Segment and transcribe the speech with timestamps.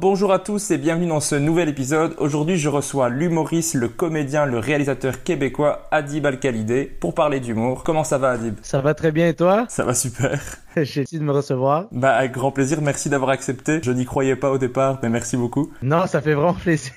[0.00, 2.14] Bonjour à tous et bienvenue dans ce nouvel épisode.
[2.16, 7.84] Aujourd'hui, je reçois l'humoriste, le comédien, le réalisateur québécois Adib Al-Khalidé pour parler d'humour.
[7.84, 8.54] Comment ça va Adib?
[8.62, 9.66] Ça va très bien et toi?
[9.68, 10.40] Ça va super.
[10.76, 11.88] J'ai essayé de me recevoir.
[11.92, 13.80] Bah avec grand plaisir, merci d'avoir accepté.
[13.82, 15.70] Je n'y croyais pas au départ, mais merci beaucoup.
[15.82, 16.92] Non, ça fait vraiment plaisir.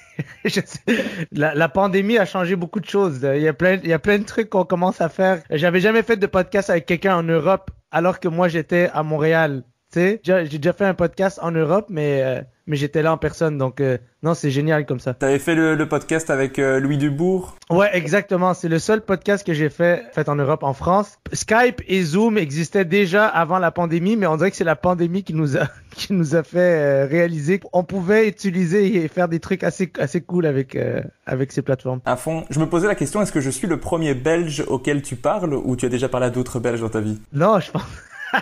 [0.45, 1.03] Je sais.
[1.33, 3.19] La, la pandémie a changé beaucoup de choses.
[3.35, 5.43] Il y a plein, il y a plein de trucs qu'on commence à faire.
[5.49, 9.65] J'avais jamais fait de podcast avec quelqu'un en Europe alors que moi j'étais à Montréal.
[9.91, 13.11] Tu sais, j'ai j'ai déjà fait un podcast en Europe, mais euh, mais j'étais là
[13.11, 15.13] en personne, donc euh, non, c'est génial comme ça.
[15.13, 17.57] T'avais fait le, le podcast avec euh, Louis Dubourg?
[17.69, 18.53] Ouais, exactement.
[18.53, 21.19] C'est le seul podcast que j'ai fait, fait en Europe, en France.
[21.33, 25.23] Skype et Zoom existaient déjà avant la pandémie, mais on dirait que c'est la pandémie
[25.23, 29.41] qui nous a, qui nous a fait euh, réaliser qu'on pouvait utiliser et faire des
[29.41, 30.77] trucs assez, assez cool avec,
[31.25, 31.99] avec ces plateformes.
[32.05, 32.45] À fond.
[32.49, 35.53] Je me posais la question, est-ce que je suis le premier Belge auquel tu parles
[35.53, 37.19] ou tu as déjà parlé à d'autres Belges dans ta vie?
[37.33, 37.83] Non, je pense.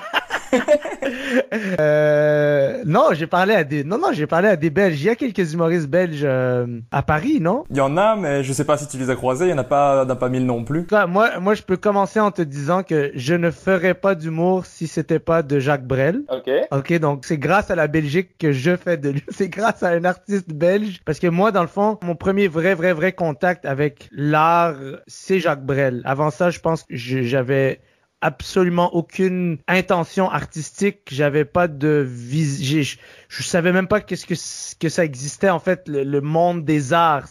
[1.80, 5.02] euh, non, j'ai parlé à des, non, non, j'ai parlé à des Belges.
[5.02, 7.63] Il y a quelques humoristes belges euh, à Paris, non?
[7.69, 9.45] Il y en a, mais je sais pas si tu les as croisés.
[9.45, 10.85] Il y en a pas, il y en a pas mille non plus.
[10.85, 14.66] Cas, moi, moi, je peux commencer en te disant que je ne ferais pas d'humour
[14.66, 16.23] si c'était pas de Jacques Brel.
[16.29, 16.49] Ok.
[16.72, 19.23] Ok, donc c'est grâce à la Belgique que je fais de lui.
[19.29, 21.02] C'est grâce à un artiste belge.
[21.05, 24.75] Parce que moi, dans le fond, mon premier vrai, vrai, vrai contact avec l'art,
[25.07, 26.02] c'est Jacques Brel.
[26.05, 27.79] Avant ça, je pense que j'avais
[28.22, 31.01] absolument aucune intention artistique.
[31.12, 32.63] J'avais pas de vis.
[32.63, 32.97] j'ai- Je,
[33.29, 34.35] je savais même pas qu'est-ce que
[34.79, 37.28] que ça existait en fait le, monde des arts.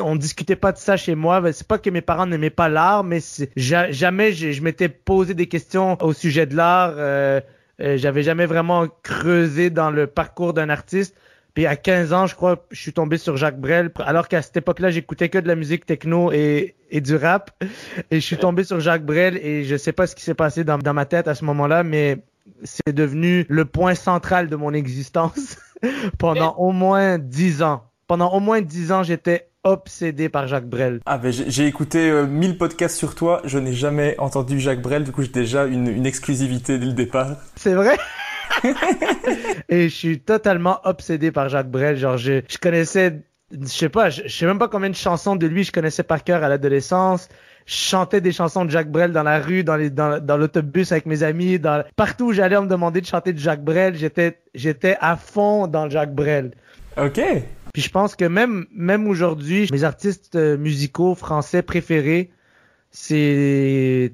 [0.00, 1.40] On discutait pas de ça chez moi.
[1.40, 3.20] Ben, C'est pas que mes parents n'aimaient pas l'art, mais
[3.56, 6.94] jamais je, je m'étais posé des questions au sujet de l'art.
[6.96, 7.40] Euh,
[7.80, 11.16] euh, J'avais jamais vraiment creusé dans le parcours d'un artiste.
[11.54, 14.56] Puis à 15 ans, je crois, je suis tombé sur Jacques Brel, alors qu'à cette
[14.56, 17.50] époque-là, j'écoutais que de la musique techno et, et du rap.
[18.10, 20.64] Et je suis tombé sur Jacques Brel et je sais pas ce qui s'est passé
[20.64, 22.18] dans, dans ma tête à ce moment-là, mais
[22.64, 25.58] c'est devenu le point central de mon existence
[26.18, 27.84] pendant au moins 10 ans.
[28.06, 31.00] Pendant au moins 10 ans, j'étais obsédé par Jacques Brel.
[31.06, 33.40] Ah, ben, j'ai j'ai écouté euh, 1000 podcasts sur toi.
[33.44, 35.04] Je n'ai jamais entendu Jacques Brel.
[35.04, 37.36] Du coup, j'ai déjà une, une exclusivité dès le départ.
[37.56, 37.96] C'est vrai?
[39.68, 41.96] Et je suis totalement obsédé par Jacques Brel.
[41.96, 45.36] Genre, je, je connaissais, je sais pas, je, je sais même pas combien de chansons
[45.36, 47.28] de lui je connaissais par cœur à l'adolescence.
[47.66, 50.90] Je chantais des chansons de Jacques Brel dans la rue, dans les, dans, dans l'autobus
[50.90, 53.94] avec mes amis, dans, partout où j'allais on me demandait de chanter de Jacques Brel.
[53.96, 56.52] J'étais, j'étais à fond dans le Jacques Brel.
[56.96, 57.20] Ok.
[57.72, 62.30] Puis je pense que même, même aujourd'hui, mes artistes euh, musicaux français préférés,
[62.90, 64.12] c'est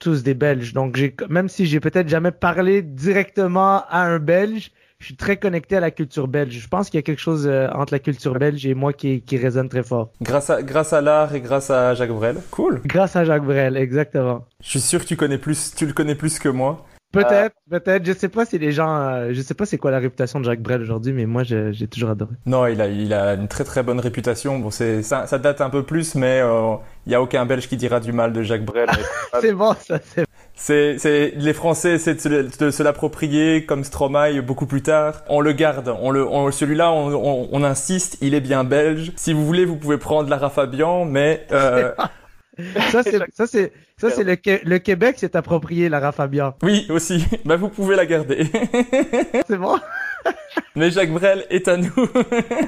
[0.00, 0.72] tous des Belges.
[0.72, 5.38] Donc j'ai, même si j'ai peut-être jamais parlé directement à un Belge, je suis très
[5.38, 6.52] connecté à la culture belge.
[6.52, 9.22] Je pense qu'il y a quelque chose euh, entre la culture belge et moi qui,
[9.22, 10.10] qui résonne très fort.
[10.20, 12.36] Grâce à, grâce à l'art et grâce à Jacques Brel.
[12.50, 12.82] Cool.
[12.84, 14.44] Grâce à Jacques Brel, exactement.
[14.62, 16.84] Je suis sûr que tu connais plus, tu le connais plus que moi.
[17.12, 18.06] Peut-être, peut-être.
[18.06, 20.44] Je sais pas si les gens, euh, je sais pas c'est quoi la réputation de
[20.44, 22.34] Jacques Brel aujourd'hui, mais moi j'ai toujours adoré.
[22.46, 24.58] Non, il a, il a une très très bonne réputation.
[24.60, 26.76] Bon, c'est, ça, ça date un peu plus, mais euh,
[27.06, 28.88] il y a aucun Belge qui dira du mal de Jacques Brel.
[29.40, 29.98] C'est bon, ça,
[30.54, 35.22] c'est c'est, les Français, c'est de se, se l'approprier comme Stromae beaucoup plus tard.
[35.28, 39.12] On le garde, on le, on, celui-là, on, on, on insiste, il est bien belge.
[39.16, 41.92] Si vous voulez, vous pouvez prendre Lara Fabian, mais euh,
[42.90, 44.36] ça, c'est ça, c'est ça, c'est le,
[44.68, 46.54] le Québec s'est approprié Lara Fabian.
[46.62, 48.46] oui aussi, bah vous pouvez la garder.
[49.46, 49.78] C'est bon,
[50.76, 51.90] mais Jacques Brel est à nous.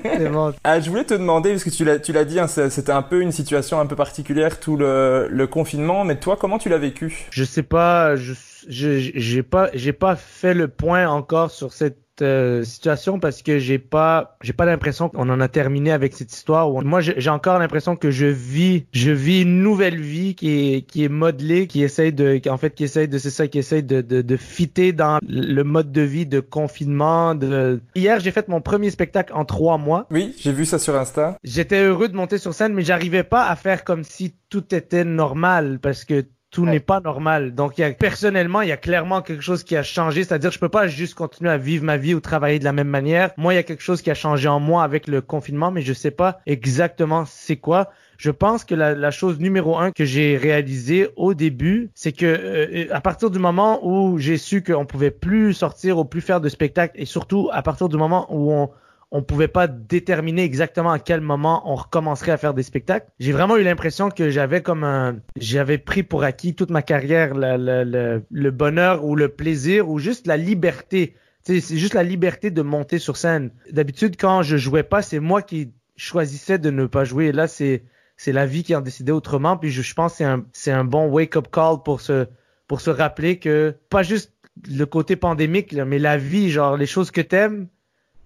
[0.04, 0.53] c'est bon.
[0.65, 3.03] Ah, je voulais te demander, parce que tu l'as, tu l'as dit, hein, c'était un
[3.03, 6.78] peu une situation un peu particulière, tout le, le confinement, mais toi, comment tu l'as
[6.78, 7.27] vécu?
[7.30, 8.33] Je sais pas, je
[8.68, 13.59] je- j'ai pas j'ai pas fait le point encore sur cette euh, situation parce que
[13.59, 16.70] j'ai pas j'ai pas l'impression qu'on en a terminé avec cette histoire.
[16.70, 20.74] Où on- moi j'ai encore l'impression que je vis je vis une nouvelle vie qui
[20.74, 23.48] est qui est modelée, qui essaye de qui- en fait qui essaye de c'est ça
[23.48, 27.34] qui essaye de de de fitter dans le mode de vie de confinement.
[27.34, 30.06] De hier j'ai fait mon premier spectacle en trois mois.
[30.10, 31.38] Oui, j'ai vu ça sur Insta.
[31.44, 35.04] J'étais heureux de monter sur scène, mais j'arrivais pas à faire comme si tout était
[35.04, 37.54] normal parce que tout n'est pas normal.
[37.54, 40.22] Donc, il y a, personnellement, il y a clairement quelque chose qui a changé.
[40.22, 42.89] C'est-à-dire, je peux pas juste continuer à vivre ma vie ou travailler de la même
[42.89, 43.31] manière.
[43.39, 45.81] Moi, il y a quelque chose qui a changé en moi avec le confinement, mais
[45.81, 47.91] je sais pas exactement c'est quoi.
[48.19, 52.27] Je pense que la, la, chose numéro un que j'ai réalisé au début, c'est que
[52.27, 56.41] euh, à partir du moment où j'ai su qu'on pouvait plus sortir ou plus faire
[56.41, 58.71] de spectacles, et surtout à partir du moment où on
[59.14, 63.06] on pouvait pas déterminer exactement à quel moment on recommencerait à faire des spectacles.
[63.20, 67.34] J'ai vraiment eu l'impression que j'avais comme un, j'avais pris pour acquis toute ma carrière
[67.34, 71.14] le, le, le, bonheur ou le plaisir ou juste la liberté.
[71.42, 73.50] C'est juste la liberté de monter sur scène.
[73.70, 77.32] D'habitude, quand je jouais pas, c'est moi qui choisissais de ne pas jouer.
[77.32, 77.84] là, c'est
[78.16, 79.58] c'est la vie qui en décidait autrement.
[79.58, 82.26] Puis je, je pense c'est un c'est un bon wake up call pour se
[82.66, 84.32] pour se rappeler que pas juste
[84.68, 87.68] le côté pandémique, mais la vie, genre les choses que t'aimes,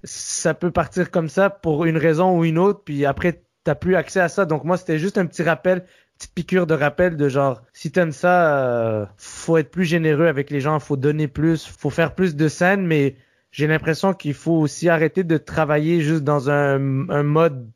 [0.04, 3.96] ça peut partir comme ça pour une raison ou une autre, puis après, t'as plus
[3.96, 4.44] accès à ça.
[4.44, 5.84] Donc moi, c'était juste un petit rappel,
[6.18, 10.50] petite piqûre de rappel de genre, si t'aimes ça, euh, faut être plus généreux avec
[10.50, 13.16] les gens, faut donner plus, faut faire plus de scènes, mais
[13.50, 17.68] j'ai l'impression qu'il faut aussi arrêter de travailler juste dans un, un mode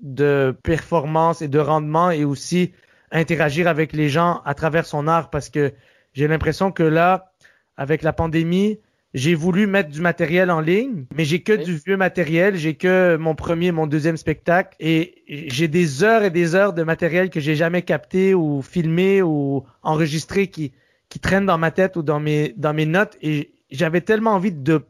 [0.00, 2.72] de performance et de rendement et aussi
[3.10, 5.72] interagir avec les gens à travers son art parce que
[6.12, 7.32] j'ai l'impression que là,
[7.76, 8.80] avec la pandémie,
[9.14, 13.16] j'ai voulu mettre du matériel en ligne, mais j'ai que du vieux matériel, j'ai que
[13.16, 17.40] mon premier, mon deuxième spectacle, et j'ai des heures et des heures de matériel que
[17.40, 20.72] j'ai jamais capté ou filmé ou enregistré qui
[21.08, 24.52] qui traînent dans ma tête ou dans mes dans mes notes, et j'avais tellement envie
[24.52, 24.82] de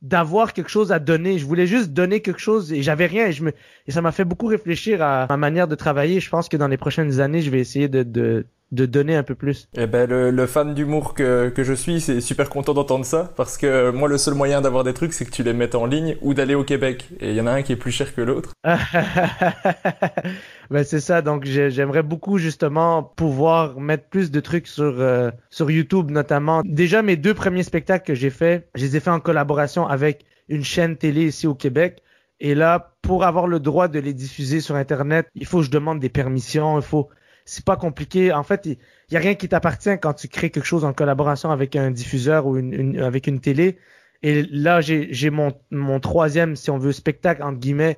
[0.00, 1.38] d'avoir quelque chose à donner.
[1.38, 3.26] Je voulais juste donner quelque chose et j'avais rien.
[3.26, 3.52] Et, je me,
[3.86, 6.20] et ça m'a fait beaucoup réfléchir à ma manière de travailler.
[6.20, 9.22] Je pense que dans les prochaines années, je vais essayer de, de, de donner un
[9.22, 9.68] peu plus.
[9.76, 13.32] Eh ben le, le fan d'humour que, que je suis, c'est super content d'entendre ça
[13.36, 15.86] parce que moi le seul moyen d'avoir des trucs c'est que tu les mettes en
[15.86, 18.14] ligne ou d'aller au Québec et il y en a un qui est plus cher
[18.14, 18.52] que l'autre.
[20.70, 25.70] ben c'est ça donc j'aimerais beaucoup justement pouvoir mettre plus de trucs sur euh, sur
[25.70, 26.62] YouTube notamment.
[26.64, 30.26] Déjà mes deux premiers spectacles que j'ai fait, je les ai fait en collaboration avec
[30.48, 32.02] une chaîne télé ici au Québec.
[32.40, 35.70] Et là, pour avoir le droit de les diffuser sur Internet, il faut que je
[35.70, 37.08] demande des permissions, il faut,
[37.48, 38.30] c'est pas compliqué.
[38.32, 38.76] En fait, il
[39.10, 42.46] y, a rien qui t'appartient quand tu crées quelque chose en collaboration avec un diffuseur
[42.46, 43.78] ou une, avec une télé.
[44.22, 47.96] Et là, j'ai mon, mon troisième, si on veut, spectacle, entre guillemets,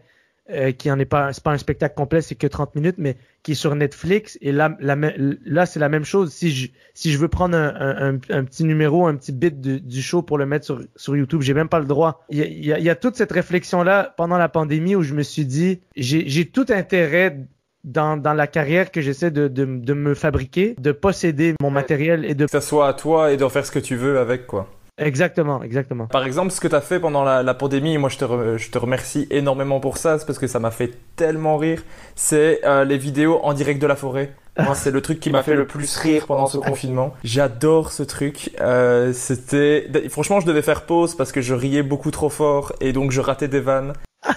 [0.50, 3.52] euh, qui en est pas, pas un spectacle complet, c'est que 30 minutes, mais qui
[3.52, 4.38] est sur Netflix.
[4.40, 6.32] Et là, là, c'est la même chose.
[6.32, 10.02] Si je, si je veux prendre un, un, un petit numéro, un petit bit du
[10.02, 12.24] show pour le mettre sur, sur YouTube, j'ai même pas le droit.
[12.30, 14.94] Il y a, il y a, il y a toute cette réflexion-là pendant la pandémie
[14.94, 17.48] où je me suis dit, j'ai tout intérêt
[17.84, 22.24] dans, dans la carrière que j'essaie de, de, de, me fabriquer, de posséder mon matériel
[22.24, 22.44] et de...
[22.44, 24.68] Que ça soit à toi et de faire ce que tu veux avec, quoi.
[24.98, 26.06] Exactement, exactement.
[26.06, 28.70] Par exemple, ce que tu as fait pendant la, la pandémie, moi je te, je
[28.70, 31.82] te remercie énormément pour ça, c'est parce que ça m'a fait tellement rire,
[32.16, 34.34] c'est euh, les vidéos en direct de la forêt.
[34.58, 37.14] Moi, c'est le truc qui m'a fait le plus rire pendant ce confinement.
[37.24, 38.50] J'adore ce truc.
[38.60, 42.92] Euh, c'était, franchement, je devais faire pause parce que je riais beaucoup trop fort et
[42.92, 43.94] donc je ratais des vannes.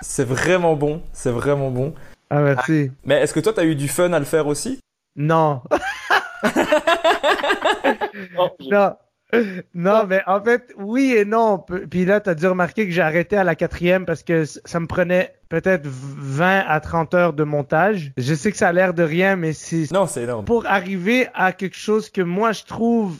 [0.00, 1.92] c'est vraiment bon, c'est vraiment bon.
[2.34, 2.90] Ah, merci.
[3.04, 4.80] Mais est-ce que toi, t'as eu du fun à le faire aussi?
[5.14, 5.62] Non.
[8.60, 8.96] non.
[9.72, 11.64] Non, mais en fait, oui et non.
[11.90, 14.88] Puis là, t'as dû remarquer que j'ai arrêté à la quatrième parce que ça me
[14.88, 18.10] prenait peut-être 20 à 30 heures de montage.
[18.16, 19.92] Je sais que ça a l'air de rien, mais c'est...
[19.92, 20.44] Non, c'est énorme.
[20.44, 23.16] Pour arriver à quelque chose que moi, je trouve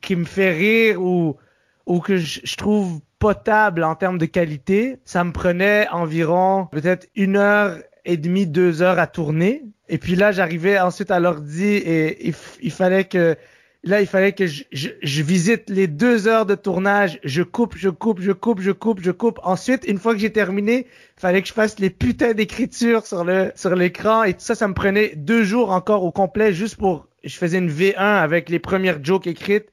[0.00, 1.36] qui me fait rire ou,
[1.84, 7.08] ou que je, je trouve potable en termes de qualité, ça me prenait environ peut-être
[7.14, 7.76] une heure
[8.08, 9.62] et demi, deux heures à tourner.
[9.88, 13.36] Et puis là, j'arrivais ensuite à l'ordi et il, fallait que
[13.84, 17.20] là, il fallait que je, visite les deux heures de tournage.
[17.22, 19.38] Je coupe, je coupe, je coupe, je coupe, je coupe.
[19.42, 20.86] Ensuite, une fois que j'ai terminé,
[21.18, 24.54] il fallait que je fasse les putains d'écriture sur le sur l'écran et tout ça,
[24.54, 27.08] ça me prenait deux jours encore au complet juste pour.
[27.24, 29.68] Je faisais une V1 avec les premières jokes écrites.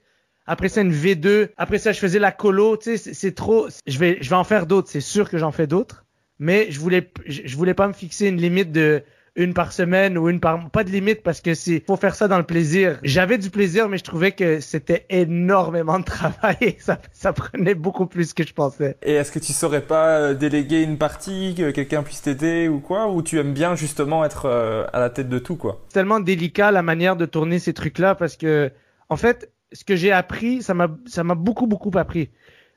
[0.45, 1.49] Après ça, une V2.
[1.55, 2.75] Après ça, je faisais la colo.
[2.75, 3.67] Tu sais, c'est trop.
[3.87, 4.89] Je vais, je vais en faire d'autres.
[4.89, 6.04] C'est sûr que j'en fais d'autres
[6.39, 9.03] mais je voulais je voulais pas me fixer une limite de
[9.35, 12.27] une par semaine ou une par pas de limite parce que c'est faut faire ça
[12.27, 12.99] dans le plaisir.
[13.03, 17.75] J'avais du plaisir mais je trouvais que c'était énormément de travail et ça ça prenait
[17.75, 18.97] beaucoup plus que je pensais.
[19.03, 22.79] Et est-ce que tu saurais pas euh, déléguer une partie que quelqu'un puisse t'aider ou
[22.79, 23.11] quoi?
[23.11, 25.81] Ou tu aimes bien justement être euh, à la tête de tout quoi?
[25.89, 28.71] C'est tellement délicat la manière de tourner ces trucs là parce que
[29.09, 32.29] en fait ce que j'ai appris ça m'a ça m'a beaucoup beaucoup appris.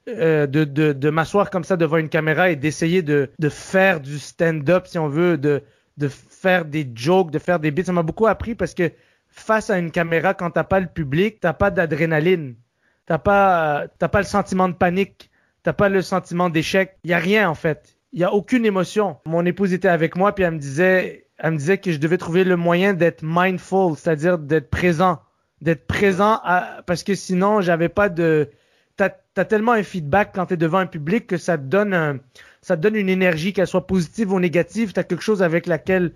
[0.09, 4.01] Euh, de, de, de m'asseoir comme ça devant une caméra et d'essayer de, de faire
[4.01, 5.63] du stand-up, si on veut, de,
[5.99, 7.85] de faire des jokes, de faire des bits.
[7.85, 8.91] Ça m'a beaucoup appris parce que
[9.29, 12.55] face à une caméra, quand t'as pas le public, t'as pas d'adrénaline.
[13.05, 15.31] T'as pas, t'as pas le sentiment de panique.
[15.63, 16.97] T'as pas le sentiment d'échec.
[17.05, 17.99] Il y a rien, en fait.
[18.13, 19.19] Il y a aucune émotion.
[19.27, 22.17] Mon épouse était avec moi puis elle me disait, elle me disait que je devais
[22.17, 25.21] trouver le moyen d'être mindful, c'est-à-dire d'être présent,
[25.61, 26.41] d'être présent
[26.87, 28.49] parce que sinon j'avais pas de
[29.39, 31.95] t'as as tellement un feedback quand tu es devant un public que ça te donne
[31.95, 32.19] un,
[32.61, 35.67] ça te donne une énergie qu'elle soit positive ou négative, tu as quelque chose avec
[35.67, 36.11] laquelle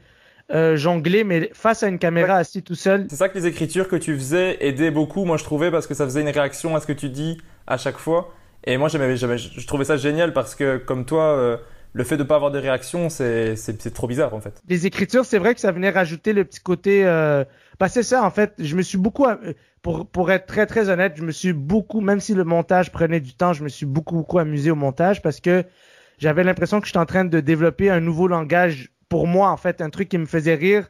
[0.51, 3.07] euh, jongler, mais face à une caméra assis tout seul.
[3.09, 5.95] C'est ça que les écritures que tu faisais aidaient beaucoup, moi je trouvais, parce que
[5.95, 7.39] ça faisait une réaction à ce que tu dis
[7.69, 8.35] à chaque fois.
[8.65, 11.57] Et moi j'aimais, je trouvais ça génial parce que comme toi, euh,
[11.93, 13.55] le fait de ne pas avoir de réaction, c'est
[13.95, 14.61] trop bizarre en fait.
[14.69, 17.07] Les écritures, c'est vrai que ça venait rajouter le petit côté.
[17.07, 17.45] Euh...
[17.81, 18.55] Bah c'est ça en fait.
[18.59, 19.27] Je me suis beaucoup,
[19.83, 23.21] pour pour être très très honnête, je me suis beaucoup, même si le montage prenait
[23.21, 25.65] du temps, je me suis beaucoup beaucoup amusé au montage parce que
[26.19, 29.81] j'avais l'impression que j'étais en train de développer un nouveau langage pour moi, en fait,
[29.81, 30.89] un truc qui me faisait rire.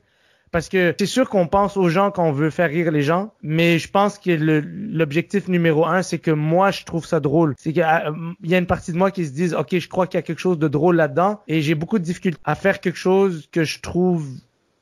[0.51, 3.33] Parce que c'est sûr qu'on pense aux gens quand on veut faire rire les gens,
[3.43, 7.55] mais je pense que l'objectif numéro un, c'est que moi, je trouve ça drôle.
[7.57, 10.19] C'est qu'il y a une partie de moi qui se dit, OK, je crois qu'il
[10.19, 12.99] y a quelque chose de drôle là-dedans, et j'ai beaucoup de difficultés à faire quelque
[12.99, 14.29] chose que je trouve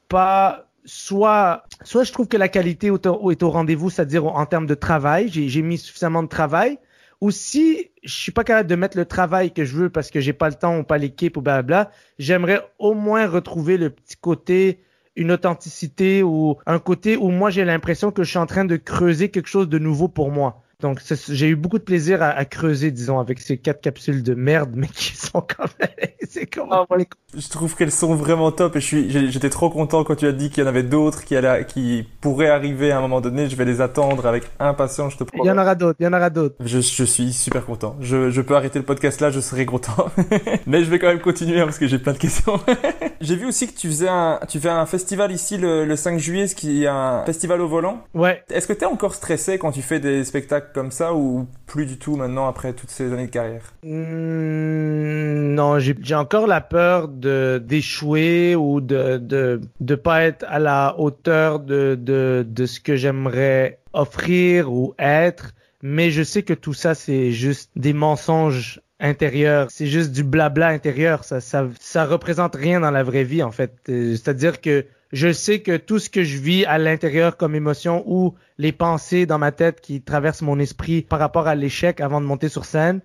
[0.09, 4.75] pas soit soit je trouve que la qualité est au, rendez-vous, c'est-à-dire en termes de
[4.75, 6.79] travail, j'ai mis suffisamment de travail,
[7.21, 10.21] ou si je suis pas capable de mettre le travail que je veux parce que
[10.21, 14.17] j'ai pas le temps ou pas l'équipe ou blabla, j'aimerais au moins retrouver le petit
[14.17, 14.81] côté
[15.17, 18.77] une authenticité ou un côté où moi j'ai l'impression que je suis en train de
[18.77, 20.63] creuser quelque chose de nouveau pour moi.
[20.81, 24.71] Donc, j'ai eu beaucoup de plaisir à, creuser, disons, avec ces quatre capsules de merde,
[24.75, 26.11] mais qui sont quand même.
[26.29, 26.97] c'est comment ah,
[27.37, 30.33] Je trouve qu'elles sont vraiment top et je suis, j'étais trop content quand tu as
[30.33, 31.37] dit qu'il y en avait d'autres qui,
[31.69, 33.49] qui pourraient arriver à un moment donné.
[33.49, 35.45] Je vais les attendre avec impatience, je te promets.
[35.45, 36.57] Il y en aura d'autres, il y en aura d'autres.
[36.61, 37.97] Je, je, suis super content.
[38.01, 40.11] Je, je peux arrêter le podcast là, je serai content.
[40.67, 42.61] mais je vais quand même continuer hein, parce que j'ai plein de questions.
[43.21, 46.19] j'ai vu aussi que tu faisais un, tu fais un festival ici le, le 5
[46.19, 48.03] juillet, ce qui est un festival au volant.
[48.15, 48.43] Ouais.
[48.51, 51.87] Est-ce que tu es encore stressé quand tu fais des spectacles comme ça ou plus
[51.87, 53.75] du tout maintenant après toutes ces années de carrière?
[53.83, 60.59] Mmh, Non, j'ai encore la peur de d'échouer ou de, de de pas être à
[60.59, 66.55] la hauteur de de, de ce que j'aimerais offrir ou être, mais je sais que
[66.55, 72.05] tout ça c'est juste des mensonges intérieurs, c'est juste du blabla intérieur, ça ça ça
[72.05, 73.73] représente rien dans la vraie vie en fait.
[73.89, 78.05] Euh, c'est-à-dire que je sais que tout ce que je vis à l'intérieur comme émotion
[78.07, 82.21] ou les pensées dans ma tête qui traversent mon esprit par rapport à l'échec avant
[82.21, 83.01] de monter sur scène,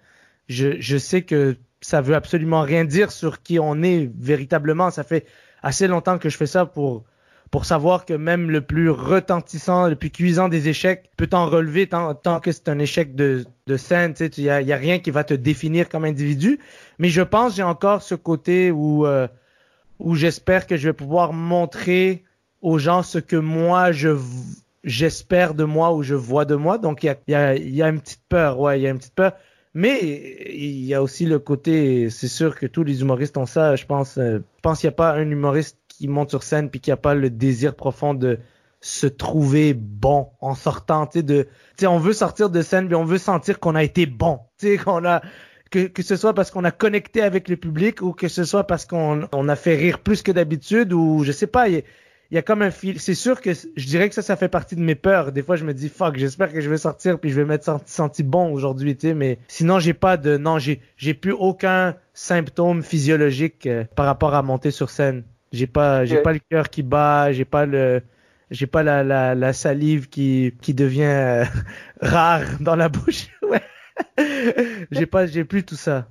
[0.47, 4.91] je, je sais que ça veut absolument rien dire sur qui on est véritablement.
[4.91, 5.25] Ça fait
[5.63, 7.05] assez longtemps que je fais ça pour
[7.51, 11.87] pour savoir que même le plus retentissant, le plus cuisant des échecs peut t'en relever
[11.87, 14.13] tant, que c'est un échec de, de scène.
[14.19, 16.59] Il y a, y a, rien qui va te définir comme individu.
[16.99, 19.27] Mais je pense j'ai encore ce côté où euh,
[19.99, 22.23] où j'espère que je vais pouvoir montrer
[22.61, 24.17] aux gens ce que moi je
[24.83, 26.77] j'espère de moi ou je vois de moi.
[26.77, 28.89] Donc il y a, y, a, y a une petite peur, ouais, il y a
[28.89, 29.33] une petite peur.
[29.75, 29.99] Mais
[30.53, 33.75] il y a aussi le côté, c'est sûr que tous les humoristes ont ça.
[33.75, 36.69] Je pense, euh, je pense qu'il n'y a pas un humoriste qui monte sur scène
[36.69, 38.39] puis qui a pas le désir profond de
[38.81, 41.47] se trouver bon en sortant, tu sais, de,
[41.77, 44.67] tu on veut sortir de scène mais on veut sentir qu'on a été bon, tu
[44.67, 45.21] sais, qu'on a,
[45.69, 48.85] que, ce soit parce qu'on a connecté avec le public ou que ce soit parce
[48.85, 51.67] qu'on on a fait rire plus que d'habitude ou je sais pas.
[51.67, 51.83] Il
[52.31, 52.99] y, a comme un fil.
[52.99, 55.31] C'est sûr que je dirais que ça, ça fait partie de mes peurs.
[55.31, 57.69] Des fois, je me dis fuck, j'espère que je vais sortir puis je vais m'être
[57.85, 59.13] senti bon aujourd'hui, tu sais.
[59.13, 64.33] Mais sinon, j'ai pas de, non, j'ai, j'ai plus aucun symptôme physiologique euh, par rapport
[64.33, 65.23] à monter sur scène.
[65.55, 68.01] J'ai pas, j'ai pas le cœur qui bat, j'ai pas le,
[68.51, 71.45] j'ai pas la, la, la, salive qui, qui devient euh,
[72.01, 73.27] rare dans la bouche.
[73.41, 73.63] ouais.
[74.91, 76.09] j'ai pas, j'ai plus tout ça.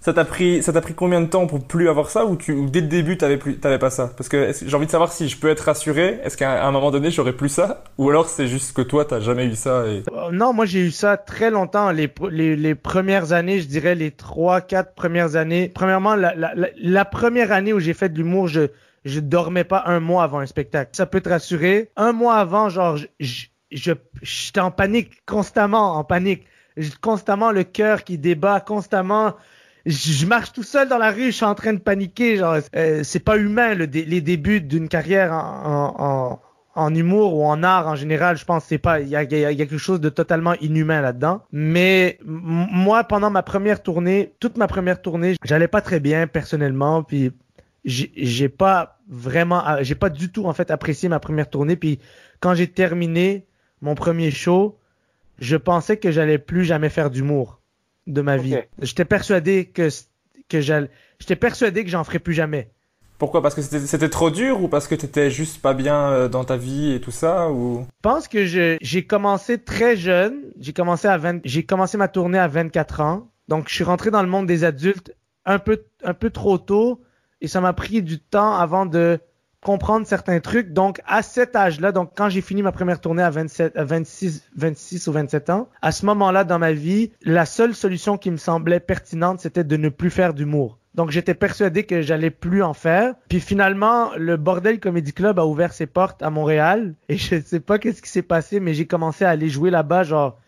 [0.00, 2.66] Ça t'a pris, ça t'a pris combien de temps pour plus avoir ça ou, tu,
[2.66, 4.12] dès le début t'avais plus, t'avais pas ça?
[4.16, 6.20] Parce que j'ai envie de savoir si je peux être rassuré.
[6.22, 7.82] Est-ce qu'à un moment donné j'aurais plus ça?
[7.98, 9.70] Ou alors c'est juste que toi t'as jamais eu ça.
[9.70, 11.90] Euh, non, moi j'ai eu ça très longtemps.
[11.90, 15.72] Les, les, les, premières années, je dirais les trois, quatre premières années.
[15.74, 18.68] Premièrement, la, la, la, première année où j'ai fait de l'humour, je
[19.04, 20.90] je dormais pas un mois avant un spectacle.
[20.92, 21.90] Ça peut te rassurer.
[21.96, 26.46] Un mois avant, genre, je, j'étais en panique constamment, en panique
[27.00, 29.34] constamment le cœur qui débat, constamment
[29.88, 32.36] je marche tout seul dans la rue, je suis en train de paniquer.
[32.36, 36.40] Genre, euh, c'est pas humain le les débuts d'une carrière en, en,
[36.74, 38.36] en, humour ou en art en général.
[38.36, 41.42] Je pense c'est pas, il y a, y a, quelque chose de totalement inhumain là-dedans.
[41.52, 47.02] Mais moi, pendant ma première tournée, toute ma première tournée, j'allais pas très bien personnellement.
[47.02, 47.32] Puis
[47.84, 51.76] j'ai pas vraiment, j'ai pas du tout en fait apprécié ma première tournée.
[51.76, 51.98] Puis
[52.40, 53.46] quand j'ai terminé
[53.80, 54.78] mon premier show,
[55.38, 57.57] je pensais que j'allais plus jamais faire d'humour
[58.08, 58.56] de ma vie.
[58.82, 59.88] J'étais persuadé que
[60.48, 62.70] que j'allais j'étais persuadé que j'en ferais plus jamais.
[63.18, 63.42] Pourquoi?
[63.42, 66.56] Parce que c'était trop dur ou parce que t'étais juste pas bien euh, dans ta
[66.56, 67.80] vie et tout ça ou?
[67.80, 72.38] Je pense que j'ai commencé très jeune, j'ai commencé à 20 j'ai commencé ma tournée
[72.38, 73.28] à 24 ans.
[73.48, 75.12] Donc je suis rentré dans le monde des adultes
[75.44, 77.00] un peu un peu trop tôt
[77.40, 79.18] et ça m'a pris du temps avant de
[79.62, 80.72] comprendre certains trucs.
[80.72, 84.48] Donc, à cet âge-là, donc quand j'ai fini ma première tournée à 27, à 26,
[84.56, 88.36] 26 ou 27 ans, à ce moment-là dans ma vie, la seule solution qui me
[88.36, 90.78] semblait pertinente, c'était de ne plus faire d'humour.
[90.94, 93.14] Donc j'étais persuadé que j'allais plus en faire.
[93.28, 97.40] Puis finalement, le Bordel Comedy Club a ouvert ses portes à Montréal et je ne
[97.40, 100.40] sais pas qu'est-ce qui s'est passé, mais j'ai commencé à aller jouer là-bas genre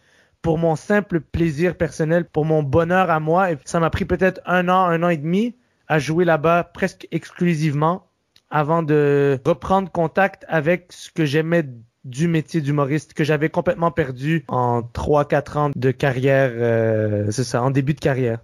[0.43, 3.53] pour mon simple plaisir personnel, pour mon bonheur à moi.
[3.53, 5.55] Et ça m'a pris peut-être un an, un an et demi
[5.87, 8.10] à jouer là-bas presque exclusivement
[8.51, 11.65] avant de reprendre contact avec ce que j'aimais
[12.05, 17.63] du métier d'humoriste que j'avais complètement perdu en 3-4 ans de carrière, euh, c'est ça,
[17.63, 18.39] en début de carrière.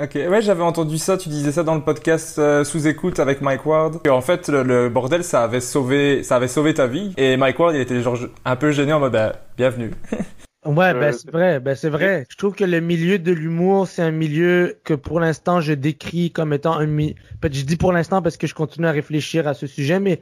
[0.00, 3.42] Ok, ouais, j'avais entendu ça, tu disais ça dans le podcast euh, sous écoute avec
[3.42, 4.00] Mike Ward.
[4.04, 7.12] Et en fait, le, bordel, ça avait sauvé, ça avait sauvé ta vie.
[7.18, 8.16] Et Mike Ward, il était genre
[8.46, 9.90] un peu gêné en mode, bah, bienvenue.
[10.64, 12.24] Ouais, ben c'est vrai, ben c'est vrai.
[12.28, 16.30] Je trouve que le milieu de l'humour, c'est un milieu que pour l'instant je décris
[16.30, 17.14] comme étant un milieu.
[17.42, 20.20] Je dis pour l'instant parce que je continue à réfléchir à ce sujet, mais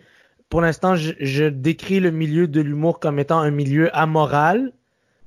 [0.48, 4.72] pour l'instant je, je, décris le milieu de l'humour comme étant un milieu amoral,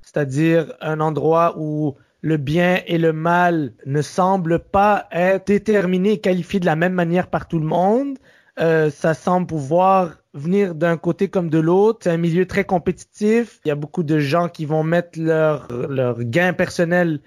[0.02, 6.20] c'est-à-dire un endroit où le bien et le mal ne semblent pas être déterminés et
[6.22, 8.18] qualifiés de la même manière par tout le monde.
[8.60, 12.00] Euh, ça semble pouvoir venir d'un côté comme de l'autre.
[12.04, 13.60] C'est un milieu très compétitif.
[13.66, 17.20] Il y a beaucoup de gens qui vont mettre leur, leur gain personnel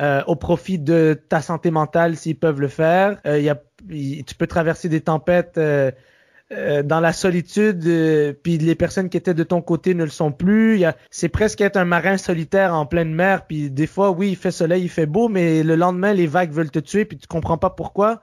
[0.00, 3.20] euh, au profit de ta santé mentale s'ils peuvent le faire.
[3.26, 5.60] Euh, y a, tu peux traverser des tempêtes
[6.84, 7.80] dans la solitude,
[8.42, 10.84] puis les personnes qui étaient de ton côté ne le sont plus.
[11.10, 14.50] C'est presque être un marin solitaire en pleine mer, puis des fois, oui, il fait
[14.50, 17.56] soleil, il fait beau, mais le lendemain, les vagues veulent te tuer, puis tu comprends
[17.56, 18.20] pas pourquoi.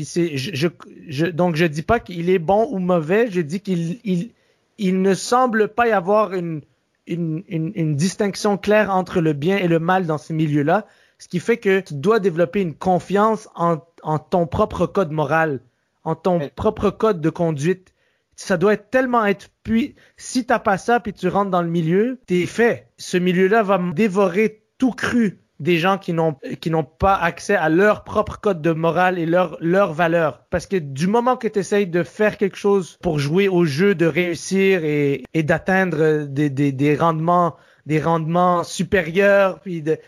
[0.00, 0.66] Puis c'est, je,
[1.08, 4.30] je, donc je dis pas qu'il est bon ou mauvais, je dis qu'il il,
[4.78, 6.62] il ne semble pas y avoir une,
[7.06, 10.86] une, une, une, distinction claire entre le bien et le mal dans ces milieux-là,
[11.18, 15.60] ce qui fait que tu dois développer une confiance en, en ton propre code moral,
[16.04, 17.92] en ton propre code de conduite.
[18.36, 21.68] Ça doit être tellement être puis si t'as pas ça puis tu rentres dans le
[21.68, 22.88] milieu, t'es fait.
[22.96, 27.68] Ce milieu-là va dévorer tout cru des gens qui n'ont qui n'ont pas accès à
[27.68, 30.44] leur propre code de morale et leur leur valeur.
[30.50, 33.94] Parce que du moment que tu essayes de faire quelque chose pour jouer au jeu
[33.94, 39.98] de réussir et, et d'atteindre des, des, des rendements des rendements supérieurs puis de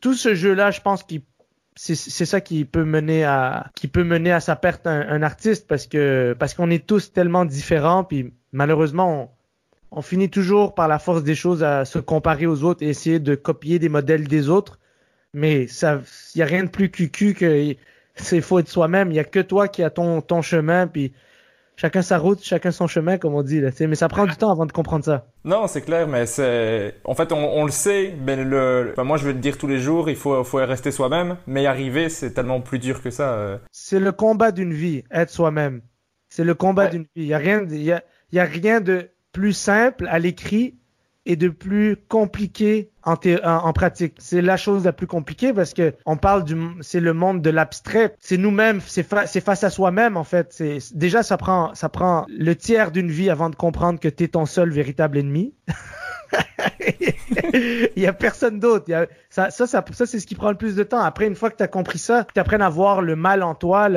[0.00, 1.22] tout ce jeu là je pense qu'il
[1.74, 5.68] c'est ça qui peut mener à qui peut mener à sa perte un, un artiste
[5.68, 9.30] parce que parce qu'on est tous tellement différents puis malheureusement
[9.92, 12.88] on, on finit toujours par la force des choses à se comparer aux autres et
[12.88, 14.78] essayer de copier des modèles des autres
[15.34, 16.00] mais ça,
[16.34, 17.74] il y a rien de plus cucu que
[18.16, 19.12] c'est faut être soi-même.
[19.12, 21.12] Il y a que toi qui as ton ton chemin, puis
[21.78, 23.70] chacun sa route, chacun son chemin, comme on dit là.
[23.80, 25.26] Mais ça prend du temps avant de comprendre ça.
[25.44, 28.14] Non, c'est clair, mais c'est, en fait, on, le sait.
[28.24, 30.10] Mais le, moi, je vais le dire tous les jours.
[30.10, 31.36] Il faut, faut rester soi-même.
[31.46, 33.32] Mais y arriver, c'est tellement plus dur que ça.
[33.34, 33.58] Euh.
[33.70, 35.80] C'est le combat d'une vie, être soi-même.
[36.28, 37.22] C'est le combat d'une vie.
[37.22, 40.74] Il y a rien, y a, y a rien de plus simple à l'écrit
[41.28, 44.14] et de plus compliqué en, pratique.
[44.18, 47.50] C'est la chose la plus compliquée parce que on parle du, c'est le monde de
[47.50, 48.14] l'abstrait.
[48.18, 50.62] C'est nous-mêmes, c'est face à soi-même en fait.
[50.94, 54.46] Déjà ça prend, ça prend le tiers d'une vie avant de comprendre que t'es ton
[54.46, 55.54] seul véritable ennemi.
[57.54, 58.86] il y a personne d'autre.
[59.28, 61.00] Ça, ça, ça, c'est ce qui prend le plus de temps.
[61.00, 63.54] Après, une fois que tu as compris ça, tu apprennes à voir le mal en
[63.54, 63.88] toi,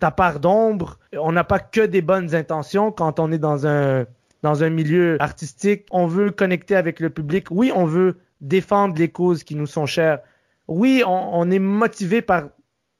[0.00, 0.98] ta part d'ombre.
[1.12, 4.04] On n'a pas que des bonnes intentions quand on est dans un
[4.42, 5.86] dans un milieu artistique.
[5.90, 7.46] On veut connecter avec le public.
[7.50, 10.20] Oui, on veut défendre les causes qui nous sont chères.
[10.68, 12.48] Oui, on, est motivé par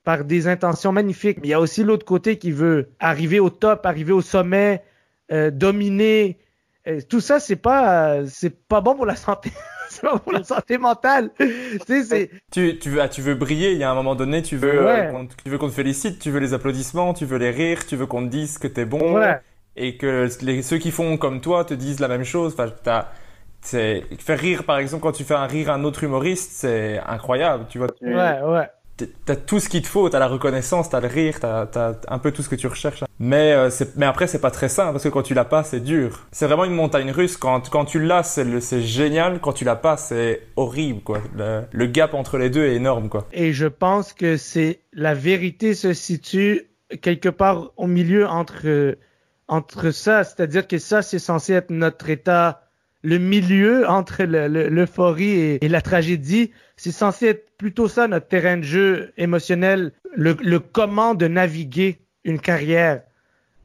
[0.03, 1.38] par des intentions magnifiques.
[1.40, 4.83] Mais il y a aussi l'autre côté qui veut arriver au top, arriver au sommet,
[5.31, 6.38] euh, dominer.
[6.88, 9.53] Euh, tout ça, c'est pas c'est pas bon pour la santé.
[9.88, 11.31] c'est pas pour la santé mentale.
[11.87, 14.42] tu, sais, tu, tu, veux, ah, tu veux briller, il y a un moment donné,
[14.42, 15.12] tu veux, euh,
[15.44, 18.07] tu veux qu'on te félicite, tu veux les applaudissements, tu veux les rires, tu veux
[18.07, 19.14] qu'on te dise que t'es bon.
[19.14, 19.40] Ouais
[19.77, 22.55] et que les, ceux qui font comme toi te disent la même chose.
[22.59, 22.73] Enfin,
[23.63, 27.67] c'est faire rire par exemple quand tu fais un rire un autre humoriste, c'est incroyable.
[27.69, 27.89] Tu vois.
[28.01, 28.69] Ouais, ouais.
[29.25, 32.19] T'as tout ce qu'il te faut, t'as la reconnaissance, t'as le rire, t'as as un
[32.19, 33.03] peu tout ce que tu recherches.
[33.19, 35.81] Mais euh, mais après c'est pas très simple parce que quand tu l'as pas c'est
[35.81, 36.27] dur.
[36.33, 37.39] C'est vraiment une montagne russe.
[37.39, 39.41] Quand quand tu l'as c'est génial.
[39.41, 41.23] Quand tu l'as pas c'est horrible quoi.
[41.35, 43.27] Le, le, gap entre les deux est énorme quoi.
[43.33, 48.97] Et je pense que c'est la vérité se situe quelque part au milieu entre
[49.51, 52.63] entre ça, c'est-à-dire que ça, c'est censé être notre état,
[53.03, 56.53] le milieu entre l'euphorie et, la tragédie.
[56.77, 62.39] C'est censé être plutôt ça notre terrain de jeu émotionnel, le, comment de naviguer une
[62.39, 63.03] carrière.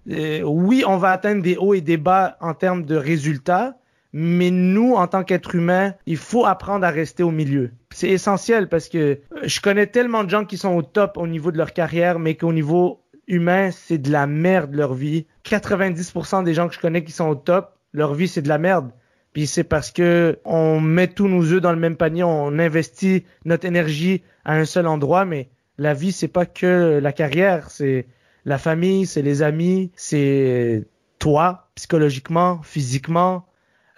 [0.08, 3.78] oui, on va atteindre des hauts et des bas en termes de résultats,
[4.12, 7.70] mais nous, en tant qu'êtres humains, il faut apprendre à rester au milieu.
[7.92, 11.52] C'est essentiel parce que je connais tellement de gens qui sont au top au niveau
[11.52, 15.28] de leur carrière, mais qu'au niveau humain, c'est de la merde leur vie.
[15.46, 18.58] 90% des gens que je connais qui sont au top, leur vie c'est de la
[18.58, 18.92] merde.
[19.34, 23.26] Puis c'est parce que on met tous nos œufs dans le même panier, on investit
[23.44, 28.08] notre énergie à un seul endroit, mais la vie c'est pas que la carrière, c'est
[28.46, 30.86] la famille, c'est les amis, c'est
[31.20, 33.46] toi psychologiquement, physiquement,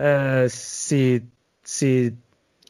[0.01, 1.23] euh, c'est
[1.63, 2.13] c'est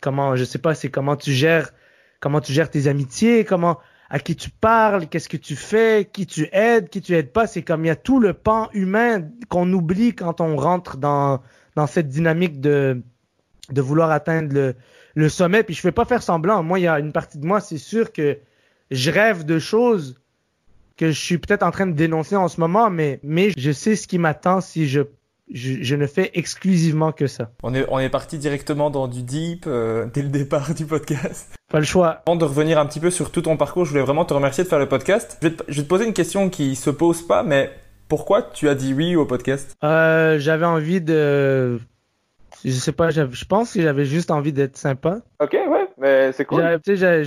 [0.02, 1.72] comment je sais pas, c'est comment tu gères
[2.20, 6.26] comment tu gères tes amitiés, comment à qui tu parles, qu'est-ce que tu fais, qui
[6.26, 7.48] tu aides, qui tu aides pas.
[7.48, 11.42] C'est comme il y a tout le pan humain qu'on oublie quand on rentre dans,
[11.76, 13.02] dans cette dynamique de,
[13.70, 14.76] de vouloir atteindre le,
[15.16, 15.64] le sommet.
[15.64, 16.64] Puis je fais pas faire semblant.
[16.64, 18.38] Moi, il y a une partie de moi, c'est sûr que
[18.92, 20.22] je rêve de choses
[20.96, 23.96] que je suis peut-être en train de dénoncer en ce moment, mais, mais je sais
[23.96, 25.02] ce qui m'attend si je
[25.50, 27.52] je, ne fais exclusivement que ça.
[27.64, 31.57] On est, on est parti directement dans du deep euh, dès le départ du podcast.
[31.70, 32.22] Pas le choix.
[32.26, 34.64] Avant de revenir un petit peu sur tout ton parcours, je voulais vraiment te remercier
[34.64, 35.38] de faire le podcast.
[35.42, 37.72] Je vais te, je vais te poser une question qui se pose pas, mais
[38.08, 39.76] pourquoi tu as dit oui au podcast?
[39.84, 41.80] Euh, J'avais envie de...
[42.64, 45.20] Je sais pas, je pense que j'avais juste envie d'être sympa.
[45.42, 46.80] Ok, ouais, mais c'est cool.
[46.84, 47.24] Tu sais,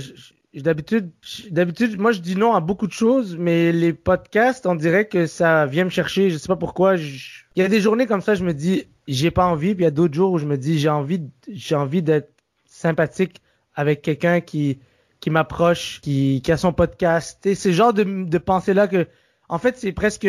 [0.53, 1.11] D'habitude,
[1.49, 5.25] d'habitude, moi je dis non à beaucoup de choses, mais les podcasts, on dirait que
[5.25, 6.29] ça vient me chercher.
[6.29, 6.97] Je sais pas pourquoi.
[6.97, 7.21] Il
[7.55, 9.87] y a des journées comme ça, je me dis j'ai pas envie, puis il y
[9.87, 12.33] a d'autres jours où je me dis j'ai envie, j'ai envie d'être
[12.65, 13.41] sympathique
[13.75, 14.79] avec quelqu'un qui
[15.21, 17.45] qui m'approche, qui, qui a son podcast.
[17.45, 19.07] Et ce genre de, de pensée là que,
[19.49, 20.27] en fait, c'est presque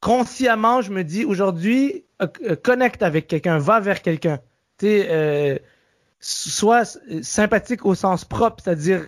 [0.00, 4.38] consciemment, je me dis aujourd'hui euh, euh, connecte avec quelqu'un, va vers quelqu'un.
[4.78, 5.58] Tu euh,
[6.20, 9.06] sympathique au sens propre, c'est-à-dire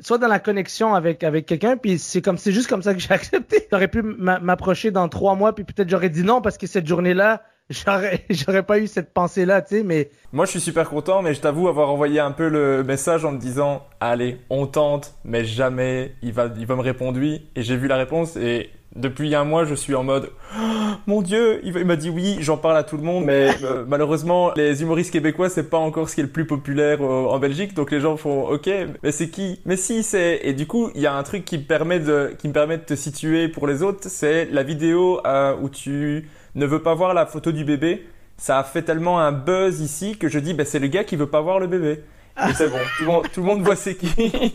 [0.00, 3.00] soit dans la connexion avec avec quelqu'un, puis c'est comme c'est juste comme ça que
[3.00, 3.66] j'ai accepté.
[3.70, 7.42] J'aurais pu m'approcher dans trois mois, puis peut-être j'aurais dit non parce que cette journée-là,
[7.42, 7.42] j'aurais
[8.30, 9.82] j'aurais pas eu cette pensée-là, tu sais.
[9.82, 13.24] Mais moi, je suis super content, mais je t'avoue avoir envoyé un peu le message
[13.24, 17.46] en me disant, allez, on tente, mais jamais il va il va me répondre oui.
[17.56, 21.22] Et j'ai vu la réponse et depuis un mois, je suis en mode oh, mon
[21.22, 24.82] Dieu, il m'a dit oui, j'en parle à tout le monde, mais euh, malheureusement, les
[24.82, 27.90] humoristes québécois, c'est pas encore ce qui est le plus populaire euh, en Belgique, donc
[27.90, 28.70] les gens font ok,
[29.02, 29.60] mais c'est qui?
[29.64, 32.34] Mais si, c'est et du coup, il y a un truc qui me permet de
[32.38, 36.28] qui me permet de te situer pour les autres, c'est la vidéo euh, où tu
[36.56, 38.06] ne veux pas voir la photo du bébé.
[38.36, 41.16] Ça a fait tellement un buzz ici que je dis, ben c'est le gars qui
[41.16, 42.02] veut pas voir le bébé.
[42.48, 44.54] Et c'est bon, tout le monde, voit c'est qui.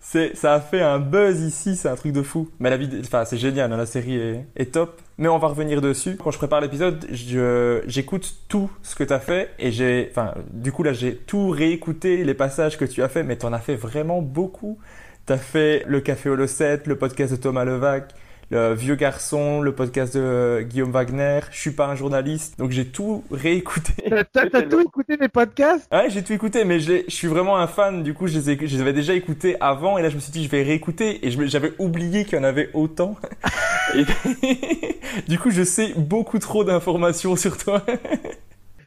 [0.34, 2.48] ça a fait un buzz ici, c'est un truc de fou.
[2.58, 4.16] Mais la vidéo, enfin, c'est génial, hein, la série
[4.56, 5.00] est, top.
[5.18, 6.16] Mais on va revenir dessus.
[6.16, 10.72] Quand je prépare l'épisode, j'écoute tout ce que tu as fait et j'ai, enfin, du
[10.72, 13.60] coup là, j'ai tout réécouté les passages que tu as fait, mais tu en as
[13.60, 14.78] fait vraiment beaucoup.
[15.26, 18.14] T'as fait le Café Holocet, le podcast de Thomas Levac,
[18.50, 21.40] le Vieux Garçon, le podcast de Guillaume Wagner.
[21.50, 23.92] Je suis pas un journaliste, donc j'ai tout réécouté.
[24.32, 25.88] T'as tout écouté mes podcasts?
[25.92, 28.02] Ouais, j'ai tout écouté, mais je, je suis vraiment un fan.
[28.02, 30.20] Du coup, je les, ai, je les avais déjà écoutés avant, et là, je me
[30.20, 33.16] suis dit, je vais réécouter, et j'avais oublié qu'il y en avait autant.
[33.94, 34.04] et,
[35.28, 37.84] du coup, je sais beaucoup trop d'informations sur toi.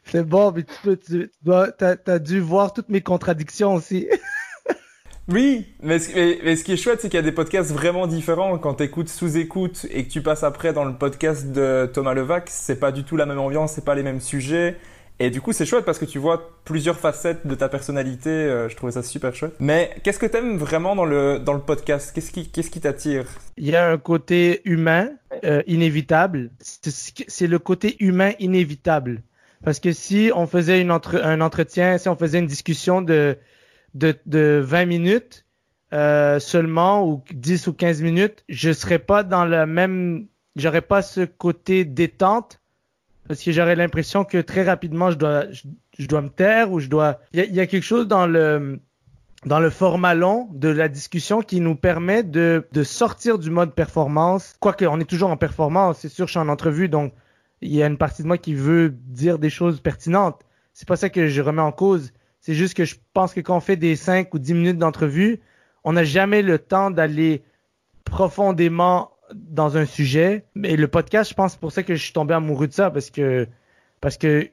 [0.04, 4.08] C'est bon, mais tu, peux, tu, dois, t'as, as dû voir toutes mes contradictions aussi.
[5.30, 8.58] Oui, mais ce, qui est chouette, c'est qu'il y a des podcasts vraiment différents.
[8.58, 12.48] Quand tu écoutes sous-écoute et que tu passes après dans le podcast de Thomas Levac,
[12.48, 14.76] c'est pas du tout la même ambiance, c'est pas les mêmes sujets.
[15.20, 18.30] Et du coup, c'est chouette parce que tu vois plusieurs facettes de ta personnalité.
[18.30, 19.54] Euh, je trouvais ça super chouette.
[19.60, 22.10] Mais qu'est-ce que tu aimes vraiment dans le, dans le podcast?
[22.12, 23.26] Qu'est-ce qui, t'attire?
[23.56, 25.10] Il y a un côté humain
[25.44, 26.50] euh, inévitable.
[26.60, 29.22] C'est le côté humain inévitable.
[29.62, 33.36] Parce que si on faisait une un entretien, si on faisait une discussion de
[33.94, 35.46] de, de 20 minutes
[35.92, 41.02] euh, seulement ou 10 ou 15 minutes, je serais pas dans la même, j'aurais pas
[41.02, 42.60] ce côté détente
[43.26, 46.88] parce que j'aurais l'impression que très rapidement je dois, je, dois me taire ou je
[46.88, 48.80] dois, il y a, y a, quelque chose dans le
[49.46, 53.74] dans le format long de la discussion qui nous permet de, de sortir du mode
[53.74, 54.54] performance.
[54.60, 57.14] Quoique on est toujours en performance, c'est sûr, je suis en entrevue, donc
[57.62, 60.42] il y a une partie de moi qui veut dire des choses pertinentes.
[60.72, 62.12] C'est pas ça que je remets en cause.
[62.50, 65.38] C'est juste que je pense que quand on fait des 5 ou 10 minutes d'entrevue,
[65.84, 67.44] on n'a jamais le temps d'aller
[68.04, 70.46] profondément dans un sujet.
[70.56, 73.12] Mais le podcast, je pense pour ça que je suis tombé amoureux de ça parce
[73.12, 73.46] que
[74.00, 74.48] parce que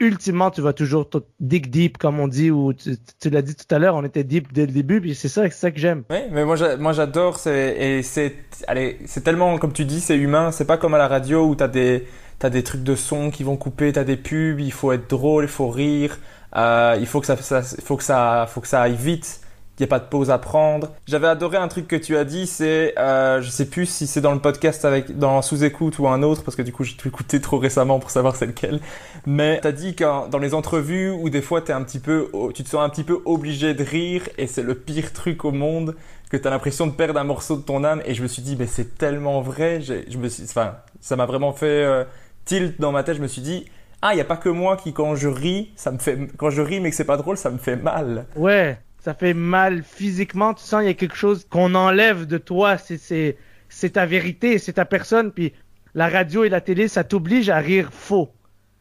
[0.00, 3.78] ultimement tu vas toujours dig deep comme on dit ou tu, l'as dit tout à
[3.78, 6.02] l'heure, on était deep dès le début puis c'est ça ça que j'aime.
[6.10, 6.56] Oui, mais moi
[6.92, 8.34] j'adore c'est et c'est
[8.66, 11.54] allez, c'est tellement comme tu dis, c'est humain, c'est pas comme à la radio où
[11.54, 12.08] tu as des
[12.40, 15.44] t'as des trucs de son qui vont couper, t'as des pubs, il faut être drôle,
[15.44, 16.18] il faut rire.
[16.56, 19.40] Euh, il faut que ça, ça, faut que ça, faut que ça aille vite.
[19.78, 20.88] Il n'y a pas de pause à prendre.
[21.06, 24.22] J'avais adoré un truc que tu as dit, c'est, euh, je sais plus si c'est
[24.22, 27.08] dans le podcast avec, dans sous-écoute ou un autre, parce que du coup j'ai tout
[27.08, 28.80] écouté trop récemment pour savoir c'est lequel.
[29.26, 32.64] Mais t'as dit que dans les entrevues où des fois t'es un petit peu, tu
[32.64, 35.94] te sens un petit peu obligé de rire et c'est le pire truc au monde.
[36.30, 38.02] que tu as l'impression de perdre un morceau de ton âme.
[38.06, 39.80] Et je me suis dit, mais c'est tellement vrai.
[39.82, 42.04] Je me enfin, ça m'a vraiment fait euh,
[42.46, 43.16] tilt dans ma tête.
[43.16, 43.66] Je me suis dit,
[44.06, 46.50] ah, il n'y a pas que moi qui, quand je ris, ça me fait, quand
[46.50, 48.26] je ris mais que c'est pas drôle, ça me fait mal.
[48.36, 50.54] Ouais, ça fait mal physiquement.
[50.54, 52.78] Tu sens il y a quelque chose qu'on enlève de toi.
[52.78, 53.36] C'est, c'est,
[53.68, 55.32] c'est ta vérité, c'est ta personne.
[55.32, 55.52] Puis
[55.94, 58.30] la radio et la télé, ça t'oblige à rire faux.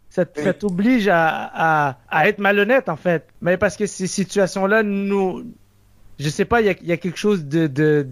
[0.10, 3.28] Ça, ça t'oblige à, à, à, être malhonnête, en fait.
[3.42, 5.44] Mais parce que ces situations-là, nous,
[6.20, 8.08] je sais pas, il y a, y a, quelque chose de, de,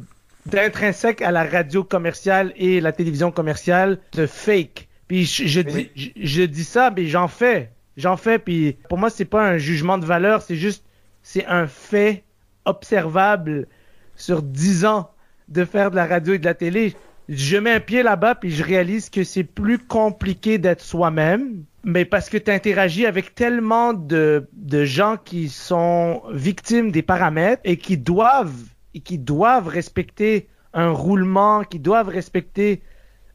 [0.46, 4.90] d'intrinsèque à la radio commerciale et la télévision commerciale, de fake.
[5.14, 7.72] Puis je, je dis, je, je, dis ça, mais j'en fais.
[7.98, 10.84] J'en fais, puis pour moi, c'est pas un jugement de valeur, c'est juste,
[11.22, 12.24] c'est un fait
[12.66, 13.68] observable
[14.16, 15.12] sur dix ans
[15.50, 16.96] de faire de la radio et de la télé.
[17.30, 22.06] Je mets un pied là-bas, puis je réalise que c'est plus compliqué d'être soi-même mais
[22.06, 27.76] parce que tu interagis avec tellement de, de gens qui sont victimes des paramètres et
[27.76, 32.82] qui doivent et qui doivent respecter un roulement, qui doivent respecter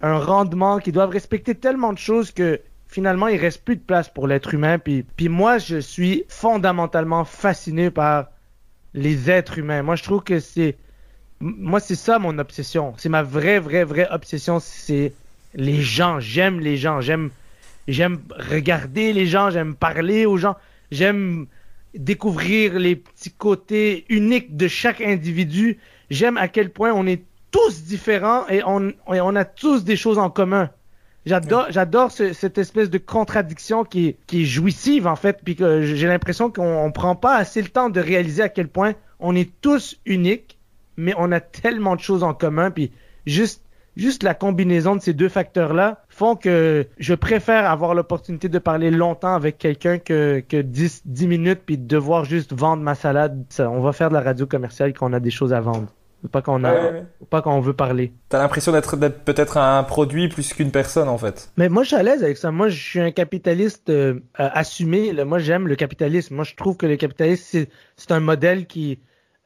[0.01, 4.09] un rendement, qui doivent respecter tellement de choses que finalement il reste plus de place
[4.09, 4.79] pour l'être humain.
[4.79, 8.29] Puis, puis moi je suis fondamentalement fasciné par
[8.95, 9.83] les êtres humains.
[9.83, 10.77] Moi je trouve que c'est
[11.41, 12.95] moi c'est ça mon obsession.
[12.97, 14.61] C'est ma vraie vraie vraie obsession.
[14.61, 15.13] C'est
[15.55, 16.21] les gens.
[16.21, 17.01] J'aime les gens.
[17.01, 17.31] J'aime
[17.89, 20.57] J'aime regarder les gens, j'aime parler aux gens,
[20.91, 21.47] j'aime
[21.95, 25.79] découvrir les petits côtés uniques de chaque individu.
[26.11, 30.19] J'aime à quel point on est tous différents et on, on a tous des choses
[30.19, 30.71] en commun.
[31.27, 35.83] J'adore, j'adore cette espèce de contradiction qui est, qui est jouissive en fait, puis que
[35.83, 39.51] j'ai l'impression qu'on prend pas assez le temps de réaliser à quel point on est
[39.61, 40.59] tous uniques,
[40.97, 42.93] mais on a tellement de choses en commun, puis
[43.27, 43.63] juste
[43.99, 48.91] juste la combinaison de ces deux facteurs-là font que je préfère avoir l'opportunité de parler
[48.91, 53.45] longtemps avec quelqu'un que, que 10, 10 minutes puis devoir juste vendre ma salade.
[53.59, 55.89] on va faire de la radio commerciale quand on a des choses à vendre.
[56.33, 56.75] Pas qu'on a,
[57.31, 58.13] pas qu'on veut parler.
[58.29, 61.53] T'as l'impression d'être, peut-être un produit plus qu'une personne en fait.
[61.57, 62.51] Mais moi je suis à l'aise avec ça.
[62.51, 65.13] Moi je suis un capitaliste euh, assumé.
[65.25, 66.35] Moi j'aime le capitalisme.
[66.35, 68.99] Moi je trouve que le capitalisme c'est, un modèle qui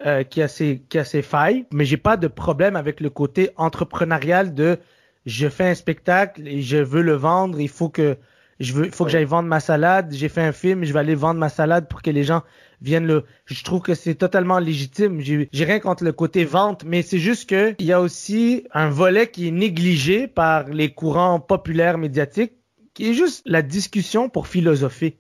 [0.07, 3.11] euh, qui a ses qui a ses failles, mais j'ai pas de problème avec le
[3.11, 4.79] côté entrepreneurial de
[5.27, 8.17] je fais un spectacle et je veux le vendre, il faut que
[8.61, 11.01] je veux il faut que j'aille vendre ma salade, j'ai fait un film, je vais
[11.01, 12.43] aller vendre ma salade pour que les gens
[12.83, 17.03] viennent le je trouve que c'est totalement légitime, j'ai rien contre le côté vente, mais
[17.03, 21.40] c'est juste que il y a aussi un volet qui est négligé par les courants
[21.40, 22.53] populaires médiatiques
[22.95, 25.16] qui est juste la discussion pour philosopher.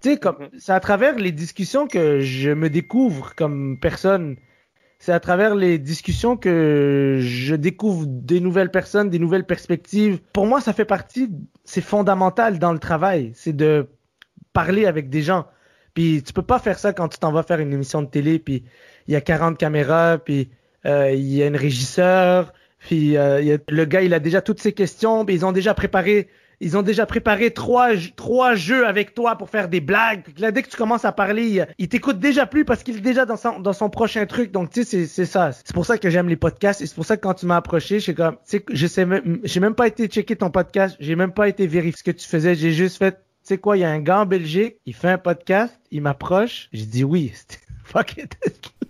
[0.00, 0.58] Tu sais, comme, mm-hmm.
[0.58, 4.36] c'est à travers les discussions que je me découvre comme personne.
[5.00, 10.20] C'est à travers les discussions que je découvre des nouvelles personnes, des nouvelles perspectives.
[10.32, 11.30] Pour moi, ça fait partie,
[11.64, 13.30] c'est fondamental dans le travail.
[13.34, 13.86] C'est de
[14.52, 15.46] parler avec des gens.
[15.98, 18.38] Puis tu peux pas faire ça quand tu t'en vas faire une émission de télé,
[18.38, 18.62] puis
[19.08, 20.48] il y a 40 caméras, puis
[20.86, 24.40] euh, il y a une régisseur, puis euh, y a, le gars, il a déjà
[24.40, 26.28] toutes ses questions, puis ils ont déjà préparé
[27.50, 30.22] trois, jeux avec toi pour faire des blagues.
[30.38, 33.26] là, dès que tu commences à parler, il, t'écoute déjà plus parce qu'il est déjà
[33.26, 34.52] dans son, prochain truc.
[34.52, 35.50] Donc, tu sais, c'est ça.
[35.50, 36.80] C'est pour ça que j'aime les podcasts.
[36.80, 39.04] Et c'est pour ça que quand tu m'as approché, je comme, tu sais, je sais
[39.04, 40.96] même, j'ai même pas été checker ton podcast.
[41.00, 42.54] J'ai même pas été vérifier ce que tu faisais.
[42.54, 45.16] J'ai juste fait, sais quoi, il y a un gars en Belgique, il fait un
[45.16, 46.68] podcast, il m'approche.
[46.72, 47.32] J'ai dit oui.
[47.84, 48.36] Fuck it.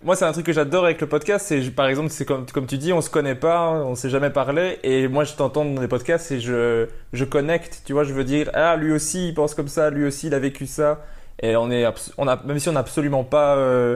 [0.03, 1.45] Moi, c'est un truc que j'adore avec le podcast.
[1.47, 4.77] C'est, par exemple, c'est comme, tu dis, on se connaît pas, on s'est jamais parlé.
[4.83, 7.83] Et moi, je t'entends dans les podcasts et je, je connecte.
[7.85, 10.33] Tu vois, je veux dire, ah, lui aussi, il pense comme ça, lui aussi, il
[10.33, 11.05] a vécu ça.
[11.41, 11.85] Et on est,
[12.17, 13.95] on a, même si on n'a absolument pas euh,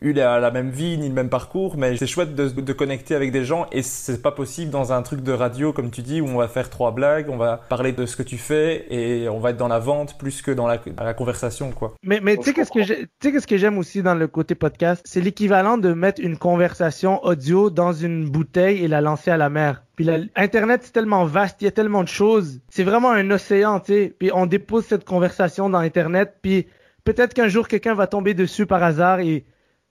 [0.00, 3.14] eu la, la, même vie ni le même parcours, mais c'est chouette de, de, connecter
[3.14, 6.20] avec des gens et c'est pas possible dans un truc de radio comme tu dis
[6.20, 9.28] où on va faire trois blagues, on va parler de ce que tu fais et
[9.28, 11.94] on va être dans la vente plus que dans la, la conversation quoi.
[12.02, 14.54] Mais mais tu sais qu'est-ce que tu sais qu'est-ce que j'aime aussi dans le côté
[14.54, 19.36] podcast, c'est l'équivalent de mettre une conversation audio dans une bouteille et la lancer à
[19.36, 19.82] la mer.
[19.96, 22.60] Puis la, Internet, c'est tellement vaste, il y a tellement de choses.
[22.68, 24.14] C'est vraiment un océan, tu sais.
[24.18, 26.66] Puis on dépose cette conversation dans Internet, puis
[27.04, 29.44] peut-être qu'un jour quelqu'un va tomber dessus par hasard et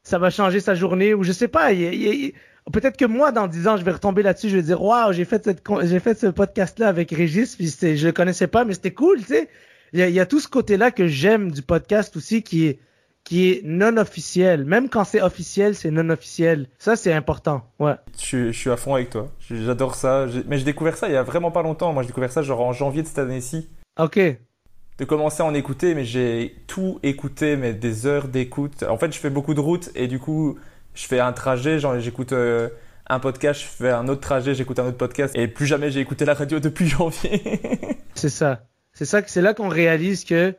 [0.08, 1.72] ça va changer sa journée ou je sais pas.
[2.72, 5.26] Peut-être que moi, dans 10 ans, je vais retomber là-dessus, je vais dire, waouh, j'ai
[5.26, 8.94] fait cette, j'ai fait ce podcast-là avec Régis, puis je le connaissais pas, mais c'était
[8.94, 9.50] cool, tu sais.
[9.92, 12.80] Il y a, tout ce côté-là que j'aime du podcast aussi qui est,
[13.24, 14.64] qui est non officiel.
[14.64, 16.68] Même quand c'est officiel, c'est non officiel.
[16.78, 17.64] Ça, c'est important.
[17.80, 17.96] Ouais.
[18.18, 19.30] Je, je, suis à fond avec toi.
[19.50, 20.26] J'adore ça.
[20.48, 21.94] Mais j'ai découvert ça il y a vraiment pas longtemps.
[21.94, 23.70] Moi, j'ai découvert ça genre en janvier de cette année-ci.
[23.98, 24.20] Ok
[24.98, 28.84] de commencer à en écouter, mais j'ai tout écouté, mais des heures d'écoute.
[28.84, 30.58] En fait, je fais beaucoup de routes et du coup,
[30.96, 32.70] je fais un trajet, j'écoute euh,
[33.08, 36.00] un podcast, je fais un autre trajet, j'écoute un autre podcast et plus jamais j'ai
[36.00, 37.60] écouté la radio depuis janvier.
[38.16, 38.64] c'est ça.
[38.94, 40.56] C'est ça c'est là qu'on réalise que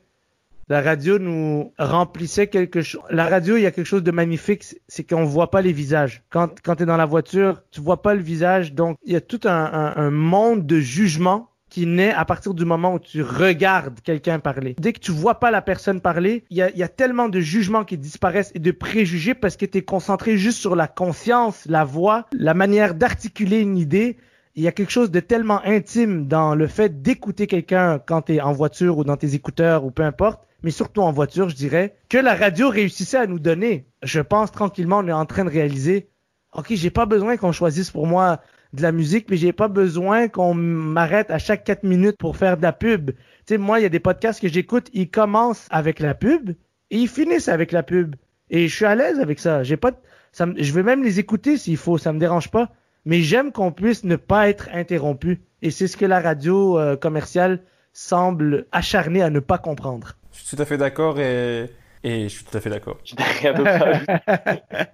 [0.69, 3.03] La radio nous remplissait quelque chose.
[3.11, 6.23] La radio, il y a quelque chose de magnifique, c'est qu'on voit pas les visages.
[6.31, 8.75] Quand, quand tu es dans la voiture, tu vois pas le visage.
[8.75, 12.95] Donc, il y a tout un monde de jugement qui naît à partir du moment
[12.95, 14.75] où tu regardes quelqu'un parler.
[14.79, 17.41] Dès que tu vois pas la personne parler, il y a, y a, tellement de
[17.41, 21.65] jugements qui disparaissent et de préjugés parce que tu es concentré juste sur la conscience,
[21.67, 24.17] la voix, la manière d'articuler une idée.
[24.55, 28.35] Il y a quelque chose de tellement intime dans le fait d'écouter quelqu'un quand tu
[28.35, 31.55] es en voiture ou dans tes écouteurs ou peu importe mais surtout en voiture, je
[31.55, 33.87] dirais, que la radio réussissait à nous donner.
[34.03, 36.11] Je pense tranquillement, on est en train de réaliser,
[36.53, 38.41] ok, j'ai pas besoin qu'on choisisse pour moi
[38.73, 42.57] de la musique, mais j'ai pas besoin qu'on m'arrête à chaque quatre minutes pour faire
[42.57, 43.11] de la pub.
[43.11, 46.51] Tu sais, moi, il y a des podcasts que j'écoute, ils commencent avec la pub
[46.91, 48.15] et ils finissent avec la pub.
[48.51, 49.63] Et je suis à l'aise avec ça.
[49.63, 49.93] J'ai pas,
[50.33, 52.71] ça je vais même les écouter s'il faut, ça me dérange pas.
[53.05, 55.41] Mais j'aime qu'on puisse ne pas être interrompu.
[55.63, 57.61] Et c'est ce que la radio euh, commerciale
[57.93, 60.17] semble acharnée à ne pas comprendre.
[60.33, 61.71] Je suis tout à fait d'accord et,
[62.09, 62.97] et je suis tout à fait d'accord.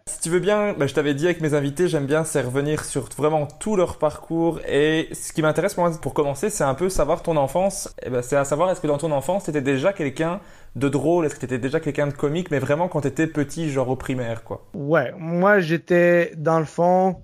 [0.06, 2.84] si tu veux bien, bah, je t'avais dit avec mes invités, j'aime bien c'est revenir
[2.84, 4.60] sur vraiment tout leur parcours.
[4.66, 7.94] Et ce qui m'intéresse moi pour commencer, c'est un peu savoir ton enfance.
[8.02, 10.40] Et ben, c'est à savoir est-ce que dans ton enfance, tu étais déjà quelqu'un
[10.74, 13.28] de drôle, est-ce que tu étais déjà quelqu'un de comique, mais vraiment quand tu étais
[13.28, 14.66] petit, genre au primaire, quoi.
[14.74, 17.16] Ouais, moi j'étais dans le fond.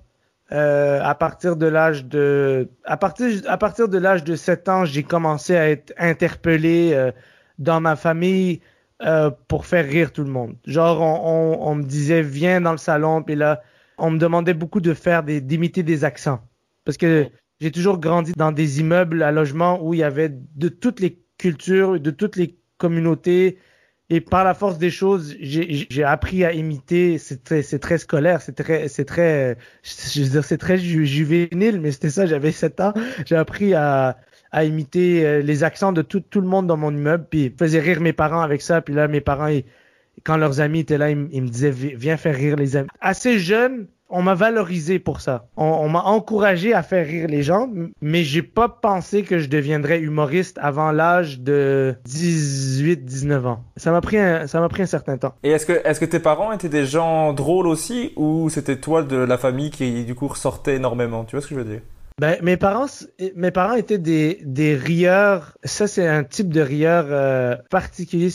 [0.53, 4.83] Euh, à partir de l'âge de à partir à partir de l'âge de 7 ans,
[4.83, 7.13] j'ai commencé à être interpellé euh,
[7.57, 8.59] dans ma famille
[9.03, 10.55] euh, pour faire rire tout le monde.
[10.65, 13.61] Genre, on, on, on, me disait, viens dans le salon, puis là,
[13.97, 16.41] on me demandait beaucoup de faire des, d'imiter des accents.
[16.85, 17.27] Parce que
[17.59, 21.19] j'ai toujours grandi dans des immeubles à logement où il y avait de toutes les
[21.37, 23.57] cultures, de toutes les communautés.
[24.09, 27.17] Et par la force des choses, j'ai appris à imiter.
[27.17, 31.05] C'est très, c'est très scolaire, c'est très, c'est très, je veux dire, c'est très ju
[31.05, 32.25] juvénile, mais c'était ça.
[32.25, 32.93] J'avais 7 ans.
[33.25, 34.17] J'ai appris à,
[34.51, 37.25] à imiter euh, les accents de tout, tout le monde dans mon immeuble.
[37.29, 38.81] Puis faisais rire mes parents avec ça.
[38.81, 39.49] Puis là, mes parents,
[40.23, 42.89] quand leurs amis étaient là, ils, me disaient viens faire rire les amis.
[42.99, 45.47] Assez jeune, on m'a valorisé pour ça.
[45.55, 47.69] On, on m'a encouragé à faire rire les gens,
[48.01, 53.63] mais j'ai pas pensé que je deviendrais humoriste avant l'âge de 18-19 ans.
[53.77, 55.33] Ça m'a pris un, ça m'a pris un certain temps.
[55.43, 59.01] Et est-ce que, est-ce que tes parents étaient des gens drôles aussi, ou c'était toi
[59.01, 61.23] de la famille qui du coup ressortait énormément?
[61.23, 61.81] Tu vois ce que je veux dire?
[62.21, 62.85] Ben, mes parents,
[63.35, 65.57] mes parents étaient des, des rieurs.
[65.63, 68.29] Ça, c'est un type de rieur euh, particulier.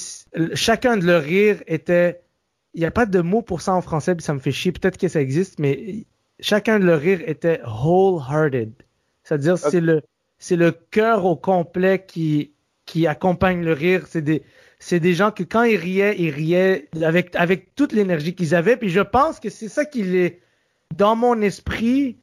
[0.55, 2.21] Chacun de leurs rires était.
[2.75, 4.73] Il n'y a pas de mot pour ça en français, puis ça me fait chier.
[4.73, 6.05] Peut-être que ça existe, mais
[6.41, 8.73] chacun de leurs rires était wholehearted.
[9.23, 9.71] C'est-à-dire, okay.
[9.71, 10.03] c'est le,
[10.39, 12.55] c'est le cœur au complet qui,
[12.87, 14.07] qui accompagne le rire.
[14.09, 14.43] C'est des,
[14.81, 18.77] c'est des gens que quand ils riaient, ils riaient avec, avec toute l'énergie qu'ils avaient.
[18.77, 20.41] Puis je pense que c'est ça qui les,
[20.97, 22.19] dans mon esprit,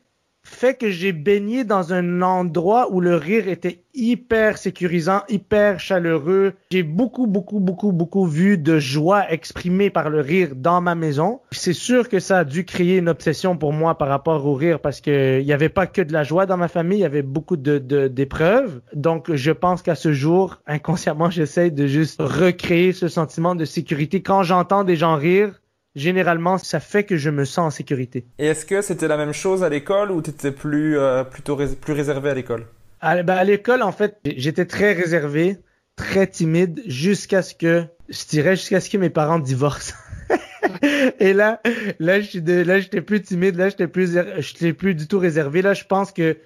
[0.54, 6.54] fait que j'ai baigné dans un endroit où le rire était hyper sécurisant, hyper chaleureux.
[6.72, 11.42] J'ai beaucoup, beaucoup, beaucoup, beaucoup vu de joie exprimée par le rire dans ma maison.
[11.52, 14.80] C'est sûr que ça a dû créer une obsession pour moi par rapport au rire
[14.80, 17.06] parce que il n'y avait pas que de la joie dans ma famille, il y
[17.06, 18.82] avait beaucoup de, d'épreuves.
[18.94, 24.22] Donc, je pense qu'à ce jour, inconsciemment, j'essaie de juste recréer ce sentiment de sécurité.
[24.22, 25.60] Quand j'entends des gens rire,
[25.96, 28.26] généralement, ça fait que je me sens en sécurité.
[28.40, 31.56] Et est-ce que c'était la même chose à l'école ou tu étais plus, euh, plutôt
[31.56, 32.66] rés plus réservé à l'école?
[33.02, 35.58] À, ben, à l'école, en fait, j'étais très réservé,
[35.96, 39.96] très timide, jusqu'à ce que, je dirais, jusqu'à ce que mes parents divorcent.
[41.20, 41.62] Et là,
[42.00, 45.20] là, je suis de, là, j'étais plus timide, là, j'étais plus, j'étais plus du tout
[45.20, 45.62] réservé.
[45.62, 46.38] Là, je pense que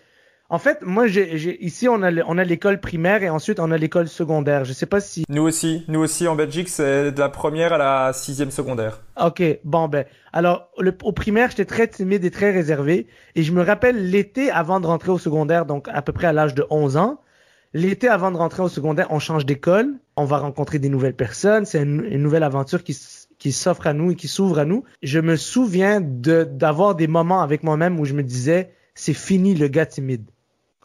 [0.50, 3.78] en fait, moi, j'ai, ici, on a, on a l'école primaire et ensuite on a
[3.78, 4.64] l'école secondaire.
[4.64, 5.26] Je sais pas si.
[5.28, 9.02] Nous aussi, nous aussi en Belgique, c'est de la première à la sixième secondaire.
[9.22, 13.52] Ok, bon ben, alors le, au primaire, j'étais très timide et très réservé et je
[13.52, 16.66] me rappelle l'été avant de rentrer au secondaire, donc à peu près à l'âge de
[16.70, 17.20] 11 ans.
[17.74, 21.66] L'été avant de rentrer au secondaire, on change d'école, on va rencontrer des nouvelles personnes,
[21.66, 22.98] c'est une, une nouvelle aventure qui,
[23.38, 24.86] qui s'offre à nous et qui s'ouvre à nous.
[25.04, 29.54] Je me souviens de d'avoir des moments avec moi-même où je me disais, c'est fini
[29.54, 30.24] le gars timide.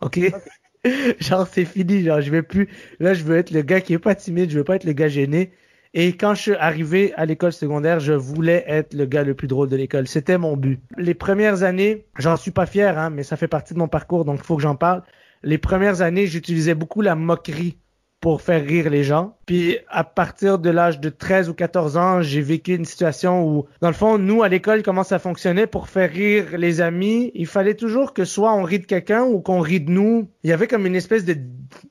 [0.03, 0.21] OK?
[1.21, 2.05] genre, c'est fini.
[2.05, 2.69] Genre, je vais plus.
[3.01, 4.51] Là, je veux être le gars qui est pas timide.
[4.51, 5.53] Je veux pas être le gars gêné.
[5.95, 9.47] Et quand je suis arrivé à l'école secondaire, je voulais être le gars le plus
[9.47, 10.09] drôle de l'école.
[10.09, 10.81] C'était mon but.
[10.97, 14.25] Les premières années, j'en suis pas fier, hein, mais ça fait partie de mon parcours,
[14.25, 15.03] donc il faut que j'en parle.
[15.43, 17.77] Les premières années, j'utilisais beaucoup la moquerie
[18.23, 19.37] pour faire rire les gens.
[19.47, 23.67] Puis à partir de l'âge de 13 ou 14 ans, j'ai vécu une situation où,
[23.81, 27.49] dans le fond, nous, à l'école, comment ça fonctionnait pour faire rire les amis, il
[27.49, 30.31] fallait toujours que soit on rit de quelqu'un ou qu'on rit de nous.
[30.45, 31.37] Il y avait comme une espèce de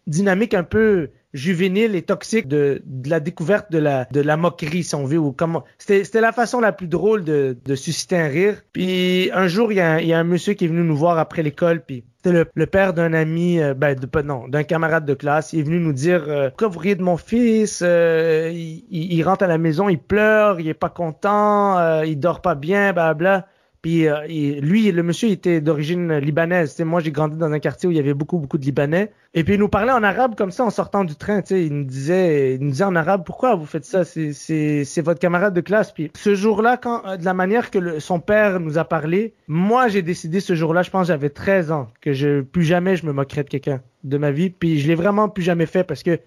[0.07, 4.83] dynamique un peu juvénile et toxique de, de la découverte de la, de la moquerie,
[4.83, 5.63] si on veut, ou comment.
[5.77, 8.61] C'était, la façon la plus drôle de, de susciter un rire.
[8.73, 10.97] Puis un jour, il y, a un, y a un monsieur qui est venu nous
[10.97, 14.63] voir après l'école, puis c'était le, le père d'un ami, euh, ben de, non, d'un
[14.63, 15.53] camarade de classe.
[15.53, 17.81] Il est venu nous dire euh, pourquoi vous riez de mon fils?
[17.83, 22.19] Euh, il, il- rentre à la maison, il pleure, il est pas content, euh, il
[22.19, 23.47] dort pas bien, bla
[23.81, 26.71] Puis euh, lui, le monsieur, il était d'origine libanaise.
[26.71, 28.63] Tu sais, moi, j'ai grandi dans un quartier où il y avait beaucoup, beaucoup de
[28.63, 29.11] Libanais.
[29.33, 31.41] Et puis il nous parlait en arabe comme ça en sortant du train.
[31.41, 34.03] Tu sais, il nous disait, il nous disait en arabe, pourquoi vous faites ça?
[34.03, 35.91] C'est, votre camarade de classe.
[35.91, 39.87] Puis ce jour-là, quand euh, de la manière que son père nous a parlé, moi,
[39.87, 43.13] j'ai décidé ce jour-là, je pense, j'avais 13 ans, que je plus jamais je me
[43.13, 44.51] moquerais de quelqu'un de ma vie.
[44.51, 46.19] Puis je l'ai vraiment plus jamais fait parce que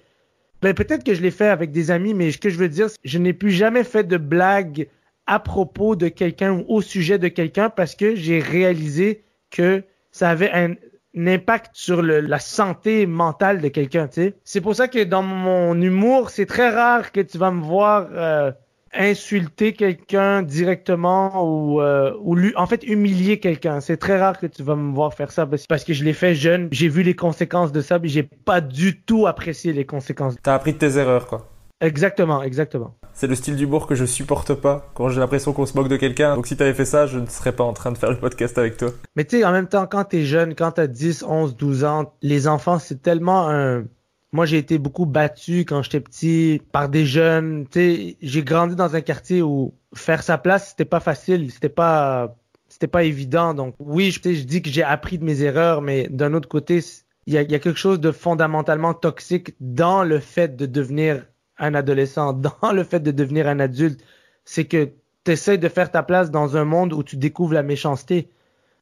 [0.61, 2.89] ben, peut-être que je l'ai fait avec des amis, mais ce que je veux dire,
[3.05, 4.89] je n'ai plus jamais fait de blague
[5.27, 10.31] à propos de quelqu'un ou au sujet de quelqu'un parce que j'ai réalisé que ça
[10.31, 10.73] avait un,
[11.17, 14.09] un impact sur le- la santé mentale de quelqu'un.
[14.45, 18.09] C'est pour ça que dans mon humour, c'est très rare que tu vas me voir
[18.13, 18.53] euh,
[18.93, 23.81] insulter quelqu'un directement ou, euh, ou lui, en fait humilier quelqu'un.
[23.81, 26.13] C'est très rare que tu vas me voir faire ça parce parce que je l'ai
[26.13, 29.87] fait jeune, j'ai vu les conséquences de ça, mais j'ai pas du tout apprécié les
[29.87, 30.37] conséquences.
[30.43, 31.49] T'as appris de tes erreurs, quoi.
[31.81, 32.95] Exactement, exactement.
[33.15, 35.97] C'est le style d'humour que je supporte pas quand j'ai l'impression qu'on se moque de
[35.97, 36.35] quelqu'un.
[36.35, 38.59] Donc si t'avais fait ça, je ne serais pas en train de faire le podcast
[38.59, 38.91] avec toi.
[39.15, 42.13] Mais tu sais, en même temps, quand t'es jeune, quand t'as 10, 11, 12 ans,
[42.23, 43.85] les enfants, c'est tellement un...
[44.33, 47.67] Moi, j'ai été beaucoup battu quand j'étais petit par des jeunes.
[47.71, 51.69] Tu sais, j'ai grandi dans un quartier où faire sa place, c'était pas facile, c'était
[51.69, 52.37] pas,
[52.69, 53.55] c'était pas évident.
[53.55, 56.83] Donc oui, je, je dis que j'ai appris de mes erreurs, mais d'un autre côté,
[57.27, 61.25] il y a quelque chose de fondamentalement toxique dans le fait de devenir
[61.59, 62.33] un adolescent,
[62.63, 64.01] dans le fait de devenir un adulte.
[64.45, 64.91] C'est que
[65.25, 68.29] tu de faire ta place dans un monde où tu découvres la méchanceté.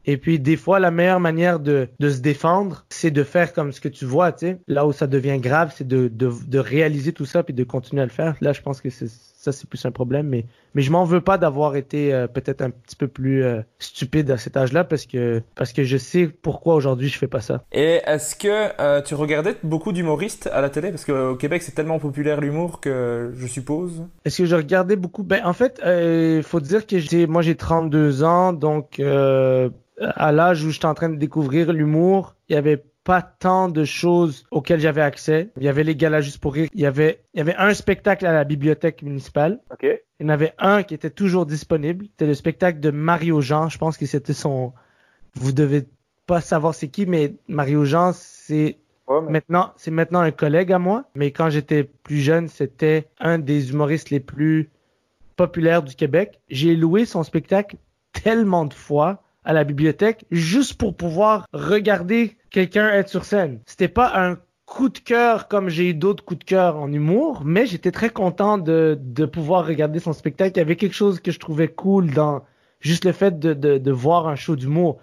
[0.04, 3.70] Et puis, des fois, la meilleure manière de, de se défendre, c'est de faire comme
[3.70, 4.56] ce que tu vois, tu.
[4.66, 8.02] Là où ça devient grave, c'est de, de, de réaliser tout ça puis de continuer
[8.02, 8.34] à le faire.
[8.40, 9.06] Là, je pense que c'est,
[9.42, 10.28] ça, c'est plus un problème.
[10.28, 13.60] Mais, mais je m'en veux pas d'avoir été euh, peut-être un petit peu plus euh,
[13.80, 17.40] stupide à cet âge-là parce que, parce que je sais pourquoi aujourd'hui je fais pas
[17.40, 17.64] ça.
[17.72, 20.90] Et est-ce que euh, tu regardais beaucoup d'humoristes à la télé?
[20.90, 24.04] Parce qu'au Québec, c'est tellement populaire l'humour que je suppose.
[24.24, 25.24] Est-ce que je regardais beaucoup?
[25.24, 30.64] Ben en fait, il faut dire que j'ai moi j'ai 32 ans, donc à l'âge
[30.64, 34.80] où j'étais en train de découvrir l'humour, il y avait pas tant de choses auxquelles
[34.80, 35.50] j'avais accès.
[35.56, 36.68] Il y avait les galas juste pour rire.
[36.74, 39.60] Il y avait il y avait un spectacle à la bibliothèque municipale.
[39.72, 39.82] OK.
[39.82, 42.06] Il y en avait un qui était toujours disponible.
[42.06, 43.68] C'était le spectacle de Mario Jean.
[43.68, 44.72] Je pense que c'était son.
[45.34, 45.84] Vous devez
[46.26, 48.78] pas savoir c'est qui, mais Mario Jean, c'est
[49.08, 53.08] Ouais, mais- Maintenant, c'est maintenant un collègue à moi, mais quand j'étais plus jeune, c'était
[53.18, 54.70] un des humoristes les plus
[55.36, 56.40] populaires du Québec.
[56.48, 57.76] J'ai loué son spectacle
[58.12, 63.60] tellement de fois à la bibliothèque juste pour pouvoir regarder quelqu'un être sur scène.
[63.66, 67.42] C'était pas un coup de cœur comme j'ai eu d'autres coups de cœur en humour,
[67.44, 70.52] mais j'étais très content de, de pouvoir regarder son spectacle.
[70.56, 72.42] Il y avait quelque chose que je trouvais cool dans
[72.80, 74.98] juste le fait de, de, voir un show d'humour.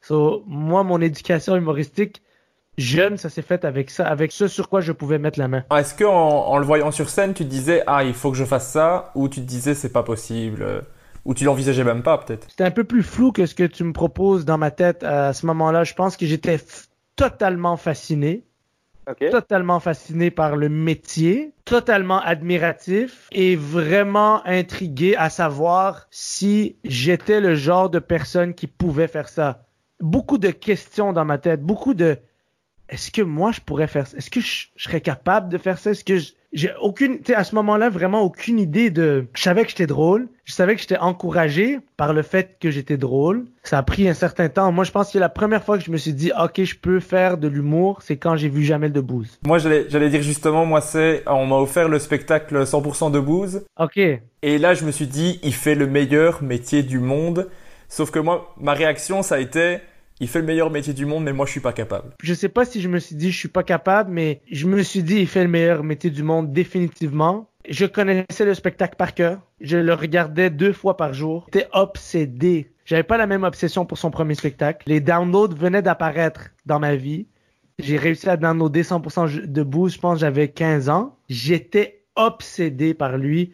[0.00, 2.22] So, moi, mon éducation humoristique,
[2.78, 5.64] jeune, ça s'est fait avec ça, avec ce sur quoi je pouvais mettre la main.
[5.74, 8.70] Est-ce que en, le voyant sur scène, tu disais ah il faut que je fasse
[8.70, 10.80] ça, ou tu te disais c'est pas possible, euh,
[11.24, 12.46] ou tu l'envisageais même pas peut-être?
[12.50, 15.32] C'était un peu plus flou que ce que tu me proposes dans ma tête à
[15.32, 15.84] ce moment-là.
[15.84, 16.58] Je pense que j'étais
[17.16, 18.44] totalement fasciné,
[19.30, 27.54] totalement fasciné par le métier, totalement admiratif et vraiment intrigué à savoir si j'étais le
[27.54, 29.66] genre de personne qui pouvait faire ça.
[30.00, 32.18] Beaucoup de questions dans ma tête, beaucoup de
[32.88, 34.16] est-ce que moi je pourrais faire ça?
[34.16, 35.90] Est-ce que je, je serais capable de faire ça?
[35.92, 36.18] Est-ce que
[36.54, 39.88] j'ai aucune, tu sais, à ce moment-là, vraiment aucune idée de, je savais que j'étais
[39.88, 40.28] drôle.
[40.44, 43.46] Je savais que j'étais encouragé par le fait que j'étais drôle.
[43.64, 44.70] Ça a pris un certain temps.
[44.70, 47.00] Moi, je pense que la première fois que je me suis dit, OK, je peux
[47.00, 49.40] faire de l'humour, c'est quand j'ai vu Jamel Debbouze.
[49.44, 53.96] Moi j'allais dire justement moi c'est on m'a offert le spectacle 100% de booze OK.
[53.96, 57.48] et là je me suis dit il fait le meilleur métier du monde.
[57.88, 59.78] Sauf que moi ma réaction ça a été
[60.20, 62.12] il fait le meilleur métier du monde mais moi je suis pas capable.
[62.22, 64.82] Je sais pas si je me suis dit, je suis pas capable, mais je me
[64.82, 67.48] suis dit, il fait le meilleur métier du monde, définitivement.
[67.68, 69.40] Je connaissais le spectacle par cœur.
[69.60, 71.46] Je le regardais deux fois par jour.
[71.52, 72.70] J'étais obsédé.
[72.84, 74.86] J'avais pas la même obsession pour son premier spectacle.
[74.86, 77.26] Les downloads venaient d'apparaître dans ma vie.
[77.78, 81.16] J'ai réussi à downloader 100% de boost, je pense j'avais 15 ans.
[81.28, 83.52] J'étais obsédé par lui.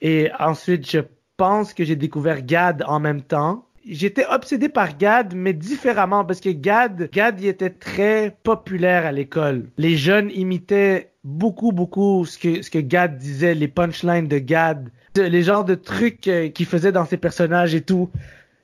[0.00, 1.00] Et ensuite, je
[1.36, 3.66] pense que j'ai découvert Gad en même temps.
[3.88, 9.12] J'étais obsédé par Gad, mais différemment, parce que Gad, Gad, il était très populaire à
[9.12, 9.68] l'école.
[9.76, 14.88] Les jeunes imitaient beaucoup, beaucoup ce que, ce que Gad disait, les punchlines de Gad,
[15.16, 18.10] les genres de trucs euh, qu'il faisait dans ses personnages et tout.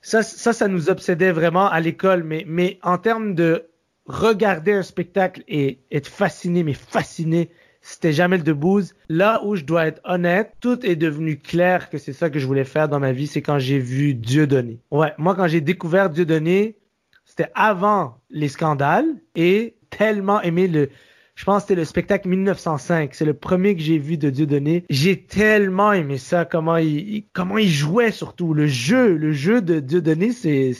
[0.02, 3.66] Ça, ça, ça nous obsédait vraiment à l'école, mais, mais en termes de
[4.06, 7.50] regarder un spectacle et être fasciné, mais fasciné,
[7.88, 8.94] c'était Jamel Debbouze.
[9.08, 12.46] Là où je dois être honnête, tout est devenu clair que c'est ça que je
[12.46, 14.78] voulais faire dans ma vie, c'est quand j'ai vu Dieu donner.
[14.90, 16.76] Ouais, moi quand j'ai découvert Dieu donner,
[17.24, 20.90] c'était avant les scandales et tellement aimé le,
[21.34, 23.14] je pense que c'était le spectacle 1905.
[23.14, 24.84] C'est le premier que j'ai vu de Dieu donné.
[24.90, 28.54] J'ai tellement aimé ça, comment il, comment il jouait surtout.
[28.54, 30.72] Le jeu, le jeu de Dieu donné, c'est,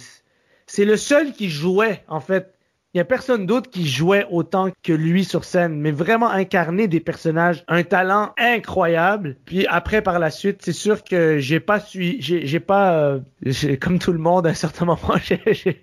[0.67, 2.58] c'est le seul qui jouait, en fait.
[2.95, 6.89] Il y a personne d'autre qui jouait autant que lui sur scène, mais vraiment incarner
[6.89, 9.37] des personnages, un talent incroyable.
[9.45, 13.21] Puis après, par la suite, c'est sûr que j'ai pas suivi, j'ai pas, euh,
[13.79, 15.77] comme tout le monde, à un certain moment, j'ai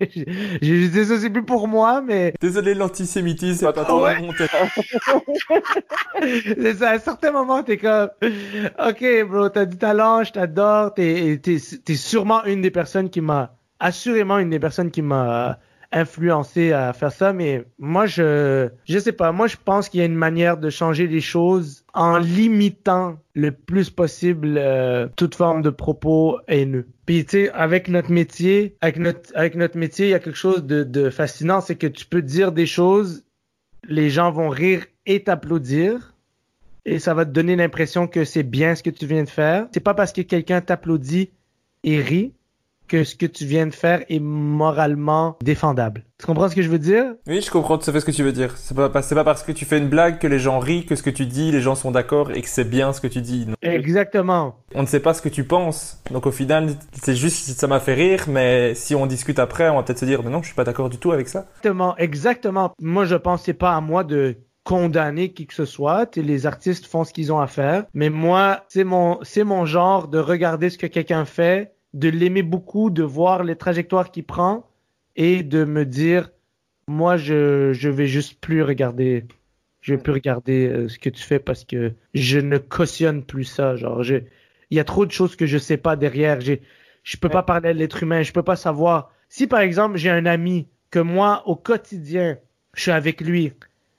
[0.62, 2.34] dit ça c'est plus pour moi, mais.
[2.41, 4.18] Désolé, l'antisémitisme, c'est pas trop ouais?
[6.24, 8.10] c'est ça, à un certain moment, t'es comme,
[8.84, 13.22] ok, bro, t'as du talent, je t'adore, t'es, t'es, t'es sûrement une des personnes qui
[13.22, 15.60] m'a, assurément une des personnes qui m'a
[15.95, 20.03] influencé à faire ça, mais moi je je sais pas, moi je pense qu'il y
[20.03, 25.61] a une manière de changer les choses en limitant le plus possible euh, toute forme
[25.61, 26.85] de propos haineux.
[27.05, 30.37] Puis tu sais, avec notre métier, avec notre avec notre métier, il y a quelque
[30.37, 33.23] chose de, de fascinant, c'est que tu peux dire des choses,
[33.87, 36.13] les gens vont rire et t'applaudir.
[36.87, 39.67] Et ça va te donner l'impression que c'est bien ce que tu viens de faire.
[39.73, 41.31] C'est pas parce que quelqu'un t'applaudit
[41.83, 42.33] et rit
[42.88, 46.05] que ce que tu viens de faire est moralement défendable.
[46.17, 47.15] Tu comprends ce que je veux dire?
[47.27, 48.55] Oui, je comprends tout à fait ce que tu veux dire.
[48.57, 51.03] C'est pas, pas parce que tu fais une blague que les gens rient que ce
[51.03, 53.45] que tu dis, les gens sont d'accord et que c'est bien ce que tu dis.
[53.47, 53.55] Non.
[53.61, 54.59] Exactement.
[54.73, 56.01] On ne sait pas ce que tu penses.
[56.11, 59.75] Donc au final, c'est juste, ça m'a fait rire, mais si on discute après, on
[59.75, 61.47] va peut-être se dire, mais non, je suis pas d'accord du tout avec ça.
[61.49, 62.71] Exactement, exactement.
[62.79, 66.15] Moi, je c'est pas à moi de condamner qui que ce soit.
[66.17, 67.86] les artistes font ce qu'ils ont à faire.
[67.93, 72.43] Mais moi, c'est mon, c'est mon genre de regarder ce que quelqu'un fait de l'aimer
[72.43, 74.69] beaucoup, de voir les trajectoires qu'il prend
[75.15, 76.29] et de me dire,
[76.87, 79.25] moi, je, je vais juste plus regarder,
[79.79, 83.45] je vais plus regarder euh, ce que tu fais parce que je ne cautionne plus
[83.45, 83.77] ça.
[83.77, 84.17] Genre, je,
[84.69, 86.41] il y a trop de choses que je sais pas derrière.
[86.41, 86.61] J'ai,
[87.03, 89.13] je peux pas parler de l'être humain, je peux pas savoir.
[89.29, 92.37] Si par exemple j'ai un ami que moi au quotidien
[92.73, 93.53] je suis avec lui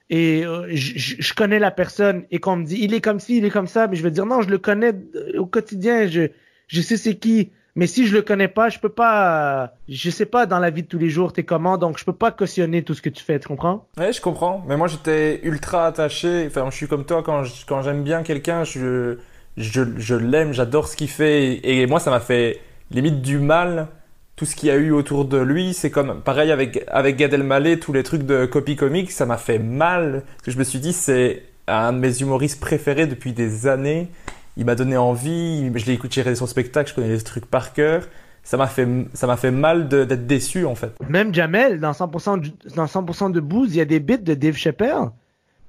[0.09, 3.37] et euh, je, je, connais la personne et qu'on me dit il est comme ci,
[3.37, 4.93] il est comme ça, mais je vais dire non, je le connais
[5.37, 6.29] au quotidien, je,
[6.67, 7.51] je sais c'est qui.
[7.77, 10.81] Mais si je le connais pas, je peux pas, je sais pas dans la vie
[10.81, 13.23] de tous les jours t'es comment, donc je peux pas cautionner tout ce que tu
[13.23, 13.85] fais, tu comprends?
[13.99, 14.65] Ouais, je comprends.
[14.67, 16.47] Mais moi j'étais ultra attaché.
[16.47, 19.19] Enfin, je suis comme toi quand quand j'aime bien quelqu'un, je
[19.57, 21.59] je, je l'aime, j'adore ce qu'il fait.
[21.63, 22.59] Et, moi ça m'a fait
[22.89, 23.89] limite du mal
[24.35, 27.31] tout ce qu'il y a eu autour de lui, c'est comme pareil avec avec Gad
[27.31, 30.23] Elmaleh, tous les trucs de copy comics, ça m'a fait mal.
[30.25, 34.09] Parce que je me suis dit c'est un de mes humoristes préférés depuis des années
[34.57, 37.73] il m'a donné envie, je l'ai écouté gérer son spectacle, je connais les trucs par
[37.73, 38.07] cœur.
[38.43, 40.93] Ça m'a fait, ça m'a fait mal d'être déçu, en fait.
[41.09, 44.55] Même Jamel, dans 100%, dans 100% de Booze, il y a des bits de Dave
[44.55, 45.11] Chappelle.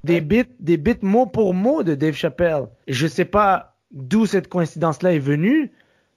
[0.04, 2.68] Des bits, des bits mot pour mot de Dave Chappelle.
[2.86, 5.72] Je sais pas d'où cette coïncidence-là est venue,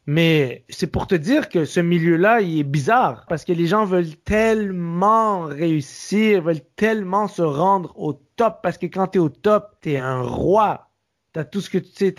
[0.06, 3.26] mais c'est pour te dire que ce milieu-là, il est bizarre.
[3.28, 8.60] Parce que les gens veulent tellement réussir, veulent tellement se rendre au top.
[8.62, 10.90] Parce que quand t'es au top, t'es un roi.
[11.34, 12.14] T'as tout ce que tu sais,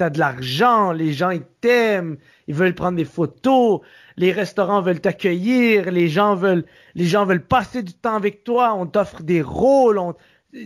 [0.00, 3.80] t'as de l'argent, les gens ils t'aiment, ils veulent prendre des photos,
[4.16, 6.64] les restaurants veulent t'accueillir, les gens veulent
[7.46, 10.00] passer du temps avec toi, on t'offre des rôles,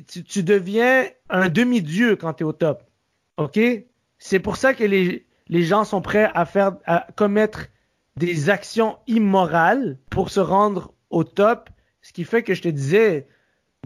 [0.06, 2.84] tu, deviens un demi-dieu quand tu au top.
[3.36, 3.58] OK?
[4.18, 7.66] C'est pour ça que les les gens sont prêts à faire à commettre
[8.16, 11.70] des actions immorales pour se rendre au top,
[12.02, 13.26] ce qui fait que je te disais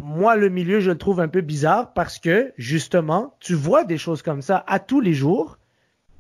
[0.01, 3.99] moi, le milieu, je le trouve un peu bizarre parce que, justement, tu vois des
[3.99, 5.59] choses comme ça à tous les jours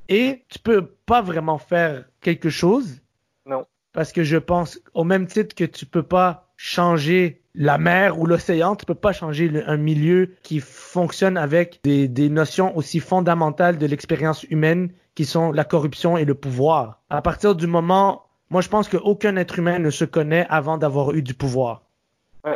[0.08, 3.00] et tu peux pas vraiment faire quelque chose.
[3.46, 3.66] Non.
[3.92, 8.26] Parce que je pense, au même titre que tu peux pas changer la mer ou
[8.26, 13.78] l'océan, tu peux pas changer un milieu qui fonctionne avec des, des notions aussi fondamentales
[13.78, 17.02] de l'expérience humaine qui sont la corruption et le pouvoir.
[17.10, 21.12] À partir du moment, moi je pense qu'aucun être humain ne se connaît avant d'avoir
[21.12, 21.87] eu du pouvoir.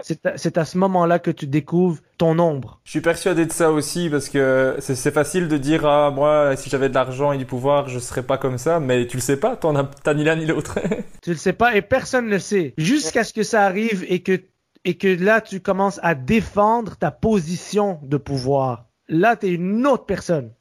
[0.03, 2.81] C'est à, ce moment-là que tu découvres ton ombre.
[2.85, 6.71] Je suis persuadé de ça aussi parce que c'est facile de dire ah moi si
[6.71, 9.39] j'avais de l'argent et du pouvoir je serais pas comme ça mais tu le sais
[9.39, 10.79] pas t'en as ni l'un ni l'autre.
[11.23, 14.23] tu le sais pas et personne ne le sait jusqu'à ce que ça arrive et
[14.23, 14.41] que
[14.85, 18.87] et que là tu commences à défendre ta position de pouvoir.
[19.09, 20.53] Là tu es une autre personne.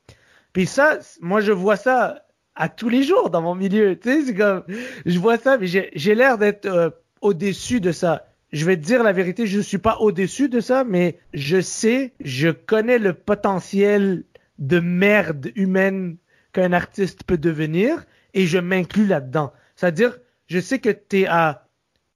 [0.54, 2.24] Puis ça moi je vois ça
[2.56, 3.98] à tous les jours dans mon milieu.
[3.98, 4.64] Tu sais c'est comme
[5.06, 6.90] je vois ça mais j'ai l'air d'être euh,
[7.22, 10.60] au-dessus de ça je vais te dire la vérité, je ne suis pas au-dessus de
[10.60, 14.24] ça, mais je sais, je connais le potentiel
[14.60, 16.18] de merde humaine
[16.52, 19.54] qu'un artiste peut devenir et je m'inclus là-dedans.
[19.76, 21.68] C'est-à-dire, je sais que tu es à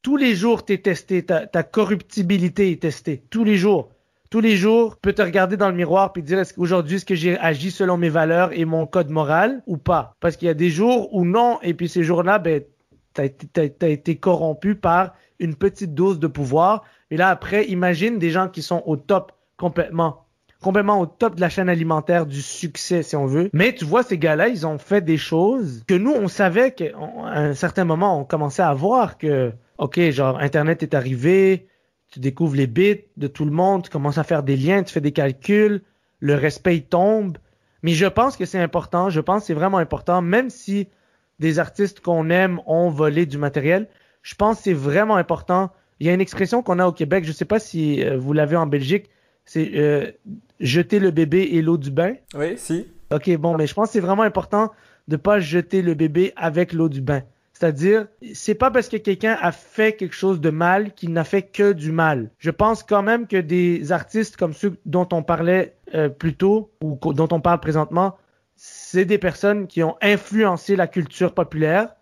[0.02, 3.92] tous les jours, tu es testé, ta, corruptibilité est testée, tous les jours.
[4.30, 7.16] tous les jours, peux te regarder dans le miroir puis dire est-ce qu'aujourd'hui, est-ce que
[7.16, 10.16] j'ai agi selon mes valeurs et mon code moral ou pas?
[10.20, 12.62] Parce qu'il y a des jours où non, et puis ces jours-là, ben,
[13.14, 13.30] t'as
[13.82, 16.84] as été corrompu par une petite dose de pouvoir.
[17.12, 20.26] Et là, après, imagine des gens qui sont au top complètement
[20.66, 23.52] complètement au top de la chaîne alimentaire du succès, si on veut.
[23.54, 26.86] Mais tu vois, ces gars-là, ils ont fait des choses que nous, on savait qu'à
[26.98, 31.68] un certain moment, on commençait à voir que, OK, genre, Internet est arrivé,
[32.12, 34.92] tu découvres les bits de tout le monde, tu commences à faire des liens, tu
[34.92, 35.84] fais des calculs,
[36.20, 37.38] le respect tombe.
[37.84, 40.88] Mais je pense que c'est important, je pense que c'est vraiment important, même si
[41.38, 43.88] des artistes qu'on aime ont volé du matériel,
[44.26, 45.70] je pense que c'est vraiment important.
[46.00, 48.18] Il y a une expression qu'on a au Québec, je ne sais pas si euh,
[48.18, 49.12] vous l'avez en Belgique,
[49.46, 50.12] c'est euh,
[50.60, 52.16] jeter le bébé et l'eau du bain.
[52.34, 52.88] Oui, si.
[53.14, 54.72] Ok, bon, mais je pense que c'est vraiment important
[55.08, 57.22] de pas jeter le bébé avec l'eau du bain.
[57.54, 61.44] C'est-à-dire, c'est pas parce que quelqu'un a fait quelque chose de mal qu'il n'a fait
[61.44, 62.32] que du mal.
[62.40, 66.72] Je pense quand même que des artistes comme ceux dont on parlait euh, plus tôt
[66.84, 68.18] ou dont on parle présentement,
[68.56, 71.96] c'est des personnes qui ont influencé la culture populaire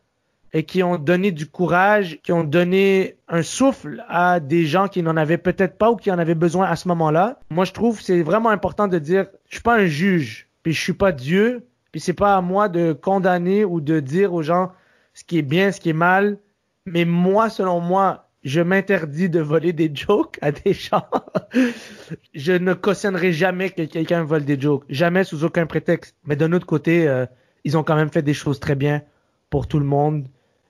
[0.53, 5.01] et qui ont donné du courage, qui ont donné un souffle à des gens qui
[5.01, 7.39] n'en avaient peut-être pas ou qui en avaient besoin à ce moment-là.
[7.49, 10.71] Moi, je trouve que c'est vraiment important de dire, je suis pas un juge, puis
[10.73, 14.43] je suis pas Dieu, puis c'est pas à moi de condamner ou de dire aux
[14.43, 14.71] gens
[15.15, 16.37] ce qui est bien, ce qui est mal.
[16.85, 21.07] Mais moi, selon moi, je m'interdis de voler des jokes à des gens.
[22.35, 24.83] je ne cautionnerai jamais que quelqu'un vole des jokes.
[24.89, 26.15] Jamais sous aucun prétexte.
[26.25, 27.25] Mais d'un autre côté, euh,
[27.63, 29.01] ils ont quand même fait des choses très bien
[29.49, 30.27] pour tout le monde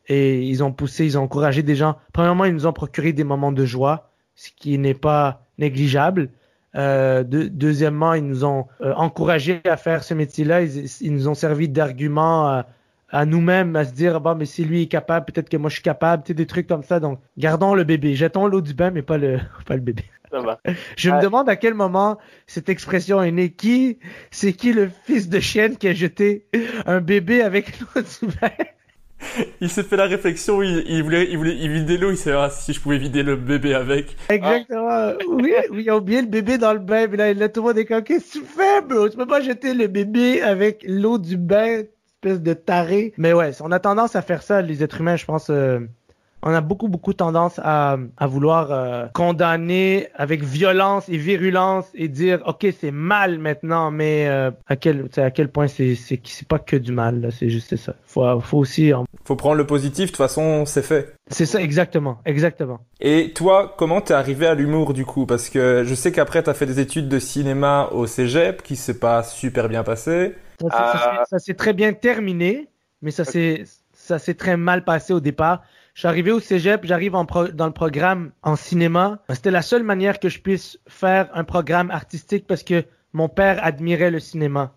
[0.08, 1.98] et ils ont poussé, ils ont encouragé des gens.
[2.12, 6.30] Premièrement, ils nous ont procuré des moments de joie, ce qui n'est pas négligeable.
[6.76, 10.64] Euh, deuxièmement, ils nous ont euh, encouragé à faire ce métier-là.
[10.64, 12.64] Ils, nous ont servi d'argument
[13.12, 15.76] à, nous-mêmes, à se dire, bah, mais si lui est capable, peut-être que moi je
[15.76, 17.00] suis capable, tu sais, des trucs comme ça.
[17.00, 18.16] Donc, gardons le bébé.
[18.16, 20.04] Jetons l'eau du bain, mais pas le, pas le bébé.
[20.32, 20.60] Ça va.
[20.98, 23.52] Je me demande à quel moment cette expression est née.
[23.52, 24.00] Qui,
[24.32, 26.48] c'est qui le fils de chienne qui a jeté
[26.88, 28.50] un bébé avec l'eau du bain?
[29.62, 32.38] Il s'est fait la réflexion, il, voulait, il voulait, il vidait l'eau, il s'est dit,
[32.38, 34.16] ah, si je pouvais vider le bébé avec.
[34.30, 35.14] Exactement.
[35.28, 37.62] Oui, oui, il a oublié le bébé dans le bain, mais là, il a tout
[37.62, 39.10] le monde est qu'est-ce que tu fais, bro?
[39.10, 41.84] Tu peux pas jeter le bébé avec l'eau du bain,
[42.24, 43.14] espèce de taré.
[43.18, 45.80] Mais ouais, on a tendance à faire ça, les êtres humains, je pense, euh,
[46.46, 52.10] on a beaucoup, beaucoup tendance à, à vouloir euh, condamner avec violence et virulence et
[52.10, 56.48] dire, OK, c'est mal maintenant, mais euh, à, quel, à quel point c'est, c'est, c'est
[56.48, 57.96] pas que du mal, c'est juste ça.
[58.06, 58.92] Faut, faut aussi...
[59.24, 61.16] Faut prendre le positif, de toute façon, c'est fait.
[61.30, 62.82] C'est ça, exactement, exactement.
[63.00, 65.26] Et toi, comment t'es arrivé à l'humour du coup?
[65.26, 69.00] Parce que je sais qu'après, t'as fait des études de cinéma au cégep, qui s'est
[69.00, 70.36] pas super bien passé.
[70.70, 72.68] Ça, ça s'est très bien terminé,
[73.02, 73.64] mais ça s'est
[73.94, 75.62] ça s'est très mal passé au départ.
[75.94, 77.14] Je suis arrivé au cégep, j'arrive
[77.54, 79.20] dans le programme en cinéma.
[79.30, 82.84] C'était la seule manière que je puisse faire un programme artistique parce que
[83.14, 84.74] mon père admirait le cinéma.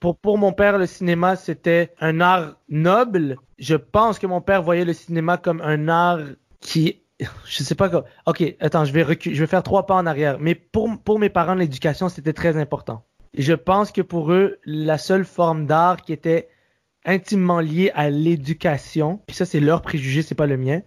[0.00, 3.38] pour, mon père, le cinéma, c'était un art noble.
[3.58, 6.20] Je pense que mon père voyait le cinéma comme un art
[6.60, 7.00] qui
[7.44, 8.04] je sais pas quoi.
[8.26, 10.36] Ok, attends, je vais reculer, je vais faire trois pas en arrière.
[10.38, 13.04] Mais pour, pour mes parents, l'éducation, c'était très important.
[13.36, 16.48] je pense que pour eux, la seule forme d'art qui était
[17.08, 19.20] intimement lié à l'éducation.
[19.26, 20.80] Puis ça, c'est leur préjugé, c'est pas le mien.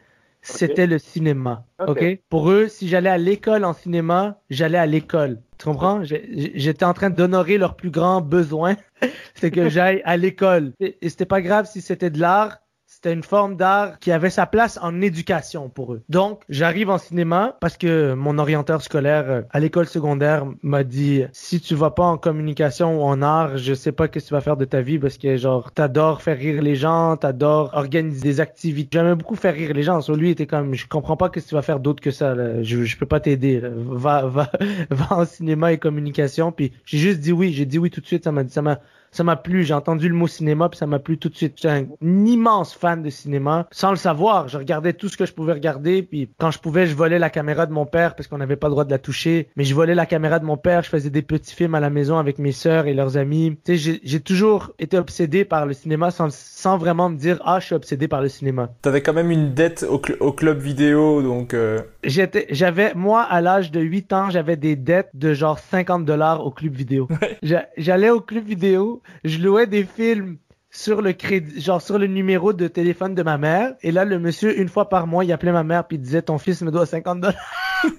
[0.43, 1.65] C'était le cinéma.
[1.85, 2.19] ok.
[2.29, 5.39] Pour eux, si j'allais à l'école en cinéma, j'allais à l'école.
[5.59, 6.01] Tu comprends?
[6.03, 8.75] J'étais en train d'honorer leur plus grand besoin.
[9.35, 10.73] c'est que j'aille à l'école.
[10.79, 12.60] Et, et c'était pas grave si c'était de l'art
[13.03, 16.03] c'était une forme d'art qui avait sa place en éducation pour eux.
[16.07, 21.23] Donc, j'arrive en cinéma parce que mon orienteur scolaire euh, à l'école secondaire m'a dit
[21.31, 24.33] si tu vas pas en communication ou en art, je sais pas qu'est-ce que tu
[24.35, 28.21] vas faire de ta vie parce que genre t'adores faire rire les gens, t'adores organiser
[28.21, 28.99] des activités.
[28.99, 29.99] J'aimais beaucoup faire rire les gens.
[30.01, 32.35] Sur lui, était comme je comprends pas que tu vas faire d'autre que ça.
[32.61, 33.63] Je peux pas t'aider.
[33.63, 34.51] Va va
[34.91, 36.51] va en cinéma et communication.
[36.51, 37.51] Puis j'ai juste dit oui.
[37.51, 38.25] J'ai dit oui tout de suite.
[38.25, 38.77] Ça m'a dit ça m'a
[39.11, 39.63] ça m'a plu.
[39.63, 41.53] J'ai entendu le mot cinéma, puis ça m'a plu tout de suite.
[41.57, 43.67] J'étais un immense fan de cinéma.
[43.71, 46.87] Sans le savoir, je regardais tout ce que je pouvais regarder, puis quand je pouvais,
[46.87, 48.99] je volais la caméra de mon père parce qu'on n'avait pas le droit de la
[48.99, 49.47] toucher.
[49.55, 51.89] Mais je volais la caméra de mon père, je faisais des petits films à la
[51.89, 53.57] maison avec mes sœurs et leurs amis.
[53.65, 57.59] Tu sais, j'ai toujours été obsédé par le cinéma sans, sans vraiment me dire, ah,
[57.59, 58.69] je suis obsédé par le cinéma.
[58.81, 61.53] T'avais quand même une dette au, au club vidéo, donc...
[61.53, 61.81] Euh...
[62.03, 66.45] J'étais, j'avais, moi, à l'âge de 8 ans, j'avais des dettes de genre 50 dollars
[66.45, 67.07] au club vidéo.
[67.77, 70.37] J'allais au club vidéo, je louais des films
[70.69, 73.75] sur le crédit, genre sur le numéro de téléphone de ma mère.
[73.81, 76.37] Et là, le monsieur, une fois par mois, il appelait ma mère puis disait ton
[76.37, 77.35] fils me doit 50 dollars.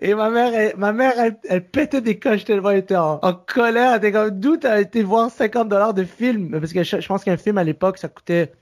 [0.00, 1.14] Et ma mère, elle, ma mère,
[1.48, 3.92] elle, pétait des coches tellement elle était en, colère.
[3.92, 6.50] Elle était comme, d'où t'as été voir 50 dollars de film?
[6.58, 8.52] Parce que je, pense qu'un film à l'époque, ça coûtait,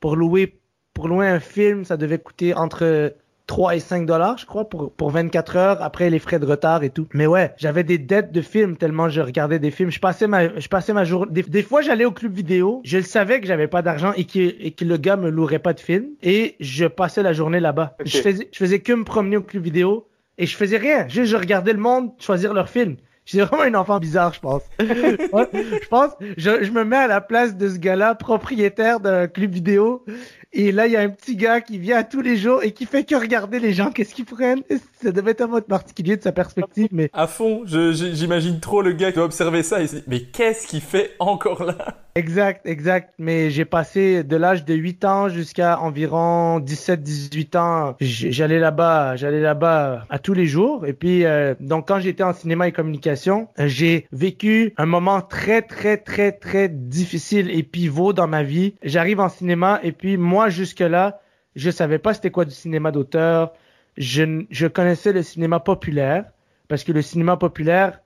[0.00, 0.58] pour louer,
[0.94, 3.14] pour louer un film, ça devait coûter entre
[3.50, 6.84] 3 et 5 dollars, je crois, pour, pour 24 heures après les frais de retard
[6.84, 7.08] et tout.
[7.12, 9.90] Mais ouais, j'avais des dettes de films tellement je regardais des films.
[9.90, 11.42] Je passais ma, je passais ma journée.
[11.42, 12.80] Des, fois, j'allais au club vidéo.
[12.84, 15.58] Je le savais que j'avais pas d'argent et que, et que le gars me louerait
[15.58, 16.10] pas de films.
[16.22, 17.96] Et je passais la journée là-bas.
[18.04, 20.06] Je faisais, je faisais que me promener au club vidéo
[20.38, 21.08] et je faisais rien.
[21.08, 22.98] Juste, je regardais le monde choisir leurs films.
[23.26, 24.62] J'étais vraiment un enfant bizarre, je pense.
[24.80, 29.52] je pense, je, je, me mets à la place de ce gars-là, propriétaire d'un club
[29.52, 30.04] vidéo,
[30.52, 32.84] et là, il y a un petit gars qui vient tous les jours et qui
[32.84, 34.62] fait que regarder les gens, qu'est-ce qu'ils prennent.
[35.00, 37.08] Ça devait être un mode particulier de sa perspective, mais...
[37.12, 40.66] À fond, j'imagine trop le gars qui doit observer ça et se dit, mais qu'est-ce
[40.66, 41.76] qu'il fait encore là?
[42.16, 43.14] Exact, exact.
[43.18, 47.96] Mais j'ai passé de l'âge de 8 ans jusqu'à environ 17-18 ans.
[48.00, 50.86] J'allais là-bas, j'allais là-bas à tous les jours.
[50.86, 55.62] Et puis, euh, donc quand j'étais en cinéma et communication, j'ai vécu un moment très,
[55.62, 58.74] très, très, très difficile et pivot dans ma vie.
[58.82, 61.20] J'arrive en cinéma et puis moi, moi, jusque-là,
[61.54, 63.52] je savais pas c'était quoi du cinéma d'auteur.
[63.98, 66.24] Je, je connaissais le cinéma populaire
[66.68, 68.00] parce que le cinéma populaire,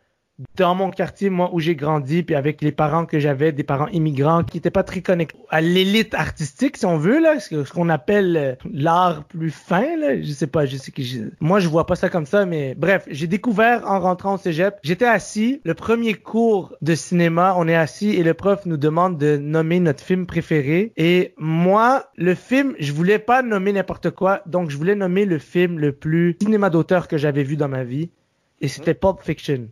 [0.56, 3.86] dans mon quartier, moi, où j'ai grandi, puis avec les parents que j'avais, des parents
[3.88, 7.88] immigrants qui n'étaient pas très connectés à l'élite artistique, si on veut, là, ce qu'on
[7.88, 11.02] appelle euh, l'art plus fin, là, je sais pas, je sais que
[11.40, 14.76] moi, je vois pas ça comme ça, mais bref, j'ai découvert en rentrant au cégep,
[14.82, 19.18] j'étais assis, le premier cours de cinéma, on est assis et le prof nous demande
[19.18, 24.42] de nommer notre film préféré, et moi, le film, je voulais pas nommer n'importe quoi,
[24.46, 27.84] donc je voulais nommer le film le plus cinéma d'auteur que j'avais vu dans ma
[27.84, 28.10] vie,
[28.60, 29.68] et c'était Pulp Fiction.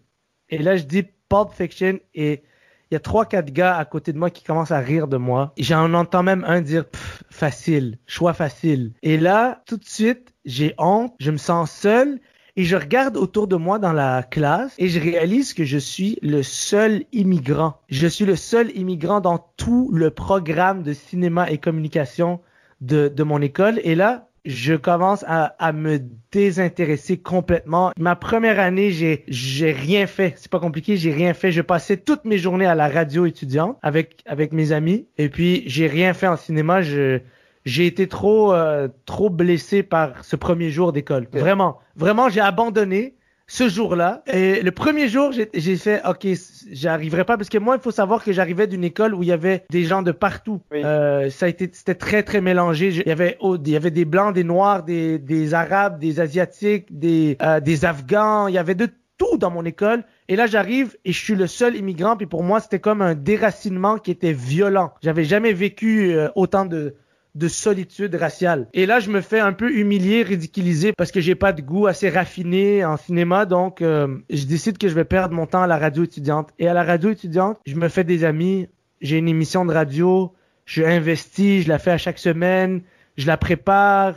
[0.53, 2.43] Et là, je dis Pulp Fiction et
[2.91, 5.17] il y a trois, quatre gars à côté de moi qui commencent à rire de
[5.17, 5.55] moi.
[5.57, 6.85] J'en entends même un dire
[7.31, 8.93] facile, choix facile.
[9.03, 12.21] Et là, tout de suite, j'ai honte, je me sens seul
[12.57, 16.19] et je regarde autour de moi dans la classe et je réalise que je suis
[16.21, 17.81] le seul immigrant.
[17.89, 22.41] Je suis le seul immigrant dans tout le programme de cinéma et communication
[22.83, 23.81] de, de mon école.
[23.85, 26.01] Et là, je commence à, à, me
[26.33, 27.93] désintéresser complètement.
[27.99, 30.35] Ma première année, j'ai j'ai rien fait.
[30.37, 31.53] C'est pas compliqué, j'ai rien fait.
[31.53, 35.63] Je passais toutes mes journées à la radio étudiante avec avec mes amis et puis
[35.67, 36.83] j'ai rien fait en cinéma.
[36.83, 37.21] Je
[37.65, 41.29] j'ai été trop euh, trop blessé par ce premier jour d'école.
[41.33, 43.15] Vraiment, vraiment, j'ai abandonné
[43.47, 44.23] ce jour-là.
[44.27, 46.27] Et le premier jour, j'ai fait, OK,
[46.71, 49.33] j'arriverai pas parce que moi, il faut savoir que j'arrivais d'une école où il y
[49.33, 50.61] avait des gens de partout.
[50.73, 52.89] Euh, ça a été, c'était très, très mélangé.
[52.89, 56.87] Il y avait, il y avait des blancs, des noirs, des, des arabes, des asiatiques,
[56.99, 58.49] des, euh, des afghans.
[58.49, 58.89] Il y avait de
[59.19, 60.05] tout dans mon école.
[60.29, 62.17] Et là, j'arrive et je suis le seul immigrant.
[62.17, 64.93] Puis pour moi, c'était comme un déracinement qui était violent.
[65.03, 66.95] J'avais jamais vécu euh, autant de,
[67.35, 68.69] de solitude raciale.
[68.75, 71.87] Et là, je me fais un peu humilier, ridiculiser parce que j'ai pas de goût
[71.87, 73.47] assez raffiné en cinéma.
[73.47, 76.51] Donc, euh, je décide que je vais perdre mon temps à la radio étudiante.
[76.59, 78.69] Et à la radio étudiante, je me fais des amis.
[79.01, 80.33] J'ai une émission de radio.
[80.67, 82.83] Je investis, je la fais à chaque semaine.
[83.17, 84.17] Je la prépare.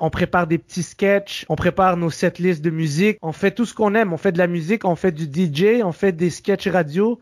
[0.00, 3.74] On prépare des petits sketchs, on prépare nos setlists de musique, on fait tout ce
[3.74, 6.68] qu'on aime, on fait de la musique, on fait du DJ, on fait des sketchs
[6.68, 7.18] radio,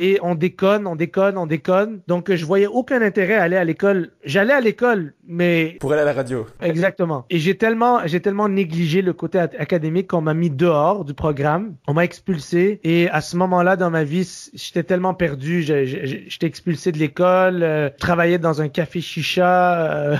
[0.00, 2.00] et on déconne, on déconne, on déconne.
[2.06, 4.10] Donc je voyais aucun intérêt à aller à l'école.
[4.24, 6.46] J'allais à l'école, mais pour aller à la radio.
[6.60, 7.24] Exactement.
[7.30, 11.74] Et j'ai tellement, j'ai tellement négligé le côté académique qu'on m'a mis dehors du programme.
[11.86, 12.80] On m'a expulsé.
[12.84, 15.62] Et à ce moment-là dans ma vie, j'étais tellement perdu.
[15.62, 17.62] J'étais expulsé de l'école.
[17.62, 20.16] Euh, je travaillais dans un café chicha.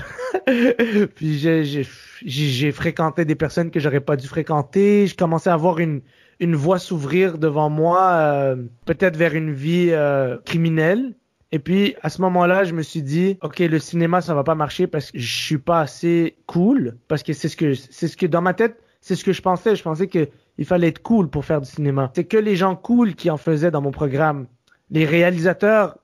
[0.47, 1.37] Euh, puis
[2.25, 5.07] j'ai fréquenté des personnes que j'aurais pas dû fréquenter.
[5.07, 6.01] Je commençais à avoir une
[6.39, 11.15] une voie s'ouvrir devant moi, euh, peut-être vers une vie euh, criminelle.
[11.51, 14.55] Et puis à ce moment-là, je me suis dit, ok, le cinéma ça va pas
[14.55, 18.17] marcher parce que je suis pas assez cool, parce que c'est ce que c'est ce
[18.17, 19.75] que dans ma tête, c'est ce que je pensais.
[19.75, 20.27] Je pensais que
[20.57, 22.11] il fallait être cool pour faire du cinéma.
[22.15, 24.47] C'est que les gens cool qui en faisaient dans mon programme.
[24.89, 25.97] Les réalisateurs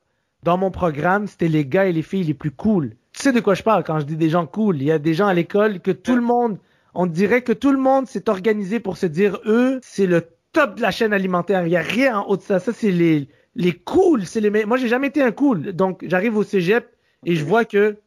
[0.43, 2.95] dans mon programme, c'était les gars et les filles les plus cool.
[3.13, 4.77] Tu sais de quoi je parle quand je dis des gens cool?
[4.77, 6.57] Il y a des gens à l'école que tout le monde
[6.93, 10.75] on dirait que tout le monde s'est organisé pour se dire eux, c'est le top
[10.75, 11.65] de la chaîne alimentaire.
[11.65, 12.59] Il y a rien en haut de ça.
[12.59, 14.25] Ça, c'est les, les cools.
[14.25, 15.73] C'est les Moi, j'ai jamais été un cool.
[15.73, 16.87] Donc, j'arrive au cégep
[17.25, 17.97] et je vois que,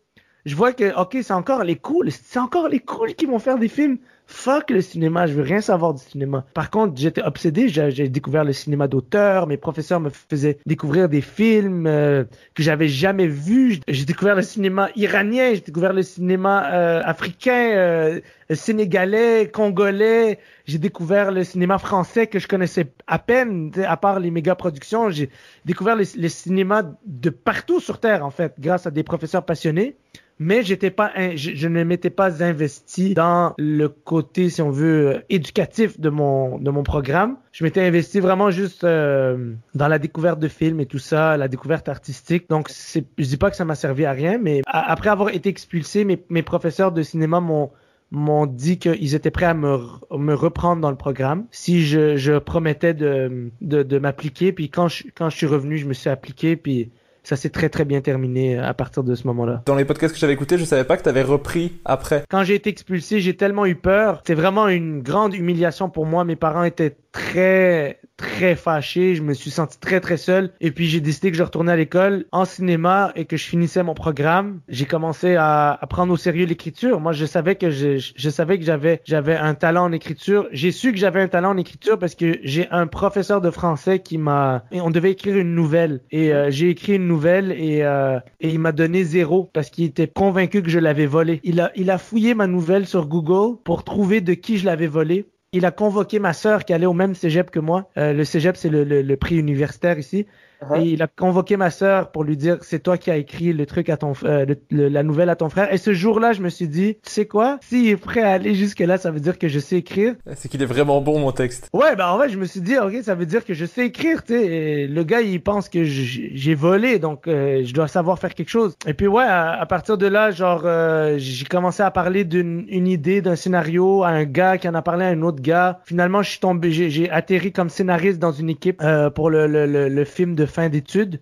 [0.44, 2.10] je vois que, ok, c'est encore les cools.
[2.10, 5.60] C'est encore les cools qui vont faire des films fuck le cinéma, je veux rien
[5.60, 6.44] savoir du cinéma.
[6.52, 11.20] Par contre, j'étais obsédé, j'ai découvert le cinéma d'auteur, mes professeurs me faisaient découvrir des
[11.20, 12.24] films euh,
[12.54, 13.80] que j'avais jamais vus.
[13.86, 18.20] J'ai découvert le cinéma iranien, j'ai découvert le cinéma euh, africain, euh,
[18.50, 20.38] sénégalais, congolais.
[20.66, 25.10] J'ai découvert le cinéma français que je connaissais à peine, à part les méga productions.
[25.10, 25.30] J'ai
[25.64, 29.96] découvert le, cinéma de partout sur Terre, en fait, grâce à des professeurs passionnés
[30.38, 35.98] mais j'étais pas, je, ne m'étais pas investi dans le côté, si on veut, éducatif
[35.98, 37.36] de mon de mon programme.
[37.52, 41.48] Je m'étais investi vraiment juste euh, dans la découverte de films et tout ça, la
[41.48, 42.50] découverte artistique.
[42.50, 45.48] Donc, c'est, je dis pas que ça m'a servi à rien, mais après avoir été
[45.48, 47.70] expulsé, mes, mes professeurs de cinéma m'ont
[48.12, 49.78] m'ont dit qu'ils étaient prêts à me,
[50.16, 54.52] me reprendre dans le programme si je, je promettais de, de, de m'appliquer.
[54.52, 56.56] Puis quand je, quand je suis revenu, je me suis appliqué.
[56.56, 56.92] Puis
[57.26, 59.62] ça s'est très très bien terminé à partir de ce moment-là.
[59.66, 62.22] Dans les podcasts que j'avais écoutés, je savais pas que tu avais repris après.
[62.30, 64.22] Quand j'ai été expulsé, j'ai tellement eu peur.
[64.24, 66.24] C'est vraiment une grande humiliation pour moi.
[66.24, 70.86] Mes parents étaient très très fâché, je me suis senti très très seul et puis
[70.86, 74.60] j'ai décidé que je retournais à l'école en cinéma et que je finissais mon programme.
[74.68, 77.00] J'ai commencé à, à, prendre au sérieux l'écriture.
[77.00, 80.48] Moi, je savais que je, je savais que j'avais j'avais un talent en écriture.
[80.52, 83.98] J'ai su que j'avais un talent en écriture parce que j'ai un professeur de français
[83.98, 88.18] qui m'a on devait écrire une nouvelle et euh, j'ai écrit une nouvelle et euh,
[88.40, 91.40] et il m'a donné zéro parce qu'il était convaincu que je l'avais volé.
[91.44, 94.86] Il a il a fouillé ma nouvelle sur Google pour trouver de qui je l'avais
[94.86, 97.90] volé il a convoqué ma sœur qui allait au même cégep que moi.
[97.96, 100.26] Euh, le cégep, c'est le, le, prix universitaire ici.
[100.62, 100.80] Uh-huh.
[100.80, 103.66] Et il a convoqué ma sœur pour lui dire c'est toi qui as écrit le
[103.66, 105.70] truc à ton euh, la nouvelle à ton frère.
[105.72, 107.58] Et ce jour-là, je me suis dit tu sais quoi?
[107.62, 110.14] S'il est prêt à aller jusque là, ça veut dire que je sais écrire.
[110.34, 111.68] C'est qu'il est vraiment bon mon texte.
[111.74, 113.86] Ouais, bah en fait, je me suis dit ok, ça veut dire que je sais
[113.86, 114.24] écrire.
[114.24, 118.34] Tu sais, le gars il pense que j'ai volé, donc euh, je dois savoir faire
[118.34, 118.76] quelque chose.
[118.86, 123.20] Et puis ouais, à, partir de là, genre euh, j'ai commencé à parler d'une idée,
[123.20, 125.80] d'un scénario à un gars qui en a parlé à un autre gars.
[125.84, 128.82] Finalement, je suis tombé, j'ai atterri comme scénariste dans une équipe
[129.14, 131.20] pour le, le, le, le film de fin d'études,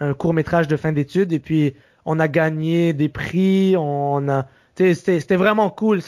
[0.00, 4.46] un court métrage de fin d'études, et puis on a gagné des prix, on a,
[4.76, 6.00] c'était vraiment cool.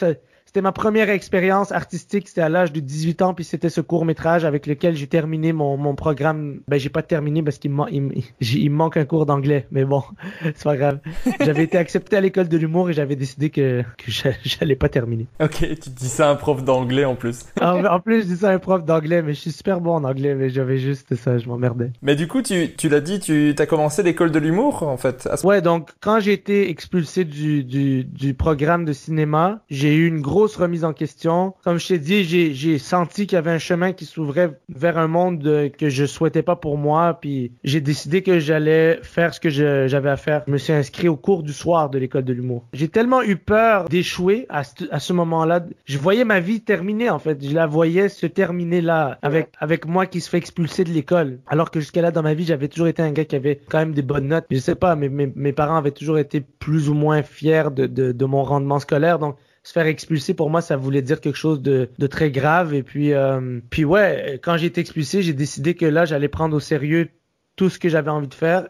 [0.57, 4.05] C'était ma première expérience artistique, c'était à l'âge de 18 ans, puis c'était ce court
[4.05, 6.61] métrage avec lequel j'ai terminé mon, mon programme.
[6.67, 10.01] Ben j'ai pas terminé parce qu'il me, il, manque un cours d'anglais, mais bon,
[10.41, 10.97] c'est pas grave.
[11.39, 14.09] J'avais été accepté à l'école de l'humour et j'avais décidé que, que
[14.43, 15.27] j'allais pas terminer.
[15.39, 17.45] Ok, tu dis ça à un prof d'anglais en plus.
[17.61, 20.05] en, plus, je dis ça à un prof d'anglais, mais je suis super bon en
[20.05, 21.91] anglais, mais j'avais juste ça, je m'emmerdais.
[22.01, 25.29] Mais du coup, tu, tu l'as dit, tu as commencé l'école de l'humour en fait.
[25.43, 30.21] Ouais, donc quand j'ai été expulsé du, du, du programme de cinéma, j'ai eu une
[30.21, 31.53] grosse grosse remise en question.
[31.65, 35.07] Comme je t'ai dit, j'ai senti qu'il y avait un chemin qui s'ouvrait vers un
[35.07, 37.17] monde que je souhaitais pas pour moi.
[37.19, 40.43] Puis j'ai décidé que j'allais faire ce que j'avais à faire.
[40.47, 42.63] Je me suis inscrit au cours du soir de l'école de l'humour.
[42.71, 45.65] J'ai tellement eu peur d'échouer à, ce moment-là.
[45.85, 47.43] Je voyais ma vie terminer en fait.
[47.43, 51.39] Je la voyais se terminer là avec avec moi qui se fait expulser de l'école.
[51.47, 53.79] Alors que jusqu'à là dans ma vie, j'avais toujours été un gars qui avait quand
[53.79, 54.45] même des bonnes notes.
[54.49, 58.25] Je sais pas, mais mes, parents avaient toujours été plus ou moins fiers de, de
[58.25, 59.19] mon rendement scolaire.
[59.19, 59.35] Donc
[59.67, 62.83] se faire expulser pour moi ça voulait dire quelque chose de, de très grave et
[62.83, 66.61] puis euh, puis ouais quand j'ai été expulsé j'ai décidé que là j'allais prendre au
[66.61, 67.09] sérieux
[67.57, 68.69] tout ce que j'avais envie de faire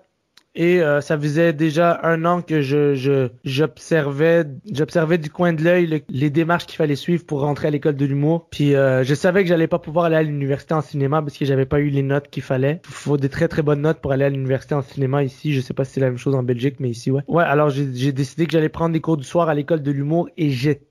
[0.58, 6.04] et euh, ça faisait déjà un an que je j'observais j'observais du coin de l'œil
[6.10, 8.48] les démarches qu'il fallait suivre pour rentrer à l'école de l'humour.
[8.50, 11.46] Puis euh, je savais que j'allais pas pouvoir aller à l'université en cinéma parce que
[11.46, 12.82] j'avais pas eu les notes qu'il fallait.
[12.86, 15.54] Il faut des très très bonnes notes pour aller à l'université en cinéma ici.
[15.54, 17.22] Je sais pas si c'est la même chose en Belgique, mais ici ouais.
[17.28, 20.28] Ouais, alors j'ai décidé que j'allais prendre des cours du soir à l'école de l'humour
[20.38, 20.87] et j'étais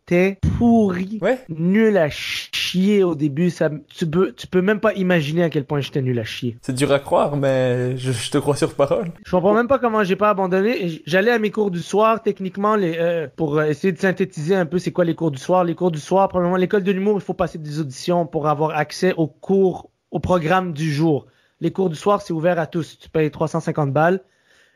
[0.59, 1.39] pourri, ouais.
[1.49, 3.51] nul à chier au début.
[3.51, 6.57] Ça, tu peux tu peux même pas imaginer à quel point j'étais nul à chier.
[6.63, 9.13] C'est dur à croire, mais je, je te crois sur parole.
[9.25, 11.03] Je comprends même pas comment j'ai pas abandonné.
[11.07, 14.79] J'allais à mes cours du soir, techniquement, les, euh, pour essayer de synthétiser un peu
[14.79, 15.65] c'est quoi les cours du soir.
[15.65, 18.77] Les cours du soir, probablement l'école de l'humour, il faut passer des auditions pour avoir
[18.77, 21.27] accès aux cours, au programme du jour.
[21.61, 22.99] Les cours du soir, c'est ouvert à tous.
[22.99, 24.21] Tu payes 350 balles.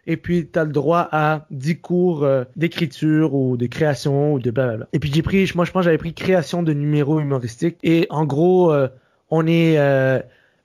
[0.06, 4.38] Et puis, tu as le droit à 10 cours euh, d'écriture ou de création ou
[4.38, 4.86] de blablabla.
[4.92, 7.78] Et puis, j'ai pris, moi, je pense j'avais pris création de numéros humoristiques.
[7.82, 8.88] Et en gros, euh,
[9.30, 9.78] on est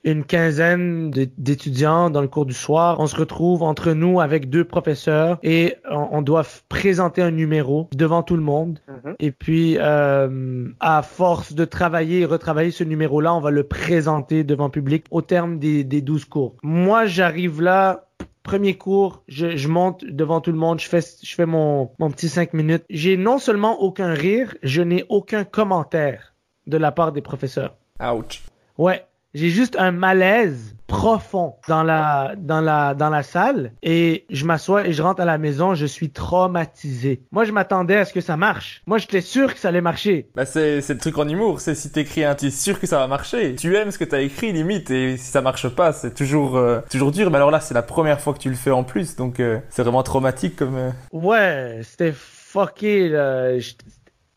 [0.05, 2.99] une quinzaine d'étudiants dans le cours du soir.
[2.99, 8.21] On se retrouve entre nous avec deux professeurs et on, doit présenter un numéro devant
[8.21, 8.79] tout le monde.
[8.87, 9.15] Mm-hmm.
[9.19, 14.43] Et puis, euh, à force de travailler et retravailler ce numéro-là, on va le présenter
[14.43, 16.55] devant le public au terme des, des 12 cours.
[16.61, 18.04] Moi, j'arrive là
[18.45, 22.11] premier cours, je, je, monte devant tout le monde, je fais, je fais mon, mon
[22.11, 22.85] petit 5 minutes.
[22.89, 26.35] J'ai non seulement aucun rire, je n'ai aucun commentaire
[26.67, 27.75] de la part des professeurs.
[27.99, 28.43] Ouch.
[28.77, 34.45] Ouais, j'ai juste un malaise profond dans la dans la dans la salle et je
[34.45, 37.21] m'assois et je rentre à la maison, je suis traumatisé.
[37.31, 38.81] Moi je m'attendais à ce que ça marche.
[38.87, 40.29] Moi j'étais sûr que ça allait marcher.
[40.35, 42.87] Bah c'est c'est le truc en humour, c'est si t'écris un tu es sûr que
[42.87, 43.55] ça va marcher.
[43.55, 46.79] Tu aimes ce que t'as écrit limite et si ça marche pas, c'est toujours euh,
[46.89, 49.15] toujours dur mais alors là c'est la première fois que tu le fais en plus
[49.15, 50.91] donc euh, c'est vraiment traumatique comme euh.
[51.11, 53.57] Ouais, c'était fucké là.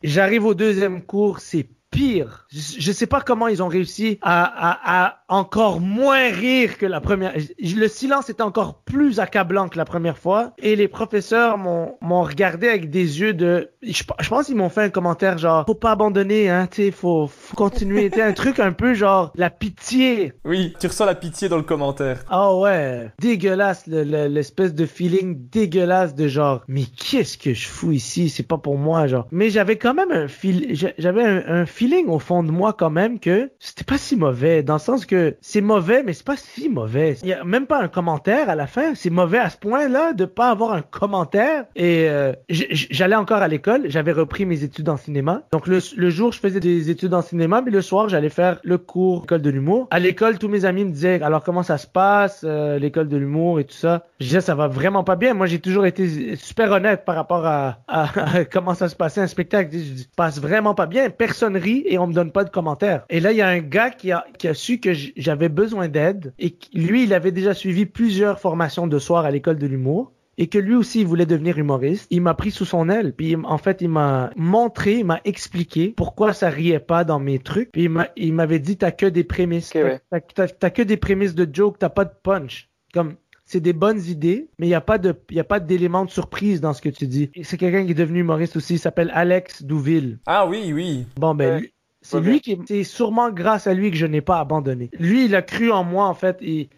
[0.02, 2.46] J'arrive au deuxième cours, c'est pire.
[2.50, 6.86] Je, je sais pas comment ils ont réussi à, à, à encore moins rire que
[6.86, 7.34] la première.
[7.58, 10.52] Le silence était encore plus accablant que la première fois.
[10.58, 13.70] Et les professeurs m'ont regardé avec des yeux de.
[13.82, 16.90] Je, je pense qu'ils m'ont fait un commentaire genre faut pas abandonner, hein, tu sais,
[16.90, 18.10] faut, faut continuer.
[18.20, 20.32] un truc un peu genre la pitié.
[20.44, 22.24] Oui, tu ressens la pitié dans le commentaire.
[22.28, 28.28] Ah ouais, dégueulasse, l'espèce de feeling dégueulasse de genre mais qu'est-ce que je fous ici,
[28.28, 29.26] c'est pas pour moi genre.
[29.30, 32.90] Mais j'avais quand même un fil, j'avais un, un feeling au fond de moi quand
[32.90, 36.36] même que c'était pas si mauvais, dans le sens que c'est mauvais, mais c'est pas
[36.36, 37.16] si mauvais.
[37.22, 38.96] Il y a même pas un commentaire à la fin.
[38.96, 41.66] C'est mauvais à ce point-là de pas avoir un commentaire.
[41.76, 45.44] Et euh, j'allais encore à l'école, j'avais repris mes études en cinéma.
[45.52, 45.78] Donc le,
[46.10, 49.42] jour, je faisais des études en cinéma, mais le soir, j'allais faire le cours école
[49.42, 49.86] de l'humour.
[49.92, 53.16] À l'école, tous mes amis me disaient alors comment ça se passe, euh, l'école de
[53.16, 54.04] l'humour et tout ça?
[54.18, 55.32] Je disais ça va vraiment pas bien.
[55.32, 57.78] Moi, j'ai toujours été super honnête par rapport à,
[58.52, 59.70] comment ça se passait un spectacle.
[59.72, 61.08] Je dis, passe vraiment pas bien.
[61.10, 63.04] Personne et on me donne pas de commentaires.
[63.10, 65.88] Et là, il y a un gars qui a, qui a su que j'avais besoin
[65.88, 70.12] d'aide et lui, il avait déjà suivi plusieurs formations de soir à l'école de l'humour
[70.38, 73.12] et que lui aussi il voulait devenir humoriste, il m'a pris sous son aile.
[73.12, 77.40] Puis en fait, il m'a montré, il m'a expliqué pourquoi ça riait pas dans mes
[77.40, 77.72] trucs.
[77.72, 79.72] Puis il m'avait dit t'as que des prémices,
[80.10, 82.70] t'as que des prémices de joke, t'as pas de punch.
[82.94, 83.16] Comme
[83.48, 86.10] c'est des bonnes idées, mais il n'y a pas de, il a pas d'élément de
[86.10, 87.30] surprise dans ce que tu dis.
[87.42, 90.18] C'est quelqu'un qui est devenu humoriste aussi, il s'appelle Alex Douville.
[90.26, 91.06] Ah oui, oui.
[91.16, 91.62] Bon ben,
[92.02, 94.90] c'est lui qui, c'est sûrement grâce à lui que je n'ai pas abandonné.
[94.98, 96.68] Lui, il a cru en moi en fait et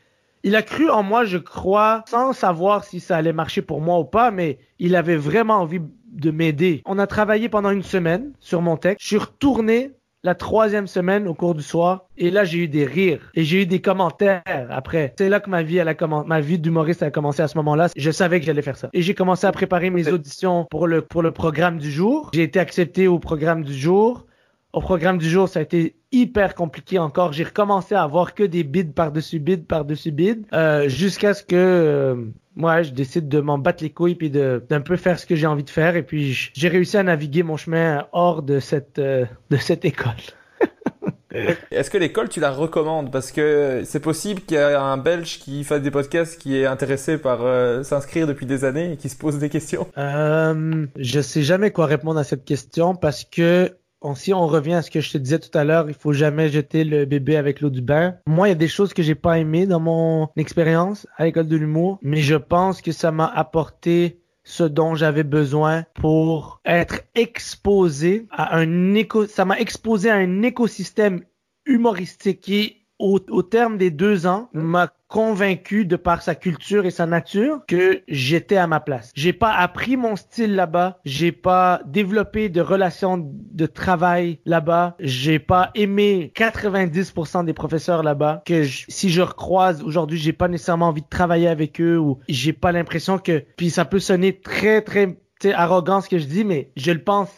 [0.45, 3.99] il a cru en moi, je crois, sans savoir si ça allait marcher pour moi
[3.99, 5.81] ou pas, mais il avait vraiment envie
[6.12, 6.83] de m'aider.
[6.87, 9.03] On a travaillé pendant une semaine sur mon texte.
[9.03, 9.91] Je suis retourné
[10.23, 13.62] la troisième semaine au cours du soir et là j'ai eu des rires et j'ai
[13.62, 15.14] eu des commentaires après.
[15.18, 15.97] C'est là que ma vie elle a
[16.27, 17.89] ma vie d'humoriste a commencé à ce moment-là.
[17.97, 21.03] Je savais que j'allais faire ça et j'ai commencé à préparer mes auditions pour le
[21.03, 22.31] pour le programme du jour.
[22.35, 24.27] J'ai été accepté au programme du jour
[24.73, 27.33] au programme du jour, ça a été hyper compliqué encore.
[27.33, 31.57] J'ai recommencé à avoir que des bids par-dessus bids par-dessus bids euh, jusqu'à ce que
[31.57, 32.14] euh,
[32.57, 35.37] moi je décide de m'en battre les couilles puis de d'un peu faire ce que
[35.37, 38.99] j'ai envie de faire et puis j'ai réussi à naviguer mon chemin hors de cette
[38.99, 40.13] euh, de cette école.
[41.71, 43.13] Est-ce que l'école, tu la recommandes?
[43.13, 46.67] Parce que c'est possible qu'il y ait un Belge qui fasse des podcasts qui est
[46.67, 49.87] intéressé par euh, s'inscrire depuis des années et qui se pose des questions.
[49.97, 53.73] Euh, je sais jamais quoi répondre à cette question parce que
[54.15, 56.49] si on revient à ce que je te disais tout à l'heure, il faut jamais
[56.49, 58.17] jeter le bébé avec l'eau du bain.
[58.27, 61.49] Moi, il y a des choses que j'ai pas aimées dans mon expérience à l'école
[61.49, 67.03] de l'humour, mais je pense que ça m'a apporté ce dont j'avais besoin pour être
[67.15, 71.23] exposé à un éco, ça m'a exposé à un écosystème
[71.67, 76.91] humoristique qui au, au, terme des deux ans, m'a convaincu de par sa culture et
[76.91, 79.11] sa nature que j'étais à ma place.
[79.15, 85.41] J'ai pas appris mon style là-bas, j'ai pas développé de relations de travail là-bas, j'ai
[85.41, 91.03] pas aimé 90% des professeurs là-bas que si je recroise aujourd'hui, j'ai pas nécessairement envie
[91.03, 95.17] de travailler avec eux ou j'ai pas l'impression que puis ça peut sonner très très
[95.55, 97.31] arrogant ce que je dis mais je le pense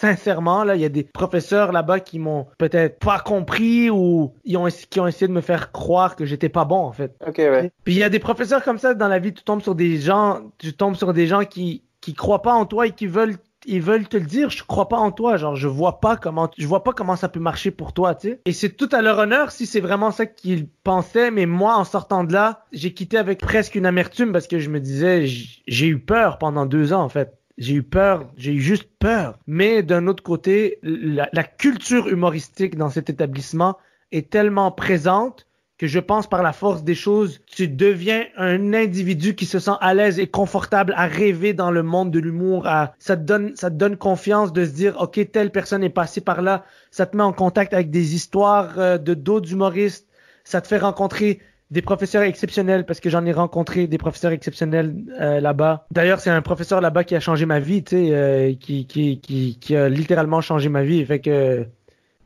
[0.00, 4.56] sincèrement, là, il y a des professeurs là-bas qui m'ont peut-être pas compris ou ils
[4.56, 7.14] ont, qui ont essayé de me faire croire que j'étais pas bon, en fait.
[7.26, 7.72] Ok, ouais.
[7.84, 9.98] Puis il y a des professeurs comme ça dans la vie, tu tombes sur des
[9.98, 13.36] gens, tu tombes sur des gens qui, qui croient pas en toi et qui veulent
[13.66, 16.48] ils veulent te le dire, je crois pas en toi, genre je vois pas comment
[16.56, 18.40] je vois pas comment ça peut marcher pour toi, tu sais.
[18.46, 21.84] Et c'est tout à leur honneur si c'est vraiment ça qu'ils pensaient, mais moi en
[21.84, 25.86] sortant de là, j'ai quitté avec presque une amertume parce que je me disais j'ai
[25.86, 27.34] eu peur pendant deux ans en fait.
[27.58, 29.38] J'ai eu peur, j'ai eu juste peur.
[29.48, 33.76] Mais d'un autre côté, la, culture humoristique dans cet établissement
[34.12, 35.46] est tellement présente
[35.76, 39.76] que je pense par la force des choses, tu deviens un individu qui se sent
[39.80, 42.66] à l'aise et confortable à rêver dans le monde de l'humour.
[42.66, 45.90] À, ça te donne, ça te donne confiance de se dire, ok, telle personne est
[45.90, 46.64] passée par là.
[46.90, 50.08] Ça te met en contact avec des histoires euh, de d'autres humoristes.
[50.42, 51.40] Ça te fait rencontrer
[51.70, 55.86] des professeurs exceptionnels parce que j'en ai rencontré des professeurs exceptionnels euh, là-bas.
[55.90, 59.20] D'ailleurs, c'est un professeur là-bas qui a changé ma vie, tu sais, euh, qui, qui,
[59.20, 61.04] qui, qui, a littéralement changé ma vie.
[61.04, 61.66] Fait que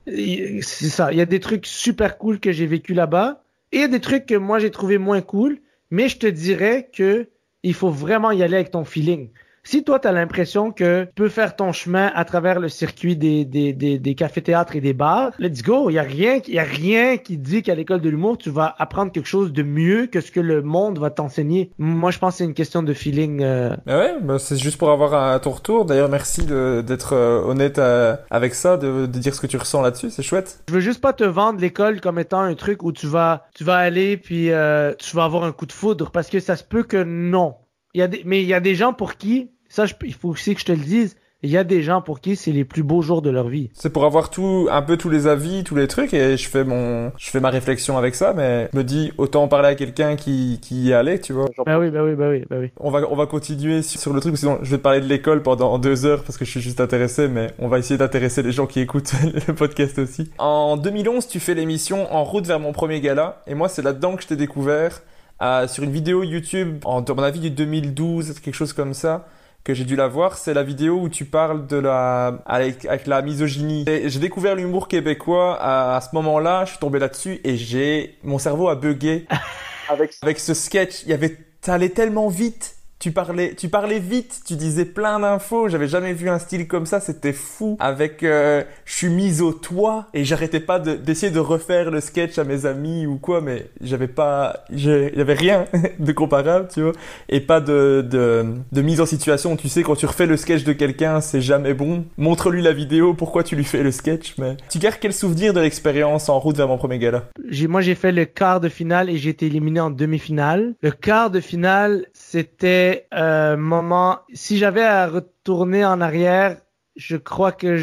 [0.06, 1.12] c'est ça.
[1.12, 3.88] Il y a des trucs super cool que j'ai vécu là-bas et il y a
[3.88, 5.58] des trucs que moi j'ai trouvé moins cool.
[5.90, 7.28] Mais je te dirais que
[7.62, 9.28] il faut vraiment y aller avec ton feeling.
[9.64, 13.16] Si toi, tu as l'impression que tu peux faire ton chemin à travers le circuit
[13.16, 15.88] des, des, des, des cafés-théâtres et des bars, let's go.
[15.88, 18.74] Il n'y a, rien, y a rien qui dit qu'à l'école de l'humour, tu vas
[18.78, 21.70] apprendre quelque chose de mieux que ce que le monde va t'enseigner.
[21.78, 23.40] Moi, je pense que c'est une question de feeling.
[23.42, 23.76] Euh...
[23.86, 25.84] Ah ouais, bah c'est juste pour avoir un, ton retour.
[25.84, 29.80] D'ailleurs, merci d'être euh, honnête euh, avec ça, de, de, dire ce que tu ressens
[29.80, 30.10] là-dessus.
[30.10, 30.64] C'est chouette.
[30.68, 33.62] Je veux juste pas te vendre l'école comme étant un truc où tu vas, tu
[33.62, 36.64] vas aller puis euh, tu vas avoir un coup de foudre parce que ça se
[36.64, 37.54] peut que non.
[37.94, 40.28] Il y a des, mais il y a des gens pour qui, ça, il faut
[40.28, 42.64] aussi que je te le dise, Il y a des gens pour qui c'est les
[42.64, 43.70] plus beaux jours de leur vie.
[43.72, 46.62] C'est pour avoir tout, un peu tous les avis, tous les trucs, et je fais
[46.62, 49.74] mon, je fais ma réflexion avec ça, mais je me dis, autant en parler à
[49.74, 51.46] quelqu'un qui, qui y allait, tu vois.
[51.66, 52.70] Bah oui, bah oui, bah oui, bah oui.
[52.78, 55.42] On va, on va continuer sur le truc, sinon je vais te parler de l'école
[55.42, 58.52] pendant deux heures parce que je suis juste intéressé, mais on va essayer d'intéresser les
[58.52, 59.14] gens qui écoutent
[59.48, 60.30] le podcast aussi.
[60.36, 64.16] En 2011, tu fais l'émission En route vers mon premier gala, et moi c'est là-dedans
[64.16, 65.00] que je t'ai découvert,
[65.40, 69.26] euh, sur une vidéo YouTube, en, à mon avis du 2012, quelque chose comme ça
[69.64, 73.06] que j'ai dû la voir, c'est la vidéo où tu parles de la avec, avec
[73.06, 73.84] la misogynie.
[73.86, 78.38] J'ai découvert l'humour québécois à, à ce moment-là, je suis tombé là-dessus et j'ai mon
[78.38, 79.26] cerveau a bugué
[79.88, 81.02] avec avec ce sketch.
[81.04, 85.18] Il y avait ça allait tellement vite tu parlais, tu parlais vite, tu disais plein
[85.18, 85.68] d'infos.
[85.68, 87.76] J'avais jamais vu un style comme ça, c'était fou.
[87.80, 92.38] Avec, euh, je suis mise au toit et j'arrêtais pas d'essayer de, refaire le sketch
[92.38, 95.64] à mes amis ou quoi, mais j'avais pas, j'avais rien
[95.98, 96.92] de comparable, tu vois,
[97.28, 99.56] et pas de, de, de mise en situation.
[99.56, 102.04] Tu sais, quand tu refais le sketch de quelqu'un, c'est jamais bon.
[102.18, 105.58] Montre-lui la vidéo, pourquoi tu lui fais le sketch, mais tu gardes quel souvenir de
[105.58, 107.24] l'expérience en route vers mon premier gala?
[107.68, 110.74] Moi, j'ai fait le quart de finale et j'ai été éliminé en demi-finale.
[110.82, 114.20] Le quart de finale, c'était euh, moment.
[114.32, 116.56] Si j'avais à retourner en arrière,
[116.96, 117.76] je crois que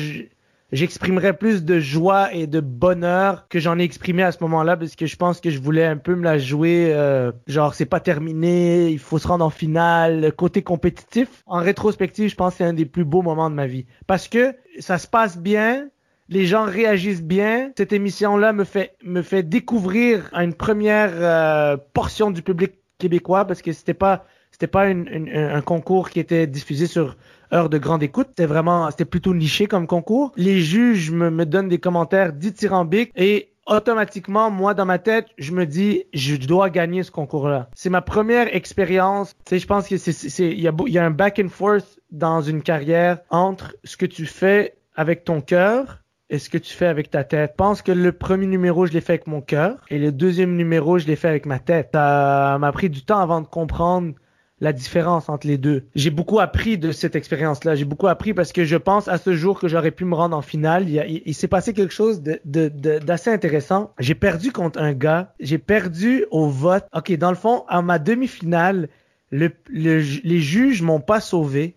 [0.72, 4.95] j'exprimerais plus de joie et de bonheur que j'en ai exprimé à ce moment-là parce
[4.95, 7.99] que je pense que je voulais un peu me la jouer euh, genre c'est pas
[7.99, 12.66] terminé il faut se rendre en finale côté compétitif en rétrospective je pense que c'est
[12.66, 15.89] un des plus beaux moments de ma vie parce que ça se passe bien
[16.28, 21.78] les gens réagissent bien cette émission là me fait me fait découvrir une première euh,
[21.93, 24.26] portion du public québécois parce que c'était pas
[24.60, 27.16] c'était pas un concours qui était diffusé sur
[27.53, 28.28] heure de grande écoute.
[28.32, 30.34] C'était vraiment, c'était plutôt niché comme concours.
[30.36, 35.53] Les juges me, me donnent des commentaires dithyrambiques et automatiquement, moi, dans ma tête, je
[35.53, 37.70] me dis, je dois gagner ce concours-là.
[37.74, 39.34] C'est ma première expérience.
[39.45, 42.62] Tu sais, je pense que c'est, il y a un back and forth dans une
[42.62, 45.99] carrière entre ce que tu fais avec ton cœur
[46.30, 47.51] et ce que tu fais avec ta tête.
[47.53, 50.57] Je pense que le premier numéro, je l'ai fait avec mon cœur et le deuxième
[50.57, 51.91] numéro, je l'ai fait avec ma tête.
[51.93, 54.14] Ça m'a pris du temps avant de comprendre
[54.62, 55.84] la différence entre les deux.
[55.95, 57.76] J'ai beaucoup appris de cette expérience-là.
[57.76, 60.36] J'ai beaucoup appris parce que je pense à ce jour que j'aurais pu me rendre
[60.36, 60.89] en finale.
[60.89, 63.91] Il, s'est passé quelque chose d'assez de, intéressant.
[63.99, 65.34] J'ai perdu contre un gars.
[65.39, 66.86] J'ai perdu au vote.
[66.93, 68.89] Ok, dans le fond, à ma demi-finale,
[69.32, 71.76] le, les juges m'ont pas sauvé.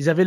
[0.00, 0.26] Ils avaient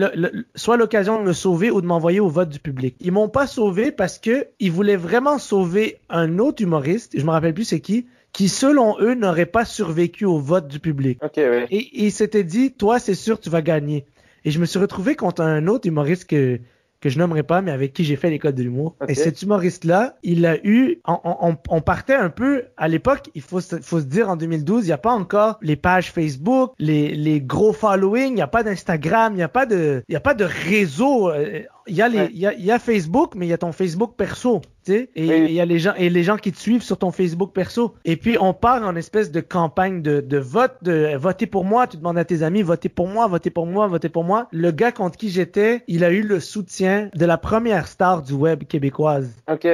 [0.54, 2.96] soit l'occasion de me sauver ou de m'envoyer au vote du public.
[3.00, 7.18] Ils m'ont pas sauvé parce que ils voulaient vraiment sauver un autre humoriste.
[7.18, 10.80] Je me rappelle plus c'est qui qui, selon eux, n'auraient pas survécu au vote du
[10.80, 11.20] public.
[11.38, 14.06] Et, et ils s'étaient dit, toi, c'est sûr, tu vas gagner.
[14.46, 16.60] Et je me suis retrouvé contre un autre humoriste que
[17.02, 18.96] que je nommerai pas, mais avec qui j'ai fait l'école de l'humour.
[19.08, 23.60] Et cet humoriste-là, il a eu, on, on, partait un peu, à l'époque, il faut,
[23.60, 27.42] faut se dire, en 2012, il n'y a pas encore les pages Facebook, les, les
[27.42, 30.22] gros following, il n'y a pas d'Instagram, il n'y a pas de, il y a
[30.22, 31.32] pas de réseau.
[31.32, 33.58] Euh, il y a les, il y, a, y a Facebook, mais il y a
[33.58, 34.62] ton Facebook perso,
[34.92, 37.12] sais, et il y a les gens et les gens qui te suivent sur ton
[37.12, 37.96] Facebook perso.
[38.06, 41.88] Et puis on part en espèce de campagne de, de vote, de voter pour moi.
[41.88, 44.48] Tu demandes à tes amis, votez pour moi, votez pour moi, votez pour moi.
[44.52, 48.34] Le gars contre qui j'étais, il a eu le soutien de la première star du
[48.34, 49.32] web québécoise.
[49.50, 49.68] Ok.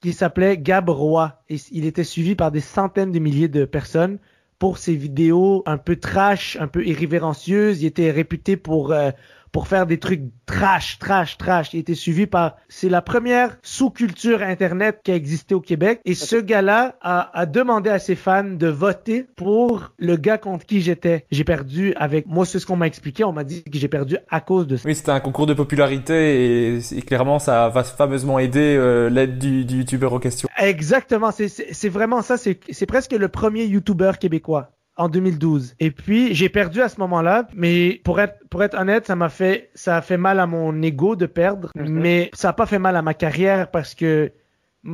[0.00, 1.32] Qui s'appelait Gab Roy.
[1.48, 4.18] Et il était suivi par des centaines de milliers de personnes
[4.58, 7.82] pour ses vidéos un peu trash, un peu irrévérencieuses.
[7.82, 9.10] Il était réputé pour euh,
[9.52, 11.74] pour faire des trucs trash, trash, trash.
[11.74, 12.56] Il était suivi par...
[12.68, 16.00] C'est la première sous-culture Internet qui a existé au Québec.
[16.04, 20.64] Et ce gars-là a, a, demandé à ses fans de voter pour le gars contre
[20.64, 21.26] qui j'étais.
[21.30, 22.26] J'ai perdu avec...
[22.26, 23.24] Moi, c'est ce qu'on m'a expliqué.
[23.24, 24.88] On m'a dit que j'ai perdu à cause de ça.
[24.88, 29.66] Oui, c'était un concours de popularité et, clairement, ça va fameusement aider euh, l'aide du,
[29.66, 30.48] du YouTuber aux questions.
[30.58, 31.30] Exactement.
[31.30, 32.36] C'est vraiment ça.
[32.38, 34.70] C'est presque le premier YouTuber québécois
[35.02, 35.74] en 2012.
[35.80, 39.28] Et puis j'ai perdu à ce moment-là, mais pour être pour être honnête, ça m'a
[39.28, 41.88] fait ça a fait mal à mon ego de perdre, mhm.
[41.88, 44.32] mais ça a pas fait mal à ma carrière parce que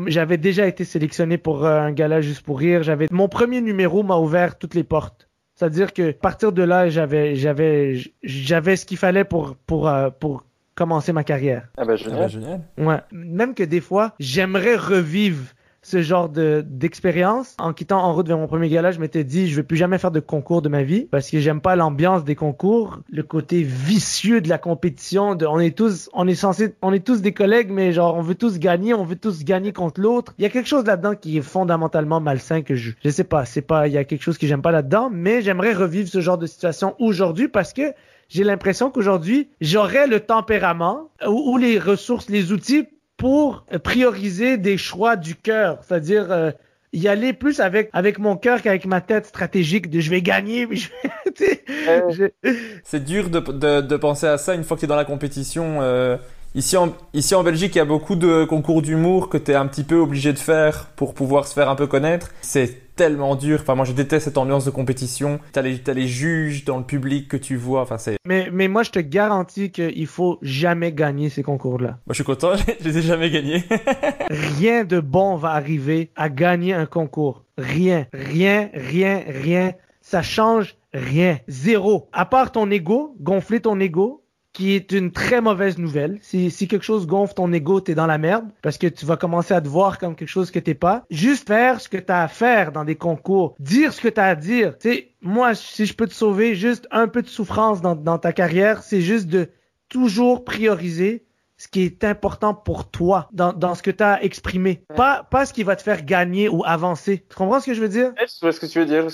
[0.07, 2.83] j'avais déjà été sélectionné pour euh, un gala juste pour rire.
[2.83, 5.29] J'avais mon premier numéro m'a ouvert toutes les portes.
[5.55, 10.09] C'est-à-dire que à partir de là, j'avais j'avais j'avais ce qu'il fallait pour pour euh,
[10.11, 10.45] pour
[10.75, 11.69] commencer ma carrière.
[11.77, 12.17] Ah ben génial.
[12.17, 12.61] Ah ben, génial.
[12.79, 15.45] Ouais, même que des fois, j'aimerais revivre
[15.83, 17.55] ce genre de d'expérience.
[17.59, 19.99] En quittant en route vers mon premier gala, je m'étais dit je vais plus jamais
[19.99, 23.63] faire de concours de ma vie parce que j'aime pas l'ambiance des concours, le côté
[23.63, 25.35] vicieux de la compétition.
[25.35, 28.23] De, on est tous, on est censé, on est tous des collègues, mais genre on
[28.23, 30.35] veut tous gagner, on veut tous gagner contre l'autre.
[30.39, 33.45] Il y a quelque chose là-dedans qui est fondamentalement malsain que je, je sais pas,
[33.45, 36.21] c'est pas, il y a quelque chose que j'aime pas là-dedans, mais j'aimerais revivre ce
[36.21, 37.93] genre de situation aujourd'hui parce que
[38.29, 42.87] j'ai l'impression qu'aujourd'hui, j'aurais le tempérament ou, ou, les ressources, les outils
[43.19, 46.51] pour prioriser des choix du cœur, c'est-à-dire euh,
[46.95, 50.67] y aller plus avec avec mon cœur qu'avec ma tête stratégique de je vais gagner.
[50.67, 51.63] mais je vais- tu sais,
[52.11, 52.53] je-
[52.85, 55.05] C'est dur de, de, de penser à ça une fois que tu es dans la
[55.05, 55.83] compétition.
[55.83, 56.17] euh,
[56.55, 59.55] ici, en, ici en Belgique, il y a beaucoup de concours d'humour que tu es
[59.55, 62.31] un petit peu obligé de faire pour pouvoir se faire un peu connaître.
[62.41, 63.61] C'est tellement dur.
[63.63, 65.39] Enfin, moi, je déteste cette ambiance de compétition.
[65.53, 67.81] T'as les, t'as les juges dans le public que tu vois.
[67.81, 68.17] Enfin, c'est.
[68.27, 72.01] Mais, mais moi, je te garantis qu'il faut jamais gagner ces concours-là.
[72.07, 72.53] Moi, je suis content.
[72.81, 73.65] je les ai jamais gagnés.
[74.59, 77.45] Rien de bon va arriver à gagner un concours.
[77.57, 79.73] Rien, rien, rien, rien.
[80.01, 81.39] Ça change rien.
[81.49, 82.09] Zéro.
[82.13, 84.25] À part ton ego, gonfler ton ego,
[84.59, 86.19] qui est une très mauvaise nouvelle.
[86.21, 89.17] Si, si quelque chose gonfle ton ego, t'es dans la merde, parce que tu vas
[89.17, 91.05] commencer à te voir comme quelque chose que t'es pas.
[91.11, 93.55] Juste faire ce que t'as à faire dans des concours.
[93.61, 94.77] Dire ce que t'as à dire.
[94.77, 98.19] Tu sais, moi, si je peux te sauver juste un peu de souffrance dans, dans
[98.19, 99.49] ta carrière, c'est juste de
[99.89, 101.25] toujours prioriser
[101.57, 104.83] ce qui est important pour toi dans, dans ce que tu as exprimé.
[104.97, 107.25] Pas, pas ce qui va te faire gagner ou avancer.
[107.29, 108.13] Tu comprends ce que je veux dire?
[108.19, 109.07] Je vois ce que tu veux dire,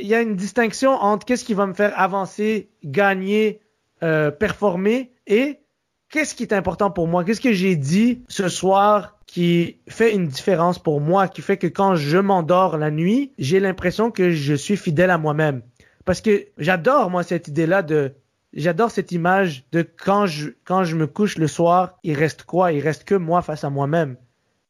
[0.00, 3.60] Il y, y a une distinction entre qu'est-ce qui va me faire avancer, gagner,
[4.04, 5.58] euh, performer et
[6.10, 7.24] qu'est-ce qui est important pour moi?
[7.24, 11.66] Qu'est-ce que j'ai dit ce soir qui fait une différence pour moi, qui fait que
[11.66, 15.62] quand je m'endors la nuit, j'ai l'impression que je suis fidèle à moi-même?
[16.04, 18.14] Parce que j'adore, moi, cette idée-là de
[18.56, 22.72] J'adore cette image de quand je, quand je me couche le soir, il reste quoi?
[22.72, 24.16] Il reste que moi face à moi-même.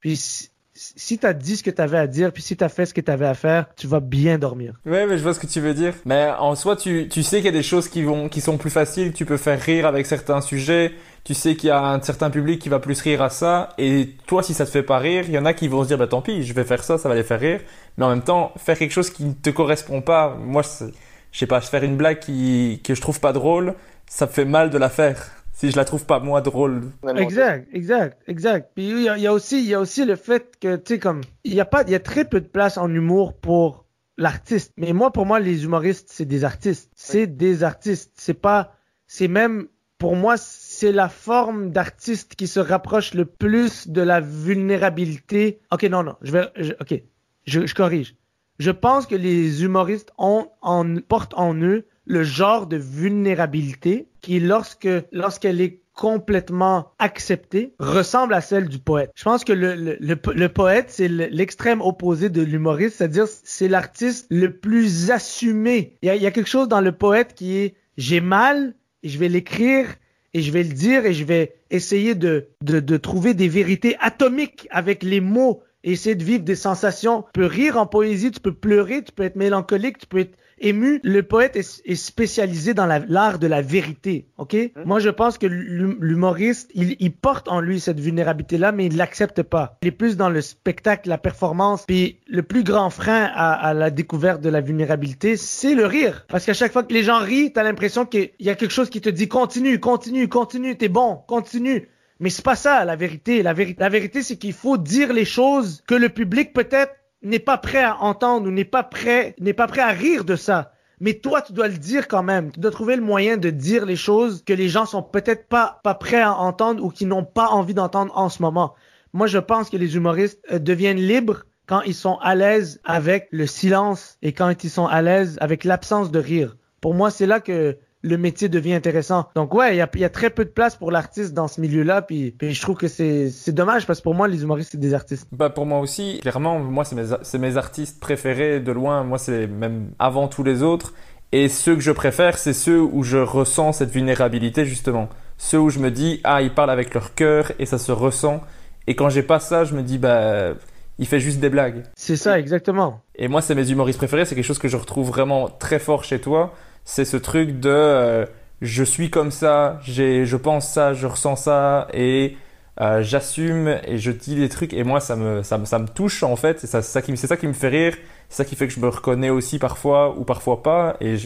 [0.00, 3.00] Puis si, t'as dit ce que t'avais à dire, puis si t'as fait ce que
[3.00, 4.74] t'avais à faire, tu vas bien dormir.
[4.84, 5.94] Ouais, mais je vois ce que tu veux dire.
[6.04, 8.56] Mais en soi, tu, tu sais qu'il y a des choses qui vont, qui sont
[8.56, 9.12] plus faciles.
[9.12, 10.92] Tu peux faire rire avec certains sujets.
[11.22, 13.68] Tu sais qu'il y a un certain public qui va plus rire à ça.
[13.78, 15.88] Et toi, si ça te fait pas rire, il y en a qui vont se
[15.88, 17.60] dire, bah tant pis, je vais faire ça, ça va les faire rire.
[17.96, 21.46] Mais en même temps, faire quelque chose qui ne te correspond pas, moi, je sais
[21.46, 23.74] pas, faire une blague qui, que je trouve pas drôle,
[24.06, 25.43] ça me fait mal de la faire.
[25.56, 26.82] Si je la trouve pas moi drôle.
[27.16, 28.72] Exact, exact, exact.
[28.74, 30.74] Puis il y a, il y a aussi, il y a aussi le fait que,
[30.76, 32.92] tu sais, comme, il y a pas, il y a très peu de place en
[32.92, 33.84] humour pour
[34.18, 34.72] l'artiste.
[34.76, 36.90] Mais moi, pour moi, les humoristes, c'est des artistes.
[36.96, 38.12] C'est des artistes.
[38.16, 38.74] C'est pas,
[39.06, 39.68] c'est même,
[39.98, 45.60] pour moi, c'est la forme d'artiste qui se rapproche le plus de la vulnérabilité.
[45.70, 47.00] Ok, non, non, je vais, je- ok,
[47.46, 48.16] je, je corrige.
[48.58, 54.40] Je pense que les humoristes ont, en, portent en eux le genre de vulnérabilité qui,
[54.40, 59.10] lorsque, lorsqu'elle est complètement acceptée, ressemble à celle du poète.
[59.14, 62.96] Je pense que le, le, le, po- le poète, c'est le- l'extrême opposé de l'humoriste,
[62.96, 65.96] c'est-à-dire c'est l'artiste le plus assumé.
[66.02, 68.74] Il y, a, il y a quelque chose dans le poète qui est j'ai mal
[69.04, 69.86] et je vais l'écrire
[70.34, 73.96] et je vais le dire et je vais essayer de, de, de trouver des vérités
[74.00, 77.22] atomiques avec les mots et essayer de vivre des sensations.
[77.22, 80.36] Tu peux rire en poésie, tu peux pleurer, tu peux être mélancolique, tu peux être
[80.58, 81.00] ému.
[81.04, 84.56] Le poète est, est spécialisé dans la- l'art de la vérité, ok?
[84.84, 88.96] Moi, je pense que l'hum- l'humoriste, il, il porte en lui cette vulnérabilité-là, mais il
[88.96, 89.78] l'accepte pas.
[89.82, 93.74] Il est plus dans le spectacle, la performance, puis le plus grand frein à, à
[93.74, 96.26] la découverte de la vulnérabilité, c'est le rire.
[96.28, 98.90] Parce qu'à chaque fois que les gens rient, t'as l'impression qu'il y a quelque chose
[98.90, 101.88] qui te dit continue, continue, continue, t'es bon, continue.
[102.20, 103.42] Mais c'est pas ça la vérité.
[103.42, 106.92] La, véri- la vérité, c'est qu'il faut dire les choses que le public peut-être
[107.24, 110.36] n'est pas prêt à entendre ou n'est pas prêt, n'est pas prêt à rire de
[110.36, 110.72] ça.
[111.00, 112.52] Mais toi, tu dois le dire quand même.
[112.52, 115.80] Tu dois trouver le moyen de dire les choses que les gens sont peut-être pas,
[115.82, 118.74] pas prêts à entendre ou qui n'ont pas envie d'entendre en ce moment.
[119.12, 123.28] Moi, je pense que les humoristes euh, deviennent libres quand ils sont à l'aise avec
[123.32, 126.56] le silence et quand ils sont à l'aise avec l'absence de rire.
[126.80, 129.28] Pour moi, c'est là que le métier devient intéressant.
[129.34, 131.60] Donc ouais, il y a, y a très peu de place pour l'artiste dans ce
[131.60, 134.80] milieu-là, puis, puis je trouve que c'est dommage parce que pour moi, les humoristes, c'est
[134.80, 135.26] des artistes.
[135.32, 139.04] Bah pour moi aussi, clairement, moi c'est mes, mes artistes préférés de loin.
[139.04, 140.92] Moi c'est même avant tous les autres.
[141.32, 145.08] Et ceux que je préfère, c'est ceux où je ressens cette vulnérabilité justement.
[145.38, 148.42] Ceux où je me dis ah ils parlent avec leur cœur et ça se ressent.
[148.86, 150.52] Et quand j'ai pas ça, je me dis bah
[150.98, 151.82] il fait juste des blagues.
[151.96, 153.00] C'est ça, exactement.
[153.16, 154.26] Et moi c'est mes humoristes préférés.
[154.26, 156.52] C'est quelque chose que je retrouve vraiment très fort chez toi.
[156.84, 158.26] C'est ce truc de euh,
[158.60, 162.36] je suis comme ça, je pense ça, je ressens ça et
[162.80, 165.86] euh, j'assume et je dis des trucs et moi ça me ça me, ça me
[165.86, 167.94] touche en fait c'est ça, qui ça qui me fait rire
[168.28, 171.16] c'est ça qui fait que je me reconnais aussi parfois ou parfois pas et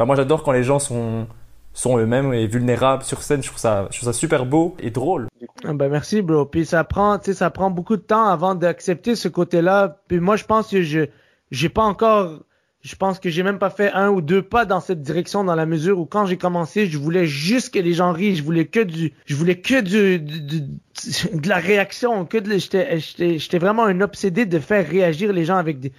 [0.00, 1.26] moi j'adore quand les gens sont
[1.72, 4.90] sont eux-mêmes et vulnérables sur scène je trouve ça je trouve ça super beau et
[4.90, 5.28] drôle
[5.66, 6.44] Ah Ben merci, bro.
[6.44, 10.00] Puis ça prend, ça prend beaucoup de temps avant d'accepter ce côté-là.
[10.08, 11.06] Puis moi, je pense que je,
[11.50, 12.40] j'ai pas encore,
[12.84, 15.54] je pense que j'ai même pas fait un ou deux pas dans cette direction dans
[15.54, 18.36] la mesure où quand j'ai commencé, je voulais juste que les gens rient.
[18.36, 20.60] Je voulais que du, je voulais que du, du-
[21.32, 25.46] de la réaction, que de, j'étais, j'étais, j'étais vraiment un obsédé de faire réagir les
[25.46, 25.92] gens avec des,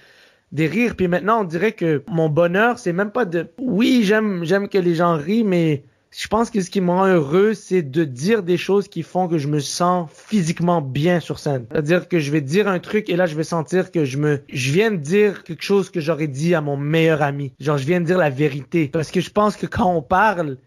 [0.52, 0.96] des rires.
[0.96, 4.78] Puis maintenant, on dirait que mon bonheur, c'est même pas de, oui, j'aime, j'aime que
[4.78, 5.84] les gens rient, mais
[6.18, 9.28] je pense que ce qui me rend heureux, c'est de dire des choses qui font
[9.28, 11.66] que je me sens physiquement bien sur scène.
[11.70, 14.42] C'est-à-dire que je vais dire un truc et là, je vais sentir que je me,
[14.48, 17.54] je viens de dire quelque chose que j'aurais dit à mon meilleur ami.
[17.60, 18.88] Genre, je viens de dire la vérité.
[18.88, 20.58] Parce que je pense que quand on parle,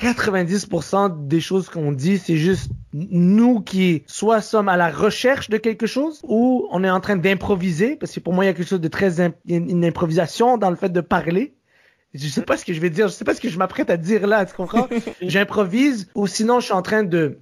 [0.00, 5.58] 90% des choses qu'on dit, c'est juste nous qui soit sommes à la recherche de
[5.58, 8.54] quelque chose ou on est en train d'improviser parce que pour moi il y a
[8.54, 11.54] quelque chose de très une improvisation dans le fait de parler.
[12.14, 13.90] Je sais pas ce que je vais dire, je sais pas ce que je m'apprête
[13.90, 14.88] à dire là, tu comprends?
[15.20, 17.38] J'improvise ou sinon je suis en train de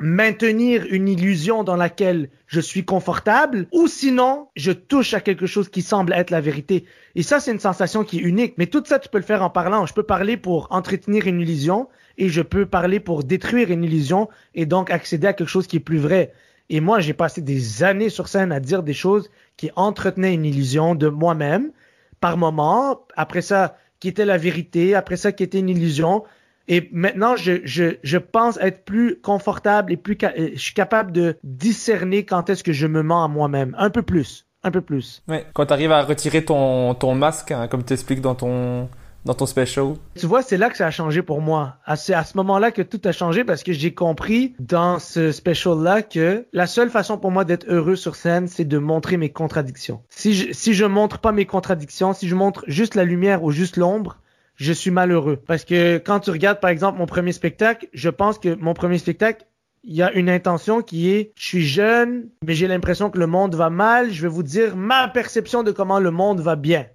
[0.00, 5.68] maintenir une illusion dans laquelle je suis confortable, ou sinon, je touche à quelque chose
[5.68, 6.86] qui semble être la vérité.
[7.14, 8.54] Et ça, c'est une sensation qui est unique.
[8.56, 9.86] Mais tout ça, tu peux le faire en parlant.
[9.86, 11.88] Je peux parler pour entretenir une illusion,
[12.18, 15.76] et je peux parler pour détruire une illusion, et donc accéder à quelque chose qui
[15.76, 16.32] est plus vrai.
[16.70, 20.46] Et moi, j'ai passé des années sur scène à dire des choses qui entretenaient une
[20.46, 21.72] illusion de moi-même,
[22.20, 23.06] par moment.
[23.16, 24.94] Après ça, qui était la vérité.
[24.94, 26.24] Après ça, qui était une illusion.
[26.68, 31.36] Et maintenant, je, je, je pense être plus confortable et plus je suis capable de
[31.42, 33.74] discerner quand est-ce que je me mens à moi-même.
[33.78, 34.46] Un peu plus.
[34.62, 35.22] Un peu plus.
[35.26, 35.46] Ouais.
[35.54, 38.88] Quand tu arrives à retirer ton, ton masque, hein, comme tu expliques dans ton,
[39.24, 39.94] dans ton special?
[40.16, 41.76] Tu vois, c'est là que ça a changé pour moi.
[41.96, 46.02] C'est à ce moment-là que tout a changé parce que j'ai compris dans ce special-là
[46.02, 50.02] que la seule façon pour moi d'être heureux sur scène, c'est de montrer mes contradictions.
[50.08, 53.50] Si je, si je montre pas mes contradictions, si je montre juste la lumière ou
[53.50, 54.18] juste l'ombre,
[54.56, 55.36] je suis malheureux.
[55.36, 58.98] Parce que quand tu regardes, par exemple, mon premier spectacle, je pense que mon premier
[58.98, 59.46] spectacle,
[59.84, 63.26] il y a une intention qui est, je suis jeune, mais j'ai l'impression que le
[63.26, 64.10] monde va mal.
[64.10, 66.86] Je vais vous dire ma perception de comment le monde va bien.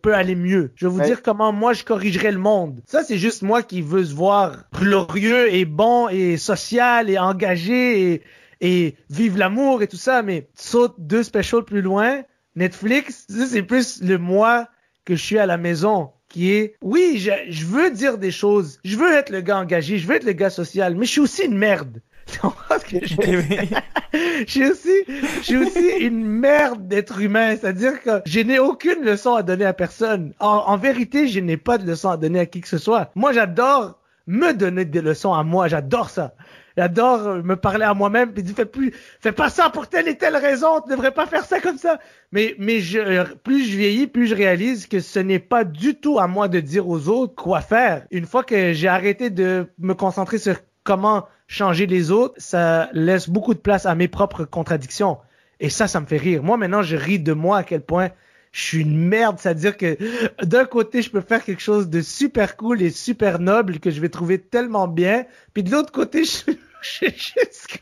[0.00, 0.72] Peut aller mieux.
[0.76, 2.80] Je vais vous dire comment moi je corrigerai le monde.
[2.86, 8.12] Ça, c'est juste moi qui veux se voir glorieux et bon et social et engagé
[8.12, 8.22] et,
[8.60, 10.22] et vive l'amour et tout ça.
[10.22, 12.22] Mais saute deux specials plus loin,
[12.54, 14.68] Netflix, c'est plus le moi
[15.04, 18.78] que je suis à la maison qui est, oui, je, je, veux dire des choses,
[18.84, 21.20] je veux être le gars engagé, je veux être le gars social, mais je suis
[21.20, 22.02] aussi une merde.
[22.88, 22.98] je,
[24.46, 25.04] je suis aussi,
[25.38, 27.56] je suis aussi une merde d'être humain.
[27.56, 30.32] C'est-à-dire que je n'ai aucune leçon à donner à personne.
[30.40, 33.10] En, en vérité, je n'ai pas de leçon à donner à qui que ce soit.
[33.14, 35.68] Moi, j'adore me donner des leçons à moi.
[35.68, 36.34] J'adore ça.
[36.76, 40.08] J'adore euh, me parler à moi-même puis dire fais plus fais pas ça pour telle
[40.08, 41.98] et telle raison, tu devrais pas faire ça comme ça.
[42.32, 45.94] Mais mais je euh, plus je vieillis, plus je réalise que ce n'est pas du
[45.94, 48.06] tout à moi de dire aux autres quoi faire.
[48.10, 53.28] Une fois que j'ai arrêté de me concentrer sur comment changer les autres, ça laisse
[53.28, 55.18] beaucoup de place à mes propres contradictions.
[55.60, 56.42] Et ça, ça me fait rire.
[56.42, 58.10] Moi, maintenant, je ris de moi à quel point
[58.52, 59.36] je suis une merde.
[59.38, 59.96] C'est-à-dire que
[60.42, 64.00] d'un côté, je peux faire quelque chose de super cool et super noble que je
[64.00, 65.24] vais trouver tellement bien.
[65.54, 67.78] Puis de l'autre côté, je suis juste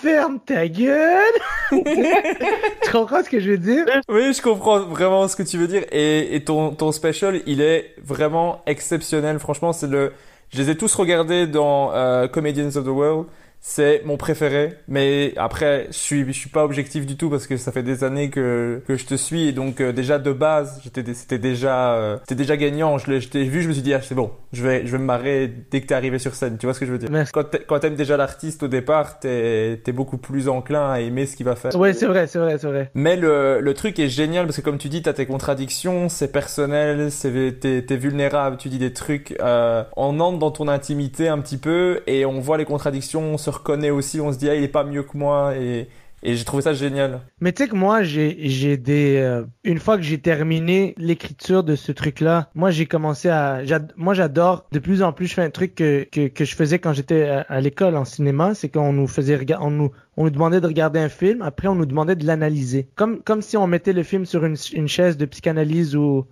[0.00, 1.22] ferme ta gueule.
[1.70, 3.86] tu comprends ce que je veux dire?
[4.08, 5.84] Oui, je comprends vraiment ce que tu veux dire.
[5.90, 9.38] Et, et ton, ton special, il est vraiment exceptionnel.
[9.38, 10.12] Franchement, c'est le.
[10.54, 13.26] Je les ai tous regardés dans euh, Comedians of the World
[13.66, 14.74] c'est mon préféré.
[14.88, 18.04] Mais après, je suis, je suis pas objectif du tout parce que ça fait des
[18.04, 21.94] années que, que je te suis et donc euh, déjà de base, j'étais, c'était déjà,
[21.94, 22.98] euh, c'était déjà gagnant.
[22.98, 24.92] Je, l'ai, je t'ai vu, je me suis dit ah c'est bon, je vais, je
[24.92, 26.58] vais me marrer dès que t'es arrivé sur scène.
[26.58, 27.10] Tu vois ce que je veux dire?
[27.10, 27.32] Merci.
[27.32, 31.34] Quand, quand t'aimes déjà l'artiste au départ, t'es, t'es beaucoup plus enclin à aimer ce
[31.34, 31.74] qu'il va faire.
[31.74, 32.90] Ouais, c'est vrai, c'est vrai, c'est vrai.
[32.92, 36.30] Mais le, le truc est génial parce que comme tu dis, t'as tes contradictions, c'est
[36.30, 41.28] personnel, c'est, t'es, t'es vulnérable, tu dis des trucs, euh, on entre dans ton intimité
[41.28, 44.54] un petit peu et on voit les contradictions se reconnaît aussi, on se dit ah
[44.54, 47.20] il est pas mieux que moi et j'ai trouvé ça génial.
[47.40, 51.76] Mais tu sais que moi, j'ai, des, euh, une fois que j'ai terminé l'écriture de
[51.76, 53.60] ce truc-là, moi j'ai commencé à,
[53.96, 55.26] moi j'adore de plus en plus.
[55.26, 58.54] Je fais un truc que que, que je faisais quand j'étais à, l'école en cinéma,
[58.54, 61.74] c'est qu'on nous faisait on nous on nous demandait de regarder un film, après on
[61.74, 65.18] nous demandait de l'analyser, comme comme si on mettait le film sur une, une chaise
[65.18, 66.26] de psychanalyse ou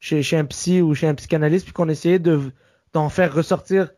[0.00, 2.40] chez, chez un psy ou chez un psychanalyste, puis qu'on essayait de
[2.92, 3.90] d'en faire ressortir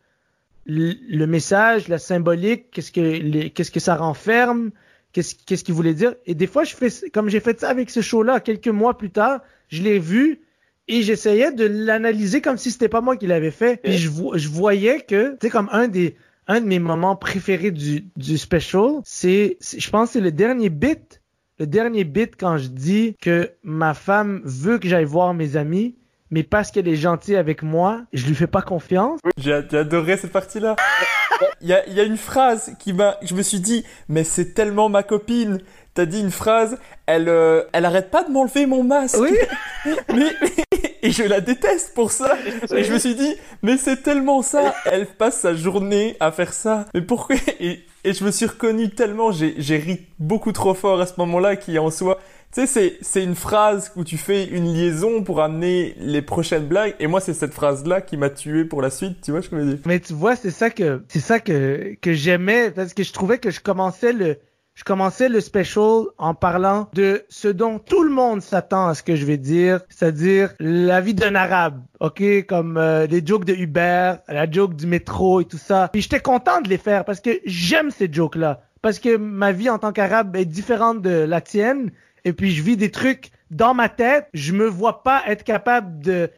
[0.69, 4.71] le message, la symbolique, qu'est-ce que qu'est-ce que ça renferme,
[5.13, 6.15] qu'est-ce qu'est-ce qu'il voulait dire.
[6.27, 9.11] Et des fois, je fais comme j'ai fait ça avec ce show-là quelques mois plus
[9.11, 10.43] tard, je l'ai vu
[10.87, 13.81] et j'essayais de l'analyser comme si c'était pas moi qui l'avais fait.
[13.85, 16.17] Et je, je voyais que c'est comme un des
[16.47, 21.23] un de mes moments préférés du du special, c'est je pense c'est le dernier bit,
[21.59, 25.97] le dernier bit quand je dis que ma femme veut que j'aille voir mes amis
[26.31, 29.21] mais parce qu'elle est gentille avec moi, je lui fais pas confiance.
[29.39, 30.77] J'ai adoré cette partie-là.
[31.61, 34.55] Il y a, y a, une phrase qui m'a, je me suis dit, mais c'est
[34.55, 35.61] tellement ma copine.
[35.95, 39.19] T'as dit une phrase, elle, euh, elle arrête pas de m'enlever mon masque.
[39.19, 39.33] Oui.
[40.15, 40.33] mais,
[41.03, 42.37] et je la déteste pour ça.
[42.75, 44.75] Et je me suis dit, mais c'est tellement ça.
[44.85, 46.87] Elle passe sa journée à faire ça.
[46.95, 47.37] Mais pourquoi?
[47.61, 51.15] Et et je me suis reconnu tellement, j'ai, j'ai ri beaucoup trop fort à ce
[51.19, 52.18] moment-là qui en soi,
[52.59, 56.95] tu sais, c'est, une phrase où tu fais une liaison pour amener les prochaines blagues.
[56.99, 59.21] Et moi, c'est cette phrase-là qui m'a tué pour la suite.
[59.23, 59.83] Tu vois ce que je veux dire?
[59.87, 63.39] Mais tu vois, c'est ça que, c'est ça que, que j'aimais parce que je trouvais
[63.39, 64.39] que je commençais le,
[64.79, 69.03] je commençais le special en parlant de ce dont tout le monde s'attend à ce
[69.03, 73.55] que je vais dire, c'est-à-dire la vie d'un arabe, ok, comme euh, les jokes de
[73.55, 75.89] Uber, la joke du métro et tout ça.
[75.93, 79.69] Puis j'étais content de les faire parce que j'aime ces jokes-là, parce que ma vie
[79.69, 81.91] en tant qu'arabe est différente de la tienne,
[82.25, 84.29] et puis je vis des trucs dans ma tête.
[84.35, 86.31] Je me vois pas être capable de,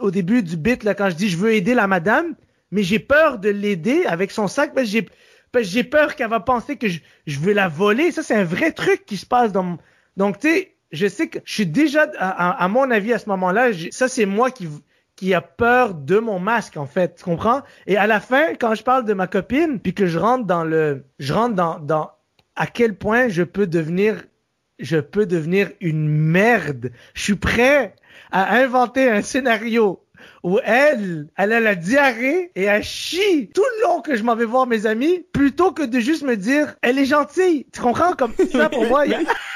[0.00, 2.34] au début du bit là, quand je dis je veux aider la madame,
[2.70, 5.08] mais j'ai peur de l'aider avec son sac parce que j'ai
[5.62, 8.12] j'ai peur qu'elle va penser que je, je veux la voler.
[8.12, 9.78] Ça, c'est un vrai truc qui se passe dans mon...
[10.16, 13.28] Donc, tu sais, je sais que je suis déjà, à, à mon avis, à ce
[13.30, 14.68] moment-là, ça, c'est moi qui,
[15.16, 17.16] qui a peur de mon masque, en fait.
[17.16, 17.62] Tu comprends?
[17.88, 20.62] Et à la fin, quand je parle de ma copine, puis que je rentre dans
[20.62, 22.12] le, je rentre dans, dans
[22.54, 24.22] à quel point je peux devenir,
[24.80, 26.90] je peux devenir une merde.
[27.14, 27.94] Je suis prêt
[28.32, 30.00] à inventer un scénario
[30.42, 34.36] où elle, elle a la diarrhée et elle chie tout le long que je m'en
[34.36, 37.66] vais voir mes amis, plutôt que de juste me dire, elle est gentille.
[37.72, 38.14] Tu comprends?
[38.14, 39.04] Comme ça, pour moi.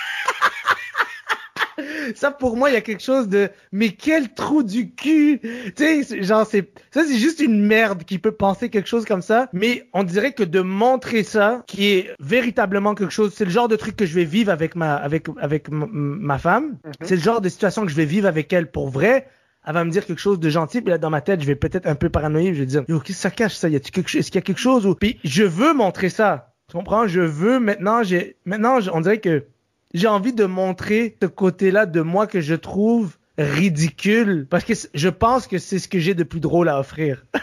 [2.14, 5.40] ça pour moi il y a quelque chose de mais quel trou du cul
[5.76, 9.22] tu sais genre c'est ça c'est juste une merde qui peut penser quelque chose comme
[9.22, 13.51] ça mais on dirait que de montrer ça qui est véritablement quelque chose c'est le
[13.51, 16.93] genre de truc que je vais vivre avec ma avec avec ma femme mm-hmm.
[17.02, 19.28] c'est le genre de situation que je vais vivre avec elle pour vrai
[19.66, 21.56] elle va me dire quelque chose de gentil, puis là, dans ma tête, je vais
[21.56, 23.68] peut-être un peu paranoïer, je vais dire, yo, qu'est-ce que ça cache, ça?
[23.68, 26.52] Y a quelque est-ce qu'il y a quelque chose ou, puis je veux montrer ça.
[26.68, 27.06] Tu comprends?
[27.06, 29.47] Je veux, maintenant, j'ai, maintenant, on dirait que
[29.95, 35.09] j'ai envie de montrer ce côté-là de moi que je trouve ridicule, parce que je
[35.09, 37.25] pense que c'est ce que j'ai de plus drôle à offrir.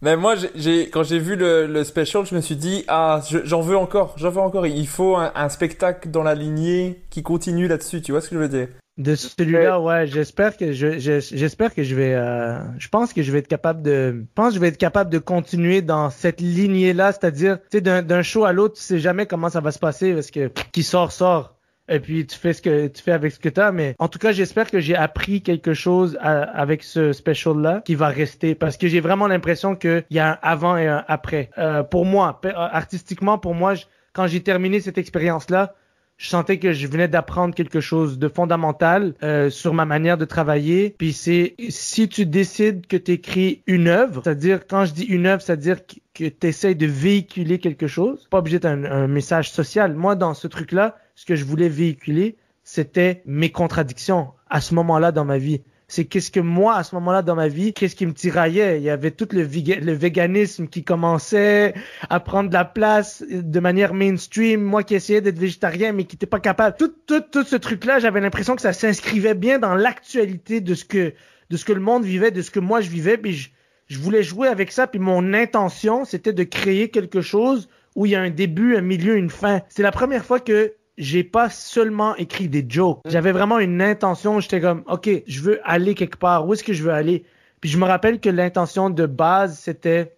[0.00, 3.60] Mais moi, j'ai, quand j'ai vu le, le, special, je me suis dit, ah, j'en
[3.60, 4.66] veux encore, j'en veux encore.
[4.66, 8.00] Il faut un, un, spectacle dans la lignée qui continue là-dessus.
[8.00, 8.68] Tu vois ce que je veux dire?
[8.96, 13.30] De celui-là, ouais, j'espère que je, j'espère que je vais, euh, je pense que je
[13.30, 16.40] vais être capable de, je pense que je vais être capable de continuer dans cette
[16.40, 19.78] lignée-là, c'est-à-dire, tu sais, d'un show à l'autre, tu sais jamais comment ça va se
[19.78, 21.57] passer parce que qui sort sort.
[21.88, 24.08] Et puis tu fais ce que tu fais avec ce que tu as, mais en
[24.08, 28.54] tout cas j'espère que j'ai appris quelque chose avec ce special là qui va rester
[28.54, 31.50] parce que j'ai vraiment l'impression qu'il y a un avant et un après.
[31.58, 33.74] Euh, pour moi, artistiquement, pour moi,
[34.12, 35.74] quand j'ai terminé cette expérience là,
[36.18, 40.24] je sentais que je venais d'apprendre quelque chose de fondamental euh, sur ma manière de
[40.24, 40.94] travailler.
[40.98, 45.26] Puis c'est si tu décides que tu écris une œuvre, c'est-à-dire quand je dis une
[45.26, 49.94] œuvre, c'est-à-dire que tu essaies de véhiculer quelque chose, pas obligé d'être un, message social.
[49.94, 55.10] Moi, dans ce truc-là, ce que je voulais véhiculer, c'était mes contradictions à ce moment-là
[55.10, 58.04] dans ma vie c'est qu'est-ce que moi, à ce moment-là dans ma vie, qu'est-ce qui
[58.04, 58.76] me tiraillait?
[58.78, 61.72] Il y avait tout le, véganisme qui commençait
[62.10, 64.62] à prendre de la place de manière mainstream.
[64.62, 66.76] Moi qui essayais d'être végétarien, mais qui n'était pas capable.
[66.78, 70.84] Tout, tout, tout ce truc-là, j'avais l'impression que ça s'inscrivait bien dans l'actualité de ce
[70.84, 71.14] que,
[71.48, 73.16] de ce que le monde vivait, de ce que moi je vivais.
[73.16, 73.48] Puis je,
[73.86, 74.86] je voulais jouer avec ça.
[74.86, 78.82] Puis mon intention, c'était de créer quelque chose où il y a un début, un
[78.82, 79.62] milieu, une fin.
[79.70, 83.00] C'est la première fois que j'ai pas seulement écrit des jokes.
[83.06, 84.40] J'avais vraiment une intention.
[84.40, 86.46] J'étais comme, OK, je veux aller quelque part.
[86.46, 87.24] Où est-ce que je veux aller?
[87.60, 90.16] Puis je me rappelle que l'intention de base, c'était,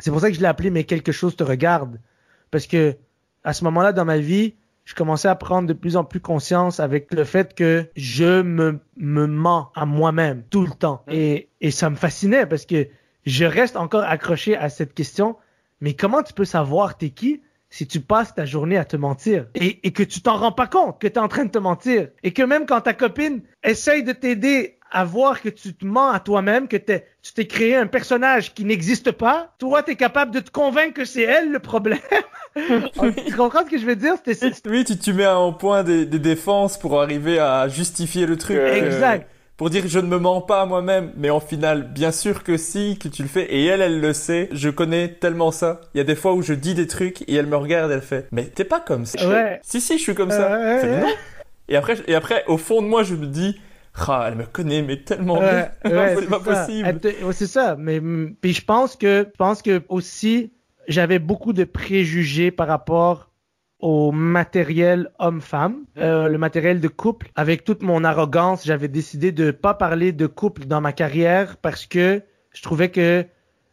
[0.00, 2.00] c'est pour ça que je l'ai appelé, mais quelque chose te regarde.
[2.50, 2.96] Parce que,
[3.44, 4.54] à ce moment-là dans ma vie,
[4.84, 8.80] je commençais à prendre de plus en plus conscience avec le fait que je me,
[8.96, 11.02] me mens à moi-même tout le temps.
[11.08, 12.88] Et, et ça me fascinait parce que
[13.24, 15.36] je reste encore accroché à cette question.
[15.80, 17.42] Mais comment tu peux savoir t'es qui?
[17.76, 20.66] Si tu passes ta journée à te mentir et, et que tu t'en rends pas
[20.66, 23.42] compte que tu es en train de te mentir et que même quand ta copine
[23.62, 27.76] essaye de t'aider à voir que tu te mens à toi-même, que tu t'es créé
[27.76, 31.50] un personnage qui n'existe pas, toi, tu es capable de te convaincre que c'est elle
[31.50, 31.98] le problème.
[32.54, 34.14] tu comprends ce que je veux dire?
[34.64, 38.56] Oui, tu, tu mets en point des, des, défenses pour arriver à justifier le truc.
[38.56, 42.42] Exact pour dire je ne me mens pas à moi-même, mais en final, bien sûr
[42.42, 45.80] que si, que tu le fais, et elle, elle le sait, je connais tellement ça.
[45.94, 48.02] Il y a des fois où je dis des trucs et elle me regarde, elle
[48.02, 49.26] fait, mais t'es pas comme ça.
[49.26, 49.60] Ouais.
[49.62, 50.50] Si, si, je suis comme ça.
[50.50, 51.08] Ouais, non.
[51.68, 53.58] Et après, et après, au fond de moi, je me dis,
[54.06, 55.70] ah, elle me connaît, mais tellement bien.
[55.84, 57.00] c'est pas possible.
[57.32, 57.76] C'est ça.
[57.78, 58.00] Mais,
[58.40, 60.52] puis je pense que, je pense que aussi,
[60.86, 63.25] j'avais beaucoup de préjugés par rapport
[63.80, 67.28] au matériel homme-femme, euh, le matériel de couple.
[67.36, 71.86] Avec toute mon arrogance, j'avais décidé de pas parler de couple dans ma carrière parce
[71.86, 72.22] que
[72.52, 73.24] je trouvais que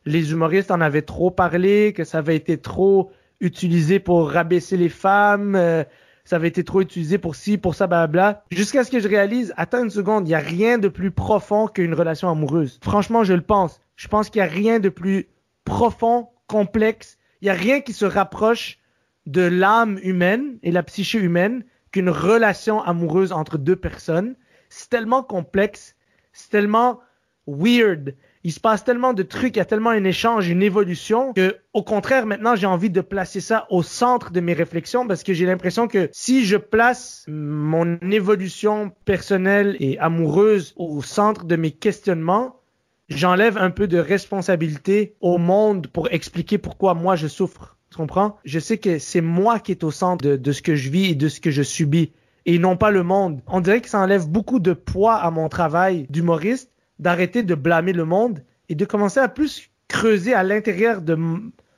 [0.05, 4.89] les humoristes en avaient trop parlé, que ça avait été trop utilisé pour rabaisser les
[4.89, 5.83] femmes, euh,
[6.25, 8.43] ça avait été trop utilisé pour ci, pour ça, blabla.
[8.51, 11.67] Jusqu'à ce que je réalise, attends une seconde, il y a rien de plus profond
[11.67, 12.79] qu'une relation amoureuse.
[12.81, 13.81] Franchement, je le pense.
[13.95, 15.27] Je pense qu'il y a rien de plus
[15.65, 18.79] profond, complexe, il y a rien qui se rapproche
[19.25, 24.35] de l'âme humaine et la psyché humaine qu'une relation amoureuse entre deux personnes.
[24.69, 25.95] C'est tellement complexe,
[26.33, 26.99] c'est tellement
[27.47, 28.15] weird.
[28.45, 31.55] Il se passe tellement de trucs, il y a tellement un échange, une évolution que,
[31.71, 35.33] au contraire, maintenant, j'ai envie de placer ça au centre de mes réflexions parce que
[35.33, 41.71] j'ai l'impression que si je place mon évolution personnelle et amoureuse au centre de mes
[41.71, 42.59] questionnements,
[43.07, 47.77] j'enlève un peu de responsabilité au monde pour expliquer pourquoi moi je souffre.
[47.93, 48.37] Tu comprends?
[48.43, 51.11] Je sais que c'est moi qui est au centre de, de ce que je vis
[51.11, 52.11] et de ce que je subis
[52.47, 53.41] et non pas le monde.
[53.45, 57.93] On dirait que ça enlève beaucoup de poids à mon travail d'humoriste d'arrêter de blâmer
[57.93, 61.15] le monde et de commencer à plus creuser à l'intérieur de,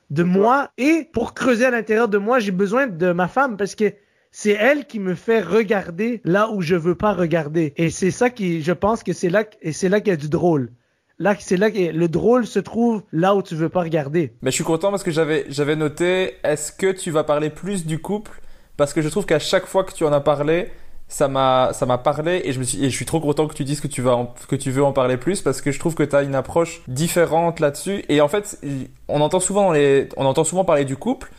[0.08, 0.70] de moi.
[0.78, 3.92] Et pour creuser à l'intérieur de moi, j'ai besoin de ma femme parce que
[4.30, 7.74] c'est elle qui me fait regarder là où je veux pas regarder.
[7.76, 10.16] Et c'est ça qui, je pense que c'est là, et c'est là qu'il y a
[10.16, 10.70] du drôle.
[11.18, 14.34] Là, c'est là que le drôle se trouve là où tu veux pas regarder.
[14.42, 17.86] Mais je suis content parce que j'avais, j'avais noté, est-ce que tu vas parler plus
[17.86, 18.42] du couple?
[18.76, 20.68] Parce que je trouve qu'à chaque fois que tu en as parlé,
[21.08, 23.54] ça m'a ça m'a parlé et je me suis et je suis trop content que
[23.54, 25.94] tu dises que tu vas que tu veux en parler plus parce que je trouve
[25.94, 28.60] que tu as une approche différente là-dessus et en fait
[29.06, 29.72] on entend souvent
[30.16, 31.30] on entend souvent parler du couple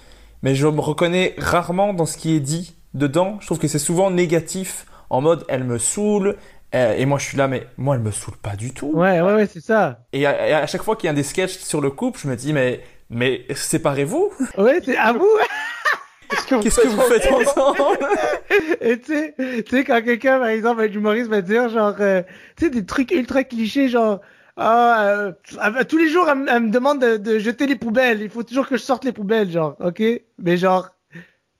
[0.42, 3.78] mais je me reconnais rarement dans ce qui est dit dedans je trouve que c'est
[3.78, 6.38] souvent négatif en mode elle me saoule
[6.74, 8.92] et moi je suis là mais moi elle me saoule pas du tout.
[8.94, 10.00] Ouais ouais ouais c'est ça.
[10.14, 12.28] Et à, et à, chaque fois qu'il y a des sketchs sur le couple je
[12.28, 14.32] me dis mais mais séparez-vous.
[14.58, 15.38] Ouais c'est à vous.
[16.30, 18.00] Qu'est-ce que vous faites ensemble
[18.82, 22.22] Et tu sais, tu sais quand quelqu'un, par exemple, un humoriste va dire genre, euh,
[22.56, 24.20] tu sais, des trucs ultra clichés, genre,
[24.58, 25.32] ah, euh,
[25.88, 28.22] tous les jours, elle, me demande de, de, jeter les poubelles.
[28.22, 30.02] Il faut toujours que je sorte les poubelles, genre, ok?
[30.40, 30.90] Mais genre,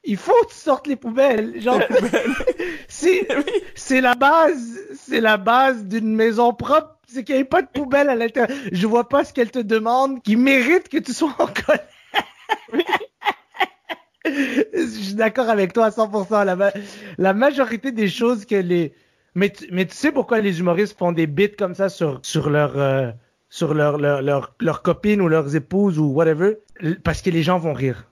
[0.08, 1.82] il faut que tu sortes les poubelles, genre.
[2.88, 3.28] c'est,
[3.76, 6.98] c'est la base, c'est la base d'une maison propre.
[7.08, 8.58] C'est qu'il n'y ait pas de poubelle à l'intérieur.
[8.72, 11.88] Je vois pas ce qu'elle te demande qui mérite que tu sois en colère
[14.28, 16.46] je suis d'accord avec toi à 100%.
[16.46, 16.74] La,
[17.18, 18.94] la majorité des choses que les...
[19.36, 22.78] Mais, mais tu sais pourquoi les humoristes font des bits comme ça sur, sur leur...
[22.78, 23.12] Euh,
[23.50, 26.58] sur leur, leur, leur, leur copine ou leurs épouses ou whatever,
[27.06, 28.07] parce que les gens vont rire.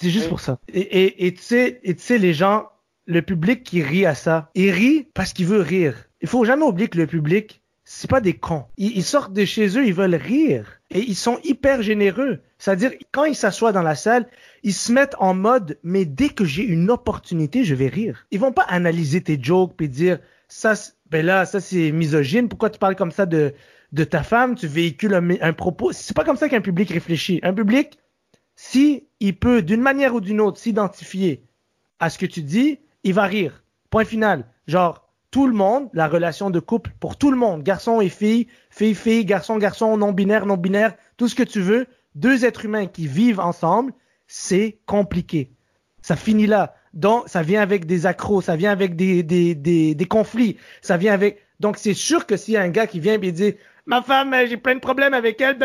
[0.00, 0.58] C'est juste pour ça.
[0.72, 2.68] Et, tu sais, et tu sais, les gens,
[3.06, 5.94] le public qui rit à ça, il rit parce qu'il veut rire.
[6.22, 8.64] Il faut jamais oublier que le public, c'est pas des cons.
[8.78, 10.80] Ils, ils, sortent de chez eux, ils veulent rire.
[10.90, 12.40] Et ils sont hyper généreux.
[12.56, 14.26] C'est-à-dire, quand ils s'assoient dans la salle,
[14.62, 18.26] ils se mettent en mode, mais dès que j'ai une opportunité, je vais rire.
[18.30, 20.18] Ils vont pas analyser tes jokes puis dire,
[20.48, 20.74] ça,
[21.10, 22.48] ben là, ça c'est misogyne.
[22.48, 23.54] Pourquoi tu parles comme ça de,
[23.92, 24.54] de ta femme?
[24.54, 25.92] Tu véhicules un, un propos.
[25.92, 27.40] C'est pas comme ça qu'un public réfléchit.
[27.42, 27.98] Un public,
[28.62, 31.42] si il peut, d'une manière ou d'une autre, s'identifier
[31.98, 33.64] à ce que tu dis, il va rire.
[33.88, 34.44] Point final.
[34.66, 38.48] Genre, tout le monde, la relation de couple pour tout le monde, garçon et fille,
[38.68, 42.66] fille, fille, garçon, garçon, non binaire, non binaire, tout ce que tu veux, deux êtres
[42.66, 43.94] humains qui vivent ensemble,
[44.26, 45.52] c'est compliqué.
[46.02, 46.74] Ça finit là.
[46.92, 50.98] Donc, ça vient avec des accros, ça vient avec des, des, des, des conflits, ça
[50.98, 51.38] vient avec...
[51.60, 53.54] Donc, c'est sûr que s'il y a un gars qui vient et dit
[53.90, 55.58] «Ma femme, j'ai plein de problèmes avec elle,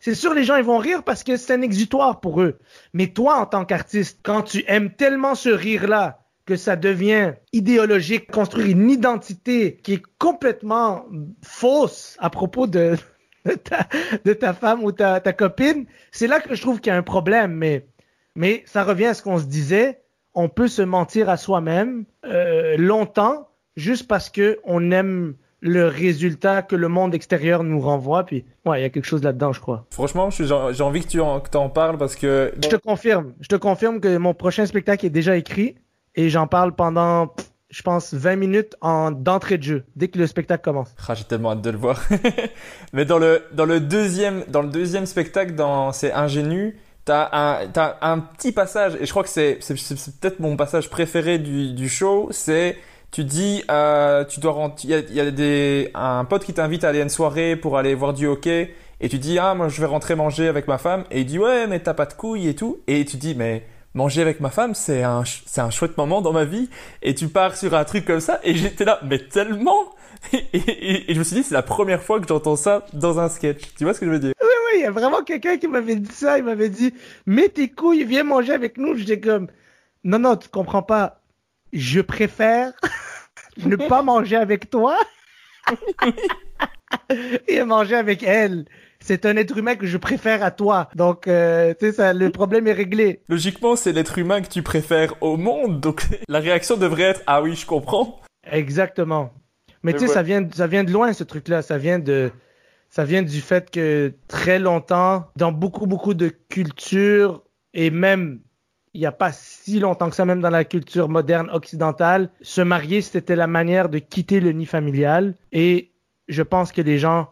[0.00, 2.56] c'est sûr les gens ils vont rire parce que c'est un exutoire pour eux.
[2.94, 8.30] Mais toi, en tant qu'artiste, quand tu aimes tellement ce rire-là, que ça devient idéologique,
[8.30, 11.04] construire une identité qui est complètement
[11.42, 12.96] fausse à propos de,
[14.40, 17.52] ta, femme ou ta, copine, c'est là que je trouve qu'il y a un problème.
[18.34, 20.00] Mais, ça revient à ce qu'on se disait.
[20.32, 26.62] On peut se mentir à soi-même euh, longtemps juste parce que on aime le résultat
[26.62, 28.24] que le monde extérieur nous renvoie.
[28.24, 29.86] Puis, ouais, il y a quelque chose là-dedans, je crois.
[29.90, 32.52] Franchement, j'ai envie que tu en, que en parles parce que.
[32.62, 33.32] Je te confirme.
[33.40, 35.76] Je te confirme que mon prochain spectacle est déjà écrit
[36.14, 37.32] et j'en parle pendant
[37.68, 40.94] je pense, 20 minutes en d'entrée de jeu, dès que le spectacle commence.
[41.08, 42.00] Ah, j'ai tellement hâte de le voir.
[42.92, 47.66] Mais dans le, dans le deuxième, dans le deuxième spectacle, dans C'est ingénu, t'as un,
[47.68, 51.88] t'as un petit passage, et je crois que c'est peut-être mon passage préféré du, du
[51.88, 52.76] show, c'est,
[53.16, 56.52] tu dis, euh, tu dois rentrer, il y a, y a des, un pote qui
[56.52, 59.54] t'invite à aller à une soirée pour aller voir du hockey, et tu dis, ah,
[59.54, 62.04] moi, je vais rentrer manger avec ma femme, et il dit, ouais, mais t'as pas
[62.04, 63.64] de couilles et tout, et tu dis, mais,
[63.94, 66.68] manger avec ma femme, c'est un, c'est un chouette moment dans ma vie.
[67.00, 69.94] Et tu pars sur un truc comme ça, et j'étais là, mais tellement!
[70.52, 73.62] Et, je me suis dit, c'est la première fois que j'entends ça dans un sketch.
[73.78, 74.34] Tu vois ce que je veux dire?
[74.42, 76.36] Oui, oui, il y a vraiment quelqu'un qui m'avait dit ça.
[76.36, 76.92] Il m'avait dit,
[77.24, 78.94] mets tes couilles, viens manger avec nous.
[78.94, 79.46] J'étais comme,
[80.04, 81.22] non, non, tu comprends pas.
[81.72, 82.72] Je préfère
[83.64, 84.98] ne pas manger avec toi
[87.48, 88.66] et manger avec elle
[89.06, 90.88] c'est un être humain que je préfère à toi.
[90.94, 93.20] Donc, euh, tu sais, ça, le problème est réglé.
[93.28, 95.80] Logiquement, c'est l'être humain que tu préfères au monde.
[95.80, 98.20] Donc, la réaction devrait être ah oui, je comprends.
[98.50, 99.32] Exactement.
[99.82, 101.62] Mais tu sais, ça vient, ça vient de loin ce truc-là.
[101.62, 102.32] Ça vient de,
[102.88, 108.40] ça vient du fait que très longtemps, dans beaucoup beaucoup de cultures, et même
[108.94, 109.30] il n'y a pas
[109.66, 113.88] si longtemps que ça, même dans la culture moderne occidentale, se marier, c'était la manière
[113.88, 115.34] de quitter le nid familial.
[115.50, 115.90] Et
[116.28, 117.30] je pense que les gens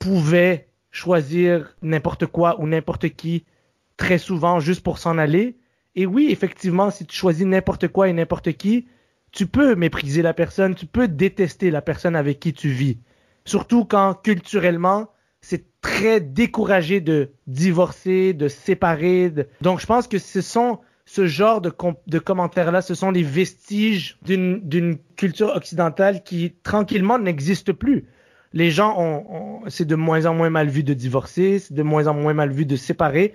[0.00, 3.44] pouvaient choisir n'importe quoi ou n'importe qui
[3.96, 5.58] très souvent juste pour s'en aller.
[5.94, 8.88] Et oui, effectivement, si tu choisis n'importe quoi et n'importe qui,
[9.30, 12.98] tu peux mépriser la personne, tu peux détester la personne avec qui tu vis.
[13.44, 15.08] Surtout quand culturellement,
[15.40, 19.32] c'est très découragé de divorcer, de séparer.
[19.60, 21.70] Donc je pense que ce sont ce genre de,
[22.18, 28.06] commentaires-là, ce sont les vestiges d'une culture occidentale qui tranquillement n'existe plus.
[28.52, 32.08] Les gens ont, c'est de moins en moins mal vu de divorcer, c'est de moins
[32.08, 33.34] en moins mal vu de séparer.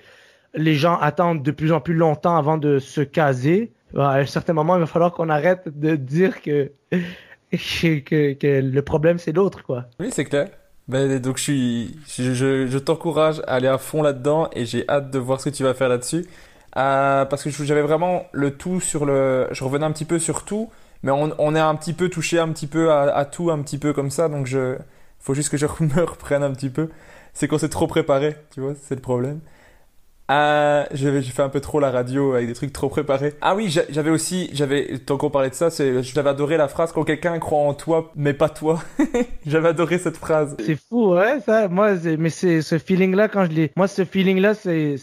[0.53, 3.71] Les gens attendent de plus en plus longtemps avant de se caser.
[3.97, 6.71] À un certain moment, il va falloir qu'on arrête de dire que,
[7.53, 9.85] le problème c'est l'autre, quoi.
[9.99, 10.49] Oui, c'est clair.
[10.89, 12.33] Ben, donc je suis, je,
[12.67, 15.63] je t'encourage à aller à fond là-dedans et j'ai hâte de voir ce que tu
[15.63, 16.25] vas faire là-dessus.
[16.77, 19.47] Euh, parce que j'avais vraiment le tout sur le.
[19.51, 20.69] Je revenais un petit peu sur tout,
[21.03, 23.61] mais on, on est un petit peu touché un petit peu à, à, tout, un
[23.61, 24.77] petit peu comme ça, donc je.
[25.19, 26.89] Faut juste que je me reprenne un petit peu.
[27.33, 29.39] C'est qu'on s'est trop préparé, tu vois, c'est le problème.
[30.31, 33.33] Euh, j'ai fait un peu trop la radio avec des trucs trop préparés.
[33.41, 37.03] Ah oui, j'avais aussi, j'avais, tant qu'on parlait de ça, j'avais adoré la phrase quand
[37.03, 38.81] quelqu'un croit en toi, mais pas toi.
[39.45, 40.55] j'avais adoré cette phrase.
[40.65, 41.67] C'est fou, ouais, ça.
[41.67, 43.71] Moi, mais c'est ce feeling-là quand je l'ai.
[43.75, 44.95] Moi, ce feeling-là, c'est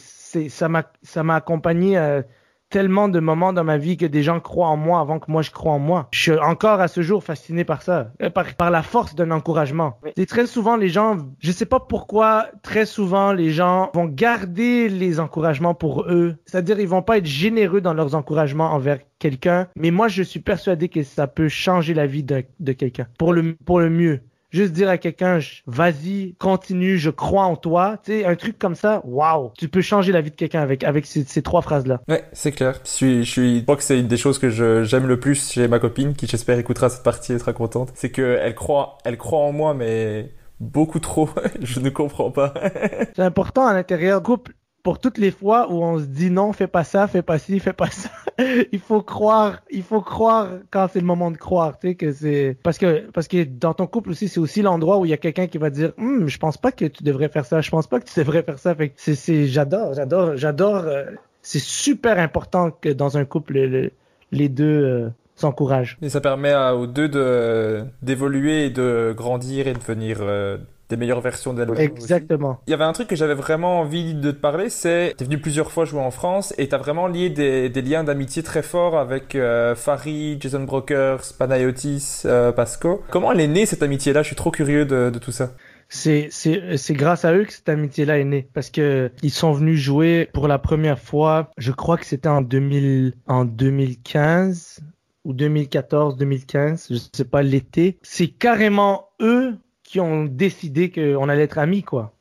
[0.48, 2.22] ça m'a ça m'a accompagné euh,
[2.70, 5.42] tellement de moments dans ma vie que des gens croient en moi avant que moi
[5.42, 6.09] je crois en moi.
[6.12, 9.30] Je suis encore à ce jour fasciné par ça, euh, par, par la force d'un
[9.30, 9.98] encouragement.
[10.16, 14.88] Et très souvent les gens, je sais pas pourquoi, très souvent les gens vont garder
[14.88, 16.36] les encouragements pour eux.
[16.44, 20.40] C'est-à-dire ils vont pas être généreux dans leurs encouragements envers quelqu'un, mais moi je suis
[20.40, 24.20] persuadé que ça peut changer la vie de, de quelqu'un pour le pour le mieux.
[24.51, 27.99] Juste dire à quelqu'un, vas-y, continue, je crois en toi.
[28.03, 29.53] Tu sais, un truc comme ça, waouh.
[29.59, 32.01] Tu peux changer la vie de quelqu'un avec, avec ces, ces trois phrases-là.
[32.09, 32.81] Ouais, c'est clair.
[32.85, 34.49] Je suis, je suis, je crois que c'est une des choses que
[34.85, 37.93] j'aime le plus chez ma copine, qui j'espère écoutera cette partie et sera contente.
[37.95, 41.29] C'est qu'elle croit, elle croit en moi, mais beaucoup trop.
[41.61, 42.55] je ne comprends pas.
[43.15, 46.66] c'est important à l'intérieur couple pour toutes les fois où on se dit non, fais
[46.66, 48.10] pas ça, fais pas ci, fais pas ça.
[48.72, 52.12] il faut croire, il faut croire quand c'est le moment de croire, tu sais que
[52.12, 55.14] c'est parce que parce que dans ton couple aussi c'est aussi l'endroit où il y
[55.14, 57.70] a quelqu'un qui va dire hum, je pense pas que tu devrais faire ça, je
[57.70, 58.74] pense pas que tu devrais faire ça.
[58.74, 60.84] Fait c'est c'est j'adore, j'adore, j'adore.
[60.84, 61.05] Euh,
[61.42, 63.90] c'est super important que dans un couple
[64.32, 65.96] les deux euh, s'encouragent.
[66.02, 70.59] Et ça permet aux deux de d'évoluer et de grandir et de devenir euh,
[70.89, 71.78] des meilleures versions d'elle-même.
[71.78, 72.60] Exactement.
[72.66, 75.27] Il y avait un truc que j'avais vraiment envie de te parler, c'est tu es
[75.27, 78.43] venu plusieurs fois jouer en France et tu as vraiment lié des, des liens d'amitié
[78.43, 83.02] très forts avec euh, Farid, Jason Brokers, Panayotis, euh, Pasco.
[83.10, 84.23] Comment elle est née cette amitié-là?
[84.23, 85.52] Je suis trop curieux de, de tout ça.
[85.90, 89.52] C'est c'est c'est grâce à eux que cette amitié-là est née parce que ils sont
[89.52, 91.51] venus jouer pour la première fois.
[91.56, 94.81] Je crois que c'était en 2000 en 2015
[95.24, 97.98] ou 2014 2015, je sais pas l'été.
[98.02, 99.56] C'est carrément eux
[99.89, 102.15] qui ont décidé qu'on allait être amis, quoi.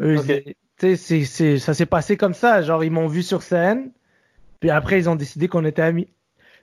[0.00, 0.16] Eux,
[0.76, 2.62] c'est, c'est, ça s'est passé comme ça.
[2.62, 3.92] Genre, ils m'ont vu sur scène,
[4.58, 6.08] puis après, ils ont décidé qu'on était amis.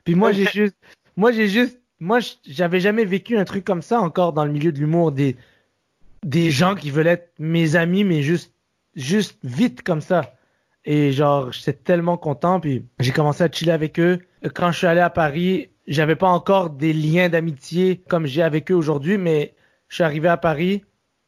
[0.03, 0.75] Puis moi, j'ai juste,
[1.15, 4.73] moi, j'ai juste, moi, j'avais jamais vécu un truc comme ça encore dans le milieu
[4.73, 5.37] de l'humour, des,
[6.25, 8.53] des gens qui veulent être mes amis, mais juste,
[8.97, 10.35] juste vite comme ça.
[10.83, 14.19] Et genre, j'étais tellement content, puis j'ai commencé à chiller avec eux.
[14.53, 18.69] Quand je suis allé à Paris, j'avais pas encore des liens d'amitié comme j'ai avec
[18.71, 19.53] eux aujourd'hui, mais
[19.89, 20.83] je suis arrivé à Paris.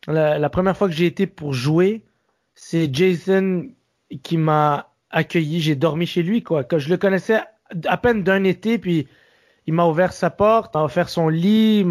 [0.07, 2.03] La, première fois que j'ai été pour jouer,
[2.55, 3.67] c'est Jason
[4.23, 5.59] qui m'a accueilli.
[5.59, 6.65] J'ai dormi chez lui, quoi.
[6.77, 7.41] Je le connaissais
[7.85, 9.07] à peine d'un été, puis
[9.67, 11.85] il m'a ouvert sa porte, m'a offert son lit,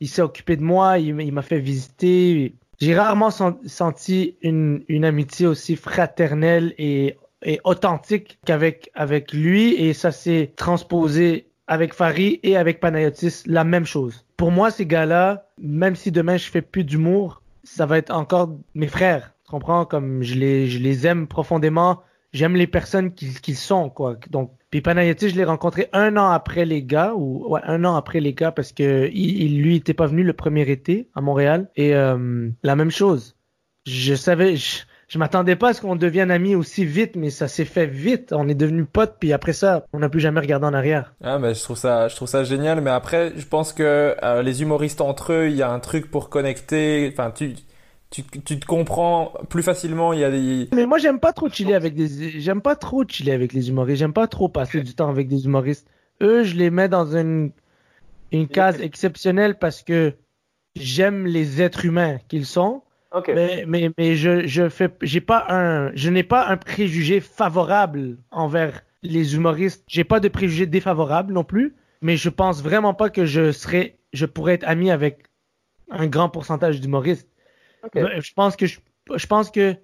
[0.00, 2.54] il, s'est occupé de moi, il, m'a fait visiter.
[2.80, 7.16] J'ai rarement senti une, amitié aussi fraternelle et,
[7.64, 13.86] authentique qu'avec avec lui, et ça s'est transposé avec Farid et avec Panayotis, la même
[13.86, 18.10] chose pour moi, ces gars-là, même si demain je fais plus d'humour, ça va être
[18.10, 19.34] encore mes frères.
[19.44, 19.84] Tu comprends?
[19.84, 22.00] Comme je les, aime profondément.
[22.32, 24.16] J'aime les personnes qu'ils sont, quoi.
[24.30, 27.96] Donc, puis Panayati, je l'ai rencontré un an après les gars, ou ouais, un an
[27.96, 31.68] après les gars, parce que il, lui était pas venu le premier été à Montréal.
[31.76, 33.36] Et euh, la même chose.
[33.84, 34.84] Je savais, je
[35.18, 38.32] m'attendais pas à ce qu'on devienne amis aussi vite, mais ça s'est fait vite.
[38.32, 41.14] On est devenu potes, puis après ça, on n'a plus jamais regardé en arrière.
[41.22, 42.80] Ah, mais je trouve ça, je trouve ça génial.
[42.80, 46.10] Mais après, je pense que euh, les humoristes entre eux, il y a un truc
[46.12, 47.10] pour connecter.
[47.12, 47.54] Enfin, tu,
[48.10, 50.12] tu, tu te comprends plus facilement.
[50.12, 50.68] Il y a des.
[50.72, 53.98] Mais moi, j'aime pas trop chiller avec des, j'aime pas trop chiller avec les humoristes.
[53.98, 55.88] J'aime pas trop passer du temps avec des humoristes.
[56.22, 57.50] Eux, je les mets dans une,
[58.30, 60.14] une case exceptionnelle parce que
[60.76, 62.82] j'aime les êtres humains qu'ils sont
[63.12, 63.30] Ok.
[63.34, 68.18] Mais, mais, mais je, je fais, j'ai pas un, je n'ai pas un préjugé favorable
[68.30, 69.84] envers les humoristes.
[69.88, 73.96] J'ai pas de préjugé défavorable non plus, mais je pense vraiment pas que je serais,
[74.12, 75.24] je pourrais être ami avec
[75.90, 77.28] un grand pourcentage d'humoristes.
[77.94, 78.78] Je pense que je,
[79.14, 79.74] je pense que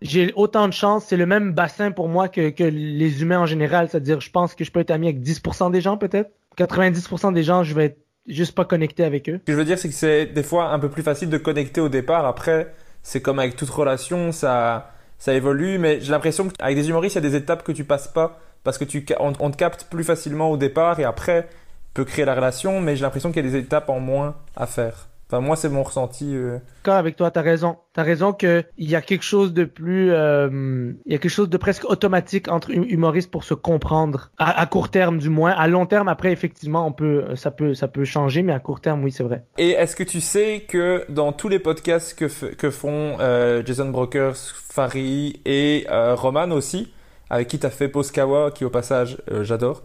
[0.00, 3.46] j'ai autant de chance, c'est le même bassin pour moi que, que les humains en
[3.46, 6.30] général, c'est-à-dire je pense que je peux être ami avec 10% des gens peut-être.
[6.56, 9.40] 90% des gens, je vais être juste pas connecté avec eux.
[9.40, 11.38] Ce que je veux dire, c'est que c'est des fois un peu plus facile de
[11.38, 12.26] connecter au départ.
[12.26, 12.72] Après,
[13.02, 17.22] c'est comme avec toute relation, ça, ça évolue, mais j'ai l'impression qu'avec des humoristes, il
[17.22, 20.04] y a des étapes que tu passes pas parce que tu, on, te capte plus
[20.04, 21.48] facilement au départ et après
[21.92, 24.66] peut créer la relation, mais j'ai l'impression qu'il y a des étapes en moins à
[24.66, 25.06] faire.
[25.28, 26.34] Enfin, moi, c'est mon ressenti.
[26.34, 26.58] Euh...
[26.86, 27.78] avec toi, t'as raison.
[27.94, 31.48] T'as raison qu'il y a quelque chose de plus, euh, il y a quelque chose
[31.48, 35.52] de presque automatique entre humoristes pour se comprendre à, court terme du moins.
[35.52, 38.80] À long terme, après, effectivement, on peut, ça peut, ça peut changer, mais à court
[38.80, 39.44] terme, oui, c'est vrai.
[39.56, 43.88] Et est-ce que tu sais que dans tous les podcasts que, que font euh, Jason
[43.88, 46.92] Brokers, Farid et euh, Roman aussi,
[47.30, 49.82] avec qui t'as fait Poskawa, qui au passage, j'adore.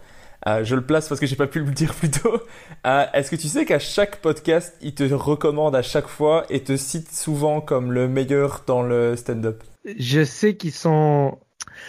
[0.48, 2.40] Euh, je le place parce que j'ai pas pu le dire plus tôt.
[2.88, 6.64] Euh, est-ce que tu sais qu'à chaque podcast, il te recommande à chaque fois et
[6.64, 9.64] te cite souvent comme le meilleur dans le stand-up?
[9.98, 11.38] Je sais qu'ils sont.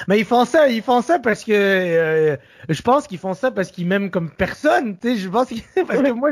[0.09, 2.36] Mais ils font ça, ils font ça parce que euh,
[2.68, 5.16] je pense qu'ils font ça parce qu'ils m'aiment comme personne, tu sais.
[5.16, 6.31] Je pense que parce que moi,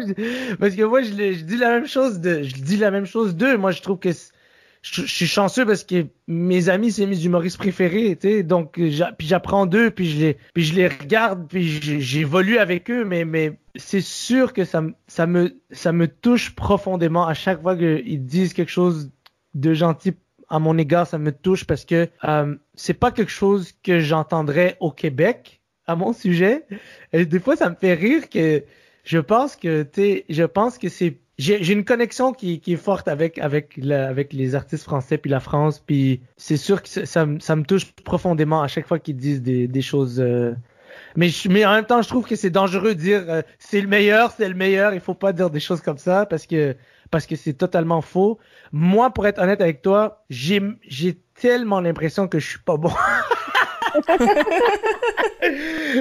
[0.58, 3.56] parce que moi, je, dis la même chose de, je dis la même chose d'eux.
[3.56, 4.10] Moi, je trouve que
[4.92, 8.44] je, suis chanceux parce que mes amis, c'est mes humoristes préférés, tu.
[8.44, 11.66] Donc, puis j'apprends d'eux, puis je les, puis je les regarde, puis
[12.00, 17.26] j'évolue avec eux, mais, mais c'est sûr que ça, ça me, ça me touche profondément
[17.26, 19.10] à chaque fois qu'ils disent quelque chose
[19.54, 20.14] de gentil
[20.48, 24.76] à mon égard, ça me touche parce que euh, c'est pas quelque chose que j'entendrais
[24.80, 26.64] au Québec à mon sujet.
[27.12, 28.64] Et des fois, ça me fait rire que
[29.04, 33.06] je pense que, tu je pense que c'est j'ai une connexion qui, qui, est forte
[33.06, 37.56] avec avec avec les artistes français puis la France puis c'est sûr que ça, ça,
[37.56, 40.54] me touche profondément à chaque fois qu'ils disent des, des choses euh,
[41.16, 43.86] mais mais en même temps je trouve que c'est dangereux de dire euh, c'est le
[43.86, 44.94] meilleur c'est le meilleur.
[44.94, 46.74] Il faut pas dire des choses comme ça parce que
[47.10, 48.38] parce que c'est totalement faux.
[48.72, 52.92] Moi pour être honnête avec toi j'ai j'ai tellement l'impression que je suis pas bon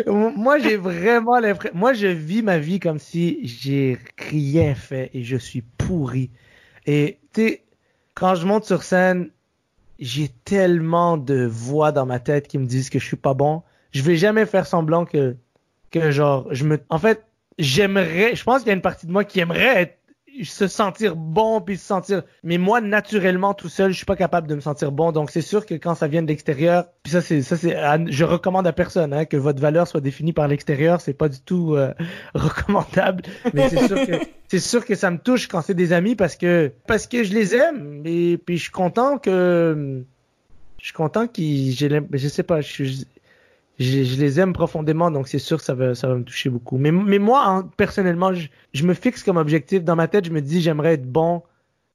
[0.08, 1.78] moi, j'ai vraiment l'impression.
[1.78, 6.32] Moi, je vis ma vie comme si j'ai rien fait et je suis pourri.
[6.86, 7.64] Et tu sais,
[8.14, 9.30] quand je monte sur scène,
[10.00, 13.64] j'ai tellement de voix dans ma tête qui me disent que je suis pas bon.
[13.92, 15.36] Je vais jamais faire semblant que
[15.92, 16.80] que genre je me.
[16.90, 17.26] En fait,
[17.58, 18.36] j'aimerais.
[18.36, 19.97] Je pense qu'il y a une partie de moi qui aimerait être
[20.46, 24.48] se sentir bon puis se sentir mais moi naturellement tout seul je suis pas capable
[24.48, 25.12] de me sentir bon.
[25.12, 27.76] Donc c'est sûr que quand ça vient de l'extérieur puis ça c'est ça c'est
[28.08, 31.02] je recommande à personne hein, que votre valeur soit définie par l'extérieur.
[31.02, 31.94] C'est pas du tout euh,
[32.34, 33.24] recommandable.
[33.54, 34.14] Mais c'est sûr que
[34.48, 37.34] c'est sûr que ça me touche quand c'est des amis parce que parce que je
[37.34, 38.02] les aime.
[38.06, 40.04] Et puis je suis content que
[40.80, 43.04] je suis content qu'ils j'ai je sais pas je,
[43.80, 46.78] je, les aime profondément, donc c'est sûr que ça va, ça va me toucher beaucoup.
[46.78, 49.84] Mais, mais moi, hein, personnellement, je, je, me fixe comme objectif.
[49.84, 51.44] Dans ma tête, je me dis, j'aimerais être bon.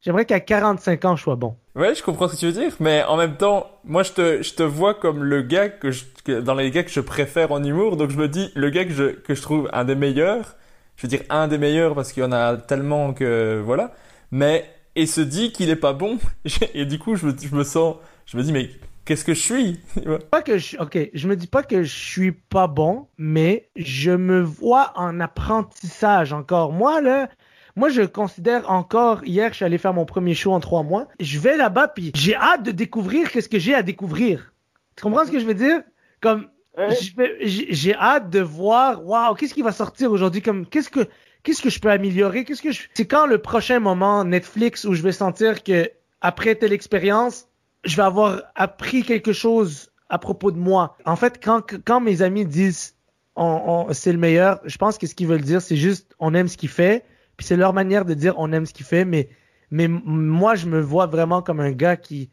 [0.01, 1.57] J'aimerais qu'à 45 ans, je sois bon.
[1.75, 4.43] Ouais, je comprends ce que tu veux dire, mais en même temps, moi, je te,
[4.43, 6.05] je te vois comme le gars que, je,
[6.41, 8.93] dans les gars que je préfère en humour, donc je me dis, le gars que
[8.93, 10.57] je, que je trouve un des meilleurs,
[10.97, 13.95] je veux dire un des meilleurs parce qu'il y en a tellement que, voilà,
[14.31, 16.19] mais, et se dit qu'il est pas bon,
[16.75, 17.97] et du coup, je me, je me sens,
[18.27, 18.71] je me dis, mais
[19.05, 19.81] qu'est-ce que je suis?
[20.31, 24.11] Pas que je, ok, je me dis pas que je suis pas bon, mais je
[24.11, 26.73] me vois en apprentissage encore.
[26.73, 27.29] Moi là,
[27.77, 29.25] moi je considère encore.
[29.25, 31.09] Hier, je suis allé faire mon premier show en trois mois.
[31.21, 34.53] Je vais là-bas puis j'ai hâte de découvrir qu'est-ce que j'ai à découvrir.
[34.97, 35.83] Tu comprends ce que je veux dire?
[36.21, 36.49] Comme
[37.41, 39.05] j'ai hâte de voir.
[39.05, 40.43] Waouh, qu'est-ce qui va sortir aujourd'hui?
[40.43, 41.09] Comme qu'est-ce que
[41.43, 42.45] qu'est-ce que je peux améliorer?
[42.45, 46.55] Qu'est-ce que je C'est quand le prochain moment Netflix où je vais sentir que après
[46.55, 47.49] telle expérience
[47.85, 50.97] je vais avoir appris quelque chose à propos de moi.
[51.05, 52.97] En fait, quand, quand mes amis disent
[53.35, 56.35] on, on, c'est le meilleur, je pense que ce qu'ils veulent dire, c'est juste on
[56.35, 57.05] aime ce qu'il fait.
[57.37, 59.05] Puis c'est leur manière de dire on aime ce qu'il fait.
[59.05, 59.31] Mais,
[59.71, 62.31] mais moi, je me vois vraiment comme un gars qui.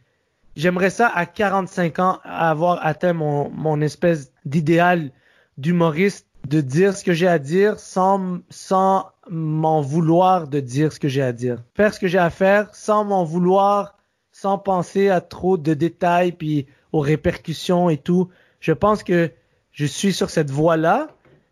[0.56, 5.12] J'aimerais ça à 45 ans avoir atteint mon, mon espèce d'idéal
[5.58, 11.00] d'humoriste, de dire ce que j'ai à dire sans, sans m'en vouloir de dire ce
[11.00, 11.64] que j'ai à dire.
[11.76, 13.99] Faire ce que j'ai à faire sans m'en vouloir
[14.42, 18.30] sans penser à trop de détails puis aux répercussions et tout.
[18.62, 19.32] Je pense que
[19.72, 21.10] je suis sur cette voie-là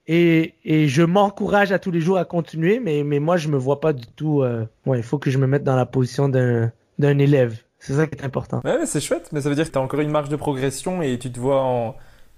[0.07, 3.57] et, et je m'encourage à tous les jours à continuer, mais, mais moi, je me
[3.57, 4.41] vois pas du tout.
[4.41, 7.57] Euh, ouais, il faut que je me mette dans la position d'un, d'un élève.
[7.80, 8.61] C'est ça qui est important.
[8.64, 11.01] Ouais, c'est chouette, mais ça veut dire que tu as encore une marge de progression
[11.01, 11.95] et tu te vois en,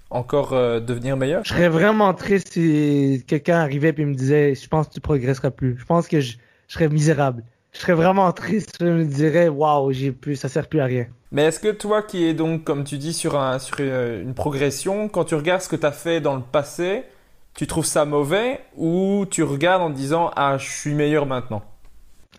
[0.10, 1.44] encore euh, devenir meilleur?
[1.46, 5.52] Je serais vraiment triste si quelqu'un arrivait et me disait Je pense que tu progresseras
[5.52, 5.78] plus.
[5.78, 7.44] Je pense que je, je serais misérable.
[7.72, 8.78] Je serais vraiment triste.
[8.80, 11.08] Je me dirais, waouh, j'ai plus, ça sert plus à rien.
[11.32, 14.34] Mais est-ce que toi qui es donc, comme tu dis, sur, un, sur euh, une
[14.34, 17.04] progression, quand tu regardes ce que tu as fait dans le passé,
[17.54, 21.64] tu trouves ça mauvais ou tu regardes en disant, ah, je suis meilleur maintenant?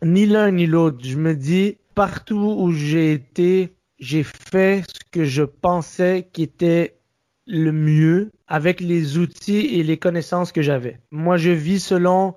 [0.02, 0.98] Ni l'un ni l'autre.
[1.02, 6.96] Je me dis, partout où j'ai été, j'ai fait ce que je pensais qui était
[7.46, 10.98] le mieux avec les outils et les connaissances que j'avais.
[11.10, 12.34] Moi, je vis selon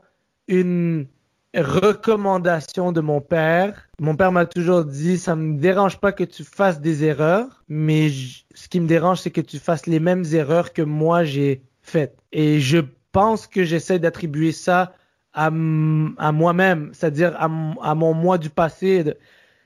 [0.47, 1.07] une
[1.55, 3.87] recommandation de mon père.
[3.99, 8.09] Mon père m'a toujours dit, ça me dérange pas que tu fasses des erreurs, mais
[8.09, 12.17] ce qui me dérange, c'est que tu fasses les mêmes erreurs que moi j'ai faites.
[12.31, 12.79] Et je
[13.11, 14.93] pense que j'essaie d'attribuer ça
[15.33, 19.03] à, à moi-même, c'est-à-dire à, à, mon moi du passé.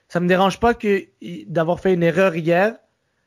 [0.09, 1.05] Ça me dérange pas que
[1.47, 2.75] d'avoir fait une erreur hier,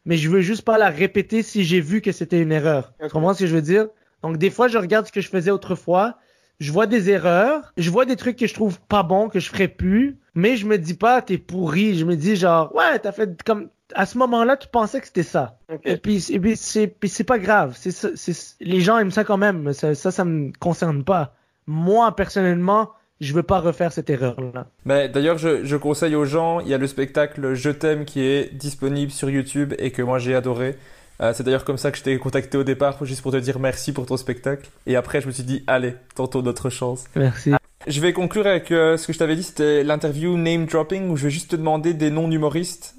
[0.04, 2.92] mais je veux juste pas la répéter si j'ai vu que c'était une erreur.
[3.02, 3.88] Tu comprends ce que je veux dire?
[4.22, 6.18] Donc des fois, je regarde ce que je faisais autrefois,
[6.60, 9.48] je vois des erreurs, je vois des trucs que je trouve pas bons, que je
[9.48, 13.12] ferais plus, mais je me dis pas t'es pourri, je me dis genre ouais t'as
[13.12, 15.58] fait comme à ce moment-là tu pensais que c'était ça.
[15.84, 19.24] Et puis et puis c'est puis c'est pas grave, c'est c'est les gens aiment ça
[19.24, 21.34] quand même, ça ça, ça me concerne pas.
[21.66, 24.66] Moi personnellement je veux pas refaire cette erreur-là.
[24.86, 28.22] Mais d'ailleurs, je, je, conseille aux gens, il y a le spectacle Je t'aime qui
[28.22, 30.76] est disponible sur YouTube et que moi j'ai adoré.
[31.20, 33.58] Euh, c'est d'ailleurs comme ça que je t'ai contacté au départ, juste pour te dire
[33.58, 34.68] merci pour ton spectacle.
[34.86, 37.04] Et après, je me suis dit, allez, tantôt d'autres chance.
[37.14, 37.52] Merci.
[37.86, 41.16] Je vais conclure avec euh, ce que je t'avais dit, c'était l'interview name dropping où
[41.16, 42.94] je vais juste te demander des noms d'humoristes.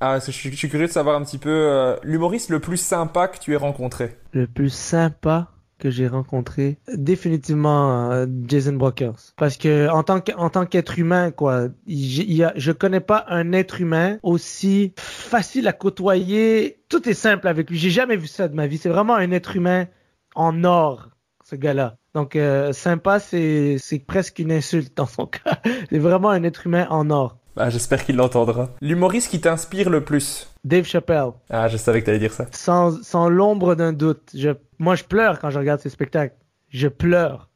[0.00, 2.76] Ah, je, suis, je, suis curieux de savoir un petit peu euh, l'humoriste le plus
[2.76, 4.16] sympa que tu aies rencontré.
[4.32, 5.48] Le plus sympa
[5.84, 9.34] que j'ai rencontré définitivement euh, Jason Brokers.
[9.36, 13.52] Parce que en tant en tant qu'être humain quoi il, a, je connais pas un
[13.52, 16.78] être humain aussi facile à côtoyer.
[16.88, 17.76] Tout est simple avec lui.
[17.76, 18.78] J'ai jamais vu ça de ma vie.
[18.78, 19.86] C'est vraiment un être humain
[20.34, 21.10] en or
[21.44, 21.98] ce gars-là.
[22.14, 25.60] Donc euh, sympa c'est presque une insulte dans son cas.
[25.90, 28.70] C'est vraiment un être humain en or bah, j'espère qu'il l'entendra.
[28.80, 31.32] L'humoriste qui t'inspire le plus Dave Chappelle.
[31.50, 32.46] Ah, je savais que t'allais dire ça.
[32.52, 34.30] Sans, sans l'ombre d'un doute.
[34.34, 36.36] Je, moi, je pleure quand je regarde ces spectacles.
[36.68, 37.50] Je pleure.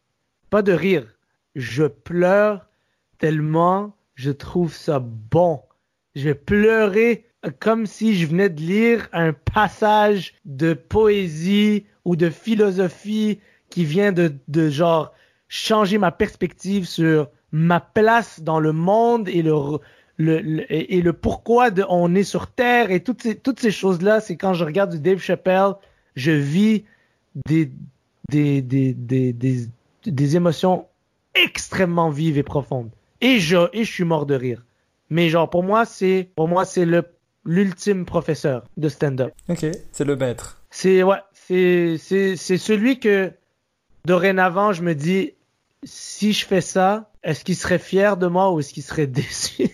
[0.51, 1.07] Pas de rire.
[1.55, 2.67] Je pleure
[3.19, 5.63] tellement je trouve ça bon.
[6.17, 7.27] Je vais pleurer
[7.61, 13.39] comme si je venais de lire un passage de poésie ou de philosophie
[13.71, 15.15] qui vient de, de genre
[15.47, 19.79] changer ma perspective sur ma place dans le monde et le,
[20.19, 24.21] le, et, le pourquoi de on est sur Terre et toutes ces, toutes ces choses-là,
[24.21, 25.73] c'est quand je regarde du Dave Chappelle,
[26.17, 26.85] je vis
[27.47, 27.71] des,
[28.31, 29.67] des, des, des, des,
[30.05, 30.87] des émotions
[31.35, 32.91] extrêmement vives et profondes.
[33.21, 34.65] Et je, et je suis mort de rire.
[35.11, 37.05] Mais genre, pour moi, c'est, pour moi, c'est le,
[37.45, 39.33] l'ultime professeur de stand-up.
[39.49, 40.61] Ok, c'est le maître.
[40.71, 43.33] C'est, ouais, c'est, c'est, c'est celui que,
[44.05, 45.33] dorénavant, je me dis,
[45.85, 49.71] si je fais ça, est-ce qu'il serait fier de moi ou est-ce qu'il serait déçu?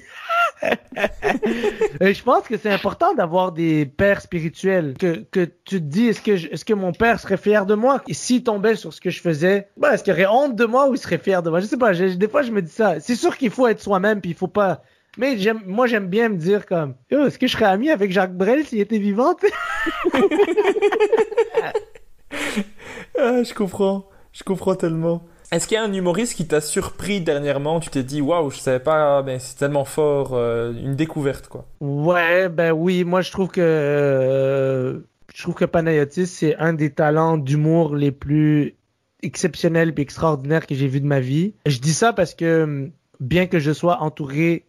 [2.01, 4.95] je pense que c'est important d'avoir des pères spirituels.
[4.99, 8.03] Que, que tu te dis est-ce que est-ce que mon père serait fier de moi?
[8.09, 10.89] Et s'il tombait sur ce que je faisais ben, est-ce qu'il aurait honte de moi
[10.89, 11.61] ou il serait fier de moi?
[11.61, 12.99] Je sais pas des fois je me dis ça.
[13.01, 14.83] C'est sûr qu'il faut être soi-même puis il faut pas.
[15.19, 18.37] Mais j'aime moi j'aime bien me dire comme est-ce que je serais ami avec Jacques
[18.37, 19.35] Brel s'il était vivant?
[23.17, 24.09] Ah, je comprends.
[24.33, 25.25] Je comprends tellement
[25.55, 27.81] est-ce qu'il y a un humoriste qui t'a surpris dernièrement?
[27.81, 31.67] Tu t'es dit waouh, je savais pas, mais c'est tellement fort, euh, une découverte quoi.
[31.81, 35.01] Ouais, ben oui, moi je trouve que euh,
[35.35, 38.77] je trouve que Panayotis c'est un des talents d'humour les plus
[39.23, 41.55] exceptionnels et extraordinaires que j'ai vu de ma vie.
[41.67, 42.91] Je dis ça parce que
[43.21, 44.67] bien que je sois entouré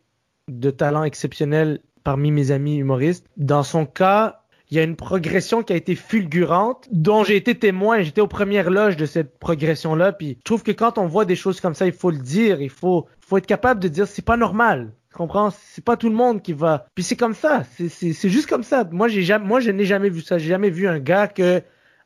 [0.47, 5.63] de talents exceptionnels parmi mes amis humoristes, dans son cas, il y a une progression
[5.63, 8.01] qui a été fulgurante, dont j'ai été témoin.
[8.01, 10.11] J'étais aux premières loges de cette progression-là.
[10.11, 12.61] Puis je trouve que quand on voit des choses comme ça, il faut le dire.
[12.61, 14.93] Il faut, faut être capable de dire c'est pas normal.
[15.11, 15.49] Tu comprends?
[15.51, 16.87] C'est pas tout le monde qui va.
[16.95, 17.63] Puis c'est comme ça.
[17.89, 18.87] C'est juste comme ça.
[18.91, 20.37] Moi, j'ai jamais, moi, je n'ai jamais vu ça.
[20.37, 21.61] J'ai jamais vu un gars que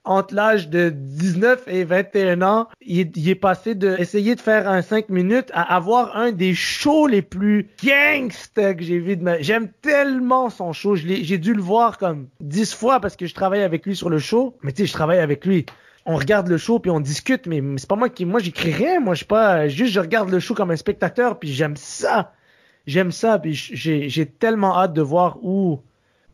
[0.05, 4.81] entre l'âge de 19 et 21 ans, il, est passé de essayer de faire un
[4.81, 9.41] 5 minutes à avoir un des shows les plus gangsta que j'ai vu de ma
[9.41, 10.95] J'aime tellement son show.
[10.95, 14.19] J'ai dû le voir comme 10 fois parce que je travaille avec lui sur le
[14.19, 14.55] show.
[14.63, 15.65] Mais tu sais, je travaille avec lui.
[16.05, 18.99] On regarde le show puis on discute, mais c'est pas moi qui, moi j'écris rien.
[18.99, 22.33] Moi je pas, juste je regarde le show comme un spectateur puis j'aime ça.
[22.87, 25.81] J'aime ça puis j'ai tellement hâte de voir où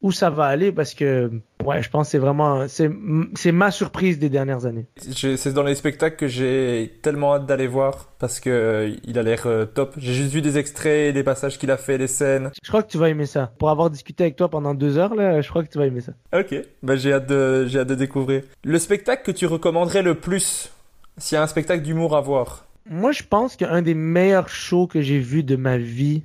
[0.02, 1.32] où ça va aller parce que
[1.66, 2.90] ouais, je pense que c'est vraiment c'est
[3.36, 4.88] c'est ma surprise des dernières années.
[4.98, 9.24] C'est dans les spectacles que j'ai tellement hâte d'aller voir parce que euh, il a
[9.24, 9.94] l'air euh, top.
[9.98, 12.52] J'ai juste vu des extraits, des passages qu'il a fait, des scènes.
[12.64, 13.52] Je crois que tu vas aimer ça.
[13.60, 16.02] Pour avoir discuté avec toi pendant deux heures là, je crois que tu vas aimer
[16.02, 16.14] ça.
[16.38, 18.44] Ok, bah j'ai hâte de j'ai hâte de découvrir.
[18.64, 20.72] Le spectacle que tu recommanderais le plus
[21.18, 22.66] s'il y a un spectacle d'humour à voir?
[22.88, 26.24] Moi, je pense qu'un des meilleurs shows que j'ai vu de ma vie,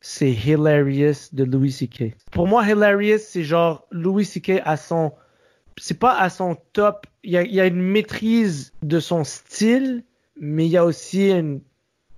[0.00, 2.14] c'est Hilarious de Louis C.K.
[2.30, 4.62] Pour moi, Hilarious, c'est genre Louis C.K.
[4.64, 5.12] à son...
[5.76, 7.06] C'est pas à son top.
[7.22, 10.04] Il y a, une maîtrise de son style,
[10.38, 11.60] mais il y a aussi une...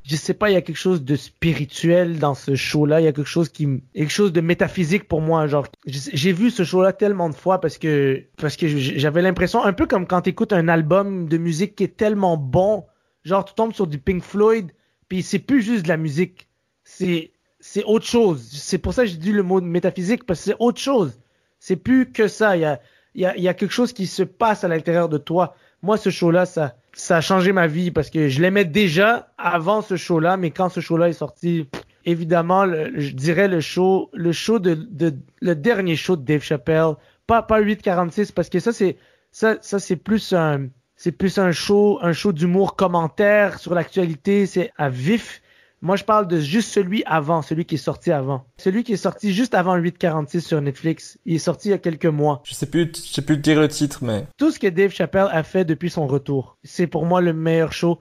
[0.04, 3.00] Je sais pas, il y a quelque chose de spirituel dans ce show-là.
[3.00, 5.46] Il y a quelque chose qui, quelque chose de métaphysique pour moi.
[5.46, 9.72] Genre, j'ai vu ce show-là tellement de fois parce que, parce que j'avais l'impression, un
[9.72, 12.84] peu comme quand t'écoutes un album de musique qui est tellement bon,
[13.22, 14.72] genre tu tombes sur du Pink Floyd,
[15.09, 16.48] puis c'est plus juste de la musique,
[16.82, 17.30] c'est,
[17.64, 18.43] c'est autre chose.
[18.52, 21.18] C'est pour ça que j'ai dit le mot métaphysique parce que c'est autre chose.
[21.60, 22.56] C'est plus que ça.
[22.56, 22.80] Il y a,
[23.14, 25.55] y a, y a quelque chose qui se passe à l'intérieur de toi.
[25.80, 29.80] Moi, ce show-là, ça, ça a changé ma vie parce que je l'aimais déjà avant
[29.80, 31.68] ce show-là, mais quand ce show-là est sorti,
[32.05, 36.94] évidemment, je dirais le show, le show de, de, le dernier show de Dave Chappelle,
[37.28, 38.97] pas, pas 846 parce que ça, c'est,
[39.30, 40.66] ça, ça, c'est plus un,
[40.97, 45.41] c'est plus un show, un show d'humour commentaire sur l'actualité, c'est à vif.
[45.84, 48.46] Moi, je parle de juste celui avant, celui qui est sorti avant.
[48.56, 51.18] Celui qui est sorti juste avant 846 sur Netflix.
[51.26, 52.40] Il est sorti il y a quelques mois.
[52.44, 55.26] Je sais plus, je sais plus dire le titre, mais Tout ce que Dave Chappelle
[55.32, 57.98] a fait depuis son retour, c'est pour moi le meilleur show.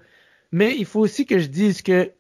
[0.52, 2.12] Mais il faut aussi que je dise que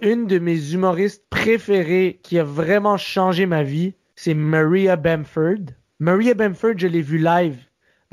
[0.00, 5.74] une de mes humoristes préférés qui a vraiment changé ma vie, c'est Maria Bamford.
[5.98, 7.58] Maria Bamford, je l'ai vue live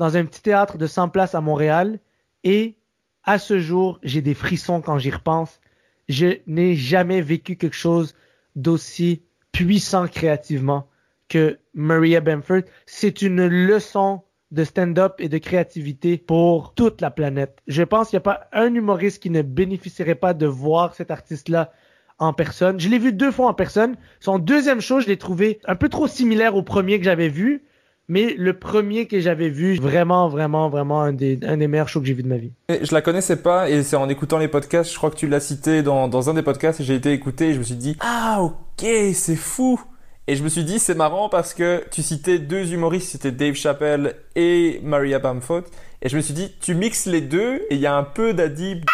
[0.00, 2.00] dans un petit théâtre de 100 places à Montréal
[2.42, 2.76] et
[3.22, 5.60] à ce jour, j'ai des frissons quand j'y repense.
[6.08, 8.14] Je n'ai jamais vécu quelque chose
[8.56, 9.22] d'aussi
[9.52, 10.88] puissant créativement
[11.28, 12.62] que Maria Bamford.
[12.86, 17.58] C'est une leçon de stand-up et de créativité pour toute la planète.
[17.66, 21.10] Je pense qu'il n'y a pas un humoriste qui ne bénéficierait pas de voir cet
[21.10, 21.72] artiste-là
[22.18, 22.80] en personne.
[22.80, 23.96] Je l'ai vu deux fois en personne.
[24.20, 27.64] Son deuxième show, je l'ai trouvé un peu trop similaire au premier que j'avais vu.
[28.10, 32.00] Mais le premier que j'avais vu, vraiment, vraiment, vraiment un des, un des meilleurs shows
[32.00, 32.52] que j'ai vu de ma vie.
[32.70, 35.28] Et je la connaissais pas et c'est en écoutant les podcasts, je crois que tu
[35.28, 37.74] l'as cité dans, dans un des podcasts et j'ai été écouté et je me suis
[37.74, 39.78] dit ah ok c'est fou.
[40.26, 43.54] Et je me suis dit c'est marrant parce que tu citais deux humoristes c'était Dave
[43.54, 45.64] Chappelle et Maria Bamford.
[46.00, 48.32] Et je me suis dit tu mixes les deux et il y a un peu
[48.32, 48.84] d'Adib.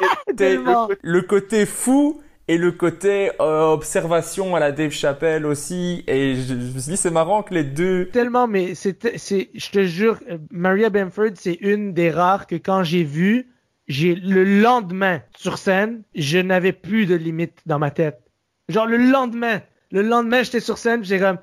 [0.38, 6.54] Le côté fou et le côté euh, observation à la Dave Chappelle aussi et je,
[6.54, 10.18] me suis dit c'est marrant que les deux Tellement, mais c'est, c'est, je te jure,
[10.50, 13.48] Maria Bamford, c'est une des rares que quand j'ai vu,
[13.86, 18.20] j'ai le lendemain sur scène, je n'avais plus de limite dans ma tête.
[18.68, 19.60] Genre le lendemain,
[19.92, 21.38] le lendemain, j'étais sur scène, j'ai comme,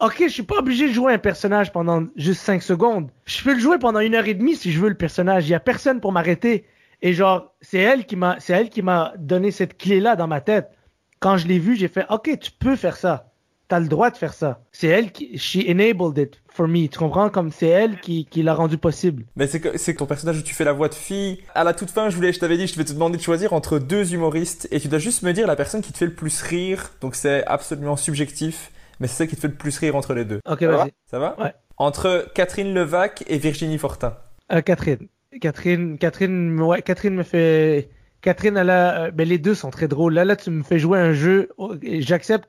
[0.00, 3.10] ok, je suis pas obligé de jouer un personnage pendant juste 5 secondes.
[3.24, 5.48] Je peux le jouer pendant une heure et demie si je veux le personnage.
[5.48, 6.64] Il y a personne pour m'arrêter.
[7.02, 10.40] Et genre, c'est elle qui m'a, c'est elle qui m'a donné cette clé-là dans ma
[10.40, 10.70] tête.
[11.18, 13.28] Quand je l'ai vue, j'ai fait, ok, tu peux faire ça.
[13.68, 14.60] T'as le droit de faire ça.
[14.70, 16.88] C'est elle qui, she enabled it for me.
[16.88, 17.30] Tu comprends?
[17.30, 19.24] Comme c'est elle qui, qui l'a rendu possible.
[19.34, 21.40] Mais c'est que c'est que ton personnage où tu fais la voix de fille.
[21.54, 23.52] À la toute fin, je voulais, je t'avais dit, je vais te demander de choisir
[23.54, 26.14] entre deux humoristes et tu dois juste me dire la personne qui te fait le
[26.14, 26.90] plus rire.
[27.00, 28.70] Donc c'est absolument subjectif,
[29.00, 30.40] mais c'est celle qui te fait le plus rire entre les deux.
[30.46, 30.92] Ok, Ça va vas-y.
[31.10, 31.40] Ça va?
[31.40, 31.54] Ouais.
[31.78, 34.16] Entre Catherine Levac et Virginie Fortin.
[34.52, 35.08] Euh, Catherine.
[35.40, 37.88] Catherine, Catherine, ouais, Catherine me fait,
[38.20, 40.14] Catherine, elle a, euh, ben les deux sont très drôles.
[40.14, 41.48] Là, là, tu me fais jouer un jeu.
[41.58, 42.48] oh, J'accepte,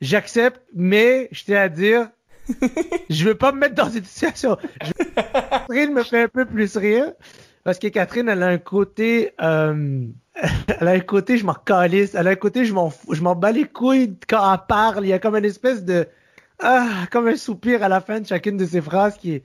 [0.00, 2.08] j'accepte, mais je tiens à dire,
[3.10, 4.56] je veux pas me mettre dans une situation.
[4.82, 4.92] Je-
[5.50, 7.12] Catherine me fait un peu plus rire
[7.64, 10.04] parce que Catherine, elle a un côté, euh,
[10.80, 12.14] elle a un côté, je m'en calisse.
[12.14, 15.04] Elle a un côté, je m'en, je m'en bats les couilles quand elle parle.
[15.04, 16.06] Il y a comme une espèce de,
[16.60, 19.42] ah, comme un soupir à la fin de chacune de ses phrases qui est,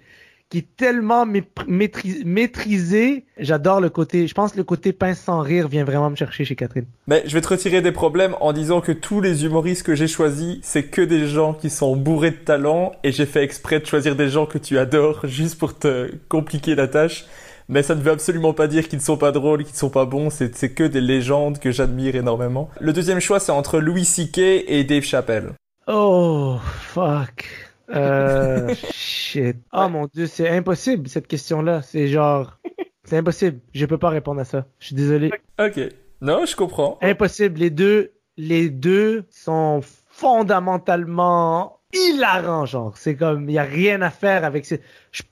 [0.53, 3.25] qui est tellement maîtris- maîtrisé.
[3.39, 6.45] J'adore le côté, je pense que le côté pince sans rire vient vraiment me chercher
[6.45, 6.85] chez Catherine.
[7.07, 10.07] Mais je vais te retirer des problèmes en disant que tous les humoristes que j'ai
[10.07, 13.88] choisis, c'est que des gens qui sont bourrés de talent et j'ai fait exprès de
[13.88, 17.25] choisir des gens que tu adores juste pour te compliquer la tâche.
[17.67, 19.89] Mais ça ne veut absolument pas dire qu'ils ne sont pas drôles, qu'ils ne sont
[19.89, 22.69] pas bons, c'est c'est que des légendes que j'admire énormément.
[22.80, 24.38] Le deuxième choix, c'est entre Louis C.K.
[24.38, 25.53] et Dave Chappelle.
[25.88, 26.57] Oh,
[26.93, 27.45] fuck.
[27.89, 29.57] Euh, shit.
[29.73, 31.81] Oh mon dieu, c'est impossible cette question-là.
[31.81, 32.60] C'est genre,
[33.03, 33.60] c'est impossible.
[33.73, 34.65] Je peux pas répondre à ça.
[34.80, 35.31] Je suis désolé.
[35.60, 35.80] Ok.
[36.22, 36.97] Non, je comprends.
[37.01, 37.60] Impossible.
[37.60, 42.97] Les deux, les deux sont fondamentalement hilarants, genre.
[42.97, 44.81] C'est comme, il y a rien à faire avec ces...
[45.11, 45.23] Je,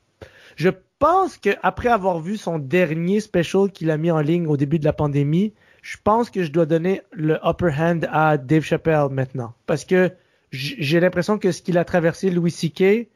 [0.55, 0.69] je
[0.99, 4.77] pense que après avoir vu son dernier special qu'il a mis en ligne au début
[4.77, 9.07] de la pandémie, je pense que je dois donner le upper hand à Dave Chappelle
[9.09, 9.53] maintenant.
[9.65, 10.11] Parce que
[10.51, 13.07] j'ai l'impression que ce qu'il a traversé Louis C.K.,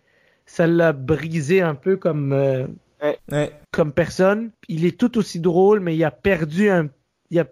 [0.46, 2.68] ça l'a brisé un peu comme, euh,
[3.32, 3.52] Ouais.
[3.72, 4.52] comme personne.
[4.68, 6.90] Il est tout aussi drôle, mais il a perdu un.
[7.30, 7.46] Il a,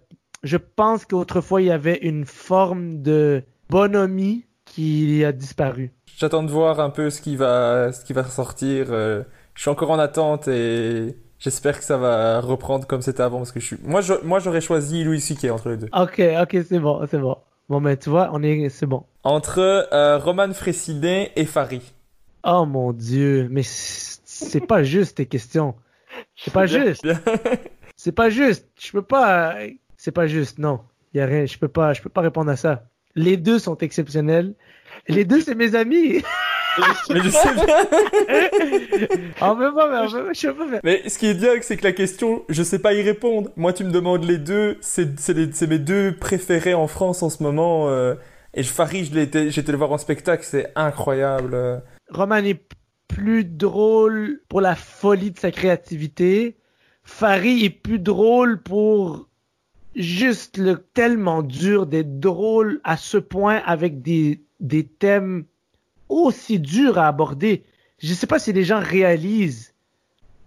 [0.44, 5.92] je pense qu'autrefois, il y avait une forme de bonhomie qui a disparu.
[6.18, 8.88] J'attends de voir un peu ce qui va, ce qui va sortir.
[8.90, 9.24] euh,
[9.56, 13.52] je suis encore en attente et J'espère que ça va reprendre comme c'était avant parce
[13.52, 13.78] que je suis.
[13.84, 15.52] Moi, je- moi, j'aurais choisi Louis C.K.
[15.52, 15.90] entre les deux.
[15.92, 17.36] Ok, ok, c'est bon, c'est bon.
[17.68, 19.04] Bon, mais tu vois, on est, c'est bon.
[19.24, 21.82] Entre euh, Roman Frécinet et Farid.
[22.44, 25.76] Oh mon dieu, mais c'est pas juste tes questions.
[26.36, 27.08] C'est pas juste.
[27.96, 28.68] C'est pas juste.
[28.80, 29.56] Je peux pas.
[29.98, 30.58] C'est pas juste.
[30.60, 30.82] Non,
[31.14, 31.46] y a rien.
[31.46, 31.94] Je peux pas.
[31.94, 32.84] Je peux pas répondre à ça.
[33.16, 34.54] Les deux sont exceptionnels.
[35.08, 36.22] Les deux, c'est mes amis.
[37.10, 37.66] Mais je sais bien.
[39.42, 40.80] On pas, mais on je peux pas.
[40.84, 43.50] Mais ce qui est bien, c'est que la question, je sais pas y répondre.
[43.56, 44.78] Moi, tu me demandes les deux.
[44.82, 47.90] C'est c'est les- c'est mes deux préférés en France en ce moment.
[47.90, 48.16] euh,
[48.54, 49.12] et Farid,
[49.50, 50.44] j'étais le voir en spectacle.
[50.44, 51.84] C'est incroyable.
[52.10, 52.62] Roman est
[53.08, 56.58] plus drôle pour la folie de sa créativité.
[57.04, 59.28] Farid est plus drôle pour
[59.96, 65.46] juste le tellement dur d'être drôle à ce point avec des, des thèmes
[66.10, 67.64] aussi durs à aborder.
[68.00, 69.74] Je sais pas si les gens réalisent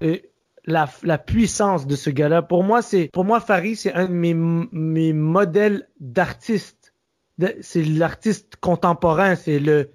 [0.02, 0.18] euh,
[0.64, 2.42] la, la puissance de ce gars-là.
[2.42, 6.85] Pour moi, c'est pour moi Farid, c'est un de mes, mes modèles d'artiste.
[7.60, 9.90] C'est l'artiste contemporain, c'est le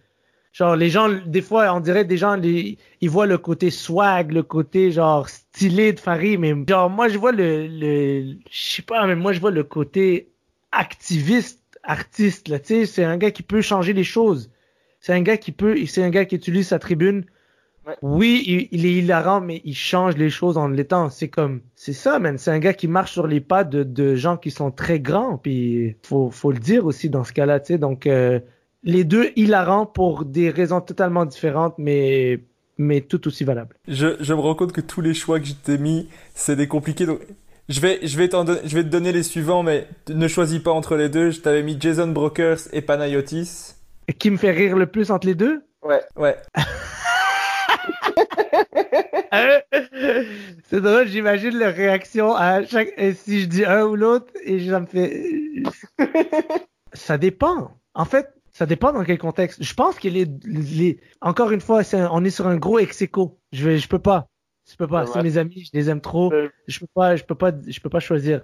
[0.53, 4.33] Genre, les gens, des fois, on dirait des gens, les, ils voient le côté swag,
[4.33, 8.81] le côté, genre, stylé de Farid, mais genre, moi, je vois le, le, je sais
[8.81, 10.33] pas, mais moi, je vois le côté
[10.73, 14.51] activiste, artiste, là, tu sais, c'est un gars qui peut changer les choses.
[14.99, 17.25] C'est un gars qui peut, c'est un gars qui utilise sa tribune.
[17.87, 17.95] Ouais.
[18.03, 21.09] Oui, il, il est hilarant, mais il change les choses en l'étant.
[21.09, 22.37] C'est comme, c'est ça, man.
[22.37, 25.37] C'est un gars qui marche sur les pas de, de gens qui sont très grands,
[25.37, 27.77] puis faut, faut le dire aussi dans ce cas-là, tu sais.
[27.79, 28.39] Donc, euh,
[28.83, 32.39] les deux hilarants pour des raisons totalement différentes, mais,
[32.77, 33.75] mais tout aussi valables.
[33.87, 36.67] Je, je me rends compte que tous les choix que je t'ai mis, c'est des
[36.67, 37.05] compliqués.
[37.07, 37.19] Donc,
[37.69, 40.71] je vais, je vais don- je vais te donner les suivants, mais ne choisis pas
[40.71, 41.31] entre les deux.
[41.31, 43.73] Je t'avais mis Jason Brokers et Panayotis.
[44.07, 45.63] Et Qui me fait rire le plus entre les deux?
[45.83, 46.01] Ouais.
[46.15, 46.35] Ouais.
[50.65, 54.79] C'est drôle, j'imagine leur réaction à chaque si je dis un ou l'autre et ça
[54.79, 55.63] me fait
[56.93, 57.71] ça dépend.
[57.93, 59.63] En fait, ça dépend dans quel contexte.
[59.63, 60.99] Je pense que les, les...
[61.21, 63.37] encore une fois, un- on est sur un gros ex aequo.
[63.53, 64.27] Je vais je peux pas.
[64.69, 65.09] Je peux pas, Ouais.
[65.11, 66.31] c'est mes amis, je les aime trop.
[66.33, 66.49] Euh.
[66.67, 68.41] Je peux pas je peux pas je peux pas choisir.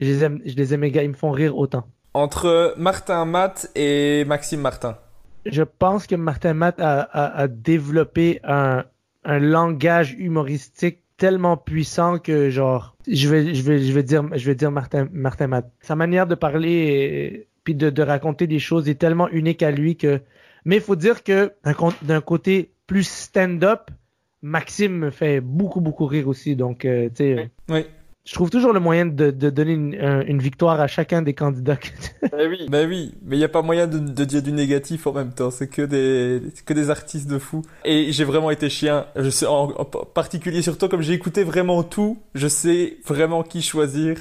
[0.00, 1.86] Je les aime je les aime les gars, ils me font rire autant.
[2.14, 4.98] Entre Martin Matt et Maxime Martin.
[5.46, 8.84] Je pense que Martin Matt a, a, a développé un,
[9.24, 14.44] un langage humoristique tellement puissant que genre je vais je vais je vais dire je
[14.44, 15.70] vais dire Martin Martin Matt.
[15.80, 19.70] Sa manière de parler et, puis de, de raconter des choses est tellement unique à
[19.70, 20.20] lui que
[20.64, 21.52] mais il faut dire que
[22.02, 23.90] d'un côté plus stand-up
[24.42, 27.86] Maxime me fait beaucoup beaucoup rire aussi donc euh, tu sais Oui.
[28.24, 31.34] Je trouve toujours le moyen de, de donner une, un- une victoire à chacun des
[31.34, 31.78] candidats.
[32.38, 32.66] Eh oui.
[32.68, 35.32] Ben oui, mais il n'y a pas moyen de, de dire du négatif en même
[35.32, 35.50] temps.
[35.50, 37.62] C'est que des, que des artistes de fou.
[37.84, 39.06] Et j'ai vraiment été chien.
[39.16, 43.42] Je sais, en, en particulier sur toi, comme j'ai écouté vraiment tout, je sais vraiment
[43.42, 44.16] qui choisir.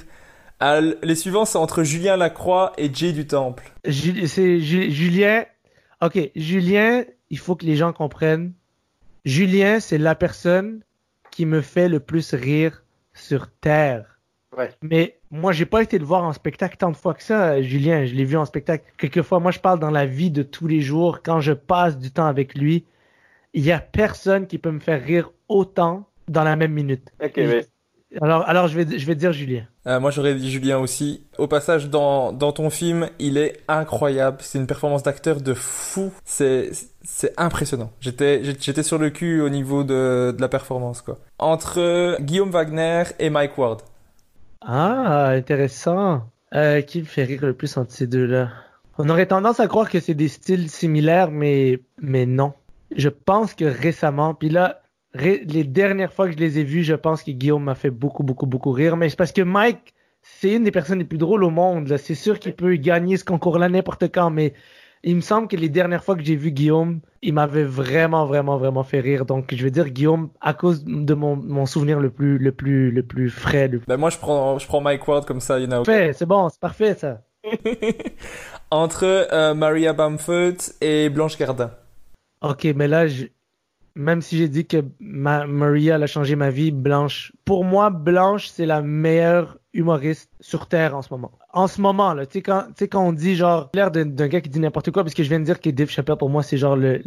[0.59, 3.71] Ah, les suivants, c'est entre Julien Lacroix et Jay du Temple.
[3.85, 5.45] Ju- c'est Ju- Julien.
[6.03, 8.53] Ok, Julien, il faut que les gens comprennent.
[9.25, 10.81] Julien, c'est la personne
[11.31, 12.80] qui me fait le plus rire
[13.21, 14.19] sur Terre.
[14.57, 14.69] Ouais.
[14.81, 18.05] Mais moi, j'ai pas été le voir en spectacle tant de fois que ça, Julien.
[18.05, 18.83] Je l'ai vu en spectacle.
[18.97, 21.21] Quelquefois, moi, je parle dans la vie de tous les jours.
[21.23, 22.85] Quand je passe du temps avec lui,
[23.53, 27.09] il y a personne qui peut me faire rire autant dans la même minute.
[27.23, 27.39] Ok.
[28.21, 29.65] Alors, alors je vais, je vais dire Julien.
[29.87, 31.23] Euh, moi, j'aurais dit Julien aussi.
[31.37, 34.37] Au passage, dans, dans ton film, il est incroyable.
[34.41, 36.11] C'est une performance d'acteur de fou.
[36.25, 36.71] C'est,
[37.03, 37.91] c'est impressionnant.
[37.99, 41.17] J'étais, j'étais sur le cul au niveau de, la performance, quoi.
[41.39, 43.81] Entre Guillaume Wagner et Mike Ward.
[44.61, 46.23] Ah, intéressant.
[46.53, 48.49] Euh, qui me fait rire le plus entre ces deux-là?
[48.97, 52.53] On aurait tendance à croire que c'est des styles similaires, mais, mais non.
[52.95, 54.81] Je pense que récemment, puis là,
[55.13, 58.23] les dernières fois que je les ai vus, je pense que Guillaume m'a fait beaucoup,
[58.23, 58.97] beaucoup, beaucoup rire.
[58.97, 61.95] Mais c'est parce que Mike, c'est une des personnes les plus drôles au monde.
[61.97, 64.53] C'est sûr qu'il peut gagner ce concours-là n'importe quand, mais
[65.03, 68.57] il me semble que les dernières fois que j'ai vu Guillaume, il m'avait vraiment, vraiment,
[68.57, 69.25] vraiment fait rire.
[69.25, 72.91] Donc, je vais dire Guillaume à cause de mon, mon souvenir le plus, le plus,
[72.91, 75.59] le plus frais, le plus Ben, moi, je prends, je prends Mike Ward comme ça,
[75.59, 76.11] il y en a aucun.
[76.13, 77.21] C'est bon, c'est parfait ça.
[78.71, 81.71] Entre euh, Maria Bamford et Blanche Gardin.
[82.41, 83.25] Ok, mais là, je-
[83.95, 88.47] même si j'ai dit que ma Maria a changé ma vie, Blanche, pour moi, Blanche,
[88.47, 91.31] c'est la meilleure humoriste sur Terre en ce moment.
[91.53, 94.49] En ce moment, là, tu sais, quand, quand on dit genre, l'air d'un gars qui
[94.49, 96.57] dit n'importe quoi, parce que je viens de dire que Dave Chappelle, pour moi, c'est
[96.57, 97.01] genre le,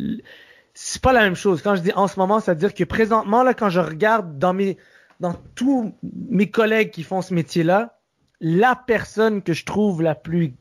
[0.74, 1.62] c'est pas la même chose.
[1.62, 4.38] Quand je dis en ce moment, ça veut dire que présentement, là, quand je regarde
[4.38, 4.76] dans mes,
[5.20, 7.98] dans tous mes collègues qui font ce métier-là,
[8.40, 10.54] la personne que je trouve la plus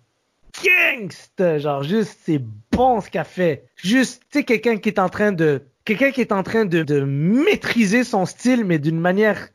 [0.64, 2.42] gangsta, genre juste c'est
[2.72, 3.66] bon ce qu'elle fait.
[3.76, 6.84] Juste, tu sais, quelqu'un qui est en train de, quelqu'un qui est en train de,
[6.84, 9.50] de maîtriser son style, mais d'une manière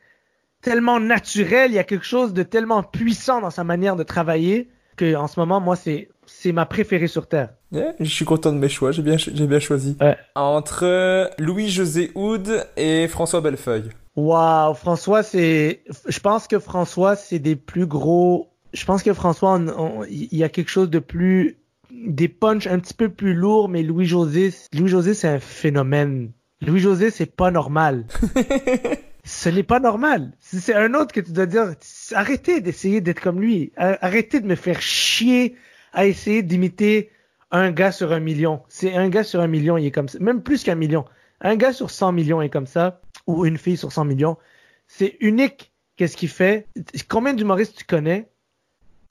[0.61, 4.69] tellement naturel, il y a quelque chose de tellement puissant dans sa manière de travailler
[4.97, 7.49] que en ce moment, moi, c'est c'est ma préférée sur terre.
[7.71, 9.97] Yeah, je suis content de mes choix, j'ai bien, j'ai bien choisi.
[9.99, 10.17] Ouais.
[10.35, 13.89] Entre Louis-José Houd et François Bellefeuille.
[14.15, 18.49] Waouh, François, c'est, je pense que François, c'est des plus gros.
[18.73, 19.59] Je pense que François,
[20.09, 21.57] il y a quelque chose de plus,
[21.91, 26.31] des punchs un petit peu plus lourds, mais Louis-José, Louis-José, c'est un phénomène.
[26.61, 28.05] Louis-José, c'est pas normal.
[29.23, 30.31] Ce n'est pas normal.
[30.39, 31.73] C'est c'est un autre que tu dois dire,
[32.13, 33.71] arrêtez d'essayer d'être comme lui.
[33.75, 35.55] Arrêtez de me faire chier
[35.93, 37.11] à essayer d'imiter
[37.51, 38.61] un gars sur un million.
[38.69, 40.19] C'est un gars sur un million, il est comme ça.
[40.19, 41.05] Même plus qu'un million.
[41.41, 43.01] Un gars sur 100 millions est comme ça.
[43.27, 44.37] Ou une fille sur 100 millions.
[44.87, 46.67] C'est unique qu'est-ce qu'il fait?
[47.09, 48.29] Combien d'humoristes tu connais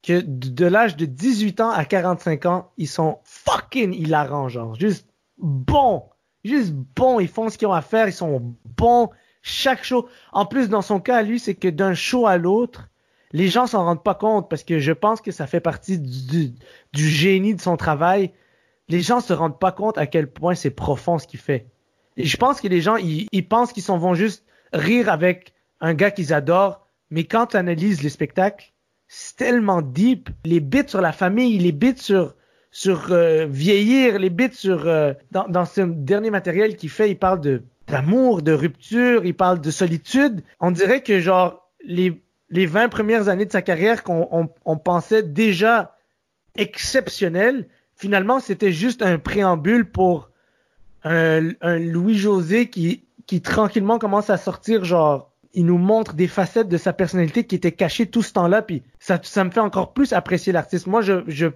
[0.03, 4.75] que de, l'âge de 18 ans à 45 ans, ils sont fucking hilarants, genre.
[4.75, 5.09] Juste
[5.39, 6.05] bons.
[6.45, 7.21] Juste bons.
[7.21, 8.09] Ils font ce qu'ils ont à faire.
[8.09, 9.11] Ils sont bons.
[9.43, 10.09] Chaque show.
[10.33, 12.89] En plus, dans son cas, lui, c'est que d'un show à l'autre,
[13.33, 16.55] les gens s'en rendent pas compte parce que je pense que ça fait partie du,
[16.93, 18.33] du génie de son travail.
[18.89, 21.67] Les gens se rendent pas compte à quel point c'est profond ce qu'il fait.
[22.17, 25.55] Et je pense que les gens, ils, ils pensent qu'ils s'en vont juste rire avec
[25.81, 28.73] un gars qu'ils adorent, mais quand tu analyses les spectacles,
[29.09, 30.31] c'est tellement deep.
[30.45, 32.35] Les bits sur la famille, les bits sur
[32.71, 37.19] sur euh, vieillir, les bits sur euh, dans, dans ce dernier matériel qu'il fait, il
[37.19, 40.43] parle de d'amour, de rupture, il parle de solitude.
[40.61, 44.77] On dirait que genre les les 20 premières années de sa carrière qu'on on, on
[44.77, 45.97] pensait déjà
[46.57, 50.31] exceptionnelles, finalement c'était juste un préambule pour
[51.05, 56.69] un, un Louis-José qui, qui tranquillement commence à sortir, genre, il nous montre des facettes
[56.69, 59.93] de sa personnalité qui étaient cachées tout ce temps-là, puis ça, ça me fait encore
[59.93, 60.87] plus apprécier l'artiste.
[60.87, 61.49] Moi, je,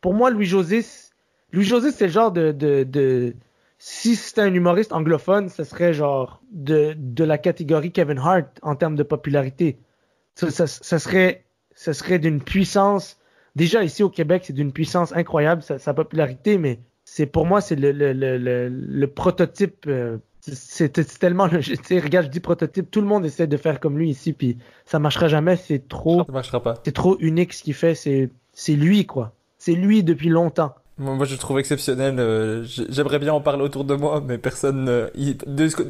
[0.00, 1.10] pour moi, Louis-José, c-
[1.52, 3.34] Louis-José, c'est le genre de, de, de,
[3.78, 8.76] si c'était un humoriste anglophone, ce serait genre de, de la catégorie Kevin Hart en
[8.76, 9.78] termes de popularité.
[10.36, 11.44] Ça, serait,
[11.74, 13.18] ça serait d'une puissance,
[13.56, 17.74] déjà ici au Québec, c'est d'une puissance incroyable, sa, popularité, mais c'est pour moi c'est
[17.74, 21.44] le, le, le prototype euh, c'est c'est tellement
[21.90, 24.56] regarde je dis prototype tout le monde essaie de faire comme lui ici puis
[24.86, 26.74] ça marchera jamais c'est trop Ça marchera pas.
[26.84, 31.24] c'est trop unique ce qu'il fait c'est c'est lui quoi c'est lui depuis longtemps Moi,
[31.26, 32.16] je le trouve exceptionnel.
[32.18, 35.08] euh, J'aimerais bien en parler autour de moi, mais personne.
[35.14, 35.36] il-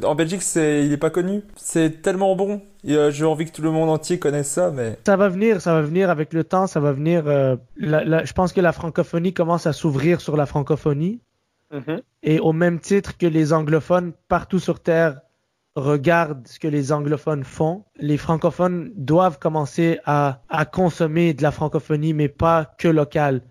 [0.05, 1.41] en Belgique, c'est, il est pas connu.
[1.57, 2.61] C'est tellement bon.
[2.85, 5.81] J'ai envie que tout le monde entier connaisse ça, mais ça va venir ça va
[5.81, 9.33] venir avec le temps ça va venir euh, la- la- je pense que la francophonie
[9.33, 11.19] commence à s'ouvrir sur la francophonie
[12.23, 15.21] Et au même titre que les anglophones partout sur Terre
[15.75, 20.41] regardent ce que les anglophones font, les francophones doivent commencer à,
[20.71, 23.41] consommer de la francophonie, mais pas que local.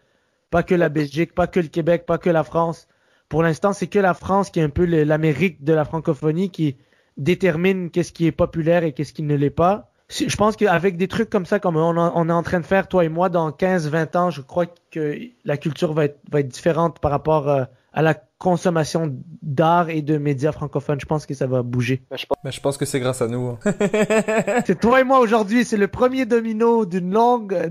[0.51, 2.89] Pas que la Belgique, pas que le Québec, pas que la France.
[3.29, 6.77] Pour l'instant, c'est que la France qui est un peu l'Amérique de la francophonie qui
[7.17, 9.93] détermine qu'est-ce qui est populaire et qu'est-ce qui ne l'est pas.
[10.09, 13.05] Je pense qu'avec des trucs comme ça, comme on, est en train de faire, toi
[13.05, 16.99] et moi, dans 15-20 ans, je crois que la culture va être, va être différente
[16.99, 21.01] par rapport euh, à la consommation d'art et de médias francophones.
[21.01, 22.03] Je pense que ça va bouger.
[22.45, 23.49] mais je pense que c'est grâce à nous.
[23.49, 23.59] hein.
[24.67, 27.69] C'est toi et moi aujourd'hui, c'est le premier domino d'une longue...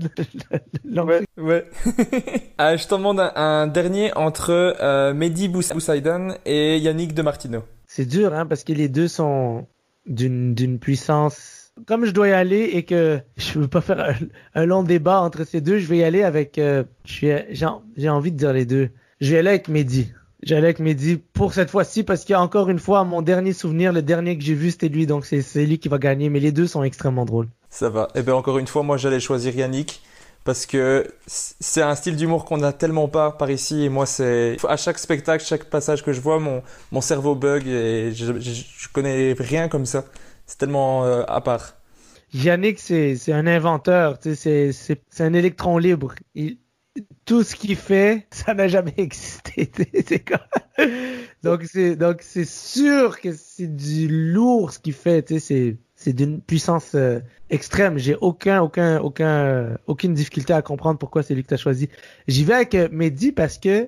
[0.84, 1.64] longue- Ouais.
[2.58, 7.22] Ah, je t'en demande un, un dernier entre euh, Mehdi Bous- Boussaïdan et Yannick de
[7.22, 7.62] Martino.
[7.86, 9.66] C'est dur, hein, parce que les deux sont
[10.06, 11.72] d'une d'une puissance.
[11.86, 14.14] Comme je dois y aller et que je veux pas faire un,
[14.60, 16.58] un long débat entre ces deux, je vais y aller avec.
[16.58, 17.66] euh, je suis- J'ai
[17.96, 18.90] j'ai envie de dire les deux.
[19.20, 20.12] Je vais aller avec Mehdi.
[20.46, 23.52] Aller avec Mehdi pour cette fois-ci parce qu'il y a encore une fois mon dernier
[23.52, 26.30] souvenir, le dernier que j'ai vu, c'était lui, donc c'est lui qui va gagner.
[26.30, 27.48] Mais les deux sont extrêmement drôles.
[27.68, 28.08] Ça va.
[28.14, 30.02] Et bien encore une fois, moi j'allais choisir Yannick
[30.44, 34.56] parce que c'est un style d'humour qu'on a tellement pas par ici et moi c'est
[34.66, 38.50] à chaque spectacle, chaque passage que je vois, mon mon cerveau bug et je, je,
[38.78, 40.06] je connais rien comme ça.
[40.46, 41.74] C'est tellement euh, à part.
[42.32, 44.70] Yannick, c'est un inventeur, c'est
[45.18, 46.14] un électron libre.
[46.34, 46.56] Il-
[47.30, 49.70] tout ce qu'il fait, ça n'a jamais existé.
[51.44, 55.32] donc c'est sûr que c'est du lourd ce qu'il fait.
[55.38, 57.98] C'est d'une puissance euh, extrême.
[57.98, 61.88] J'ai aucun aucun aucun euh, aucune difficulté à comprendre pourquoi c'est lui que t'as choisi.
[62.26, 63.86] J'y vais avec euh, Mehdi parce que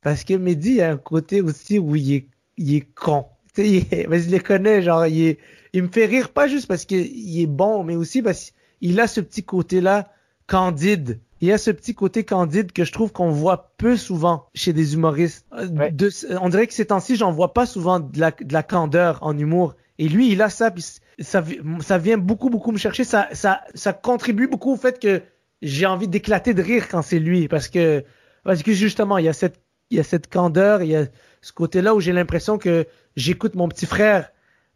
[0.00, 2.28] parce que Mehdi a un côté aussi où il est
[2.58, 3.26] il est con.
[3.56, 5.38] Il est- mais je le connais, genre il est
[5.72, 9.08] il me fait rire pas juste parce qu'il est bon, mais aussi parce qu'il a
[9.08, 10.12] ce petit côté-là
[10.46, 11.18] candide.
[11.40, 14.94] Il a ce petit côté candide que je trouve qu'on voit peu souvent chez des
[14.94, 15.46] humoristes.
[15.52, 15.90] Euh, Ouais.
[15.92, 16.10] De-
[16.40, 19.36] on dirait que ces temps-ci, j'en vois pas souvent de la, de la candeur en
[19.36, 19.74] humour.
[19.98, 20.84] Et lui, il a ça, puis
[21.20, 21.44] ça,
[21.80, 23.04] ça vient beaucoup, beaucoup me chercher.
[23.04, 25.22] Ça, ça, ça contribue beaucoup au fait que
[25.62, 28.04] j'ai envie d'éclater de rire quand c'est lui, parce que,
[28.44, 29.60] parce que justement, il y a cette,
[29.90, 31.06] il y a cette candeur, il y a
[31.42, 32.86] ce côté-là où j'ai l'impression que
[33.16, 34.30] j'écoute mon petit frère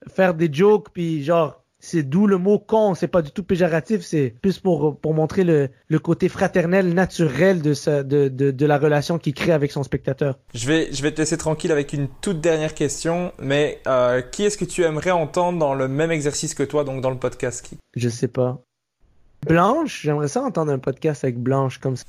[0.08, 2.94] faire des jokes, puis genre, c'est d'où le mot con.
[2.94, 4.02] C'est pas du tout péjoratif.
[4.02, 8.66] C'est plus pour, pour montrer le, le côté fraternel, naturel de, sa, de, de, de
[8.66, 10.38] la relation qu'il crée avec son spectateur.
[10.54, 13.32] Je vais, je vais te laisser tranquille avec une toute dernière question.
[13.40, 17.02] Mais euh, qui est-ce que tu aimerais entendre dans le même exercice que toi, donc
[17.02, 17.76] dans le podcast qui...
[17.96, 18.62] Je sais pas.
[19.46, 22.04] Blanche, j'aimerais ça entendre un podcast avec Blanche comme ça.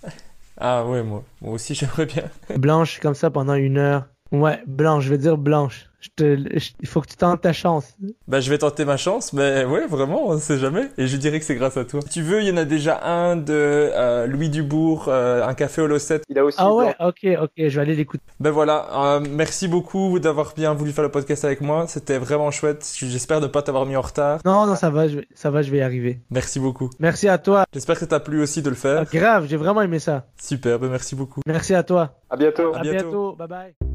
[0.58, 2.30] Ah ouais, moi, moi aussi j'aimerais bien.
[2.58, 4.06] Blanche comme ça pendant une heure.
[4.34, 5.85] Ouais, Blanche, je veux dire Blanche.
[6.01, 7.95] Je te, je- il faut que tu tentes ta chance.
[8.27, 10.89] Bah je vais tenter ma chance, mais ouais, vraiment, on sait jamais.
[10.97, 12.01] Et je dirais que c'est grâce à toi.
[12.01, 15.53] Si tu veux, il y en a déjà un de euh, Louis Dubourg, euh, un
[15.53, 16.19] café au Losset.
[16.27, 16.57] Il a aussi.
[16.60, 18.22] Ah ouais, ok, ok, je vais aller l'écouter.
[18.41, 21.85] Ben voilà, euh, merci beaucoup d'avoir bien voulu faire le podcast avec moi.
[21.88, 22.85] C'était vraiment chouette.
[22.97, 24.39] J'espère ne pas t'avoir mis en retard.
[24.43, 26.19] Non, non, ça va, je vais, ça va, je vais y arriver.
[26.31, 26.89] Merci beaucoup.
[26.99, 27.64] Merci à toi.
[27.72, 29.05] J'espère que ça t'a plu aussi de le Ah, faire.
[29.05, 30.26] grave, j'ai vraiment aimé ça.
[30.41, 31.39] Super, ben merci beaucoup.
[31.47, 32.19] Merci à toi.
[32.30, 32.73] À bientôt.
[32.76, 33.35] À, bientôt.
[33.38, 33.93] Bye bye.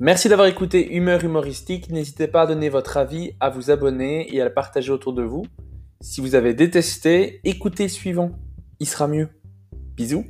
[0.00, 1.88] Merci d'avoir écouté Humeur humoristique.
[1.88, 5.22] N'hésitez pas à donner votre avis, à vous abonner et à le partager autour de
[5.22, 5.46] vous.
[6.00, 8.32] Si vous avez détesté, écoutez le suivant.
[8.80, 9.28] Il sera mieux.
[9.96, 10.24] Bisous.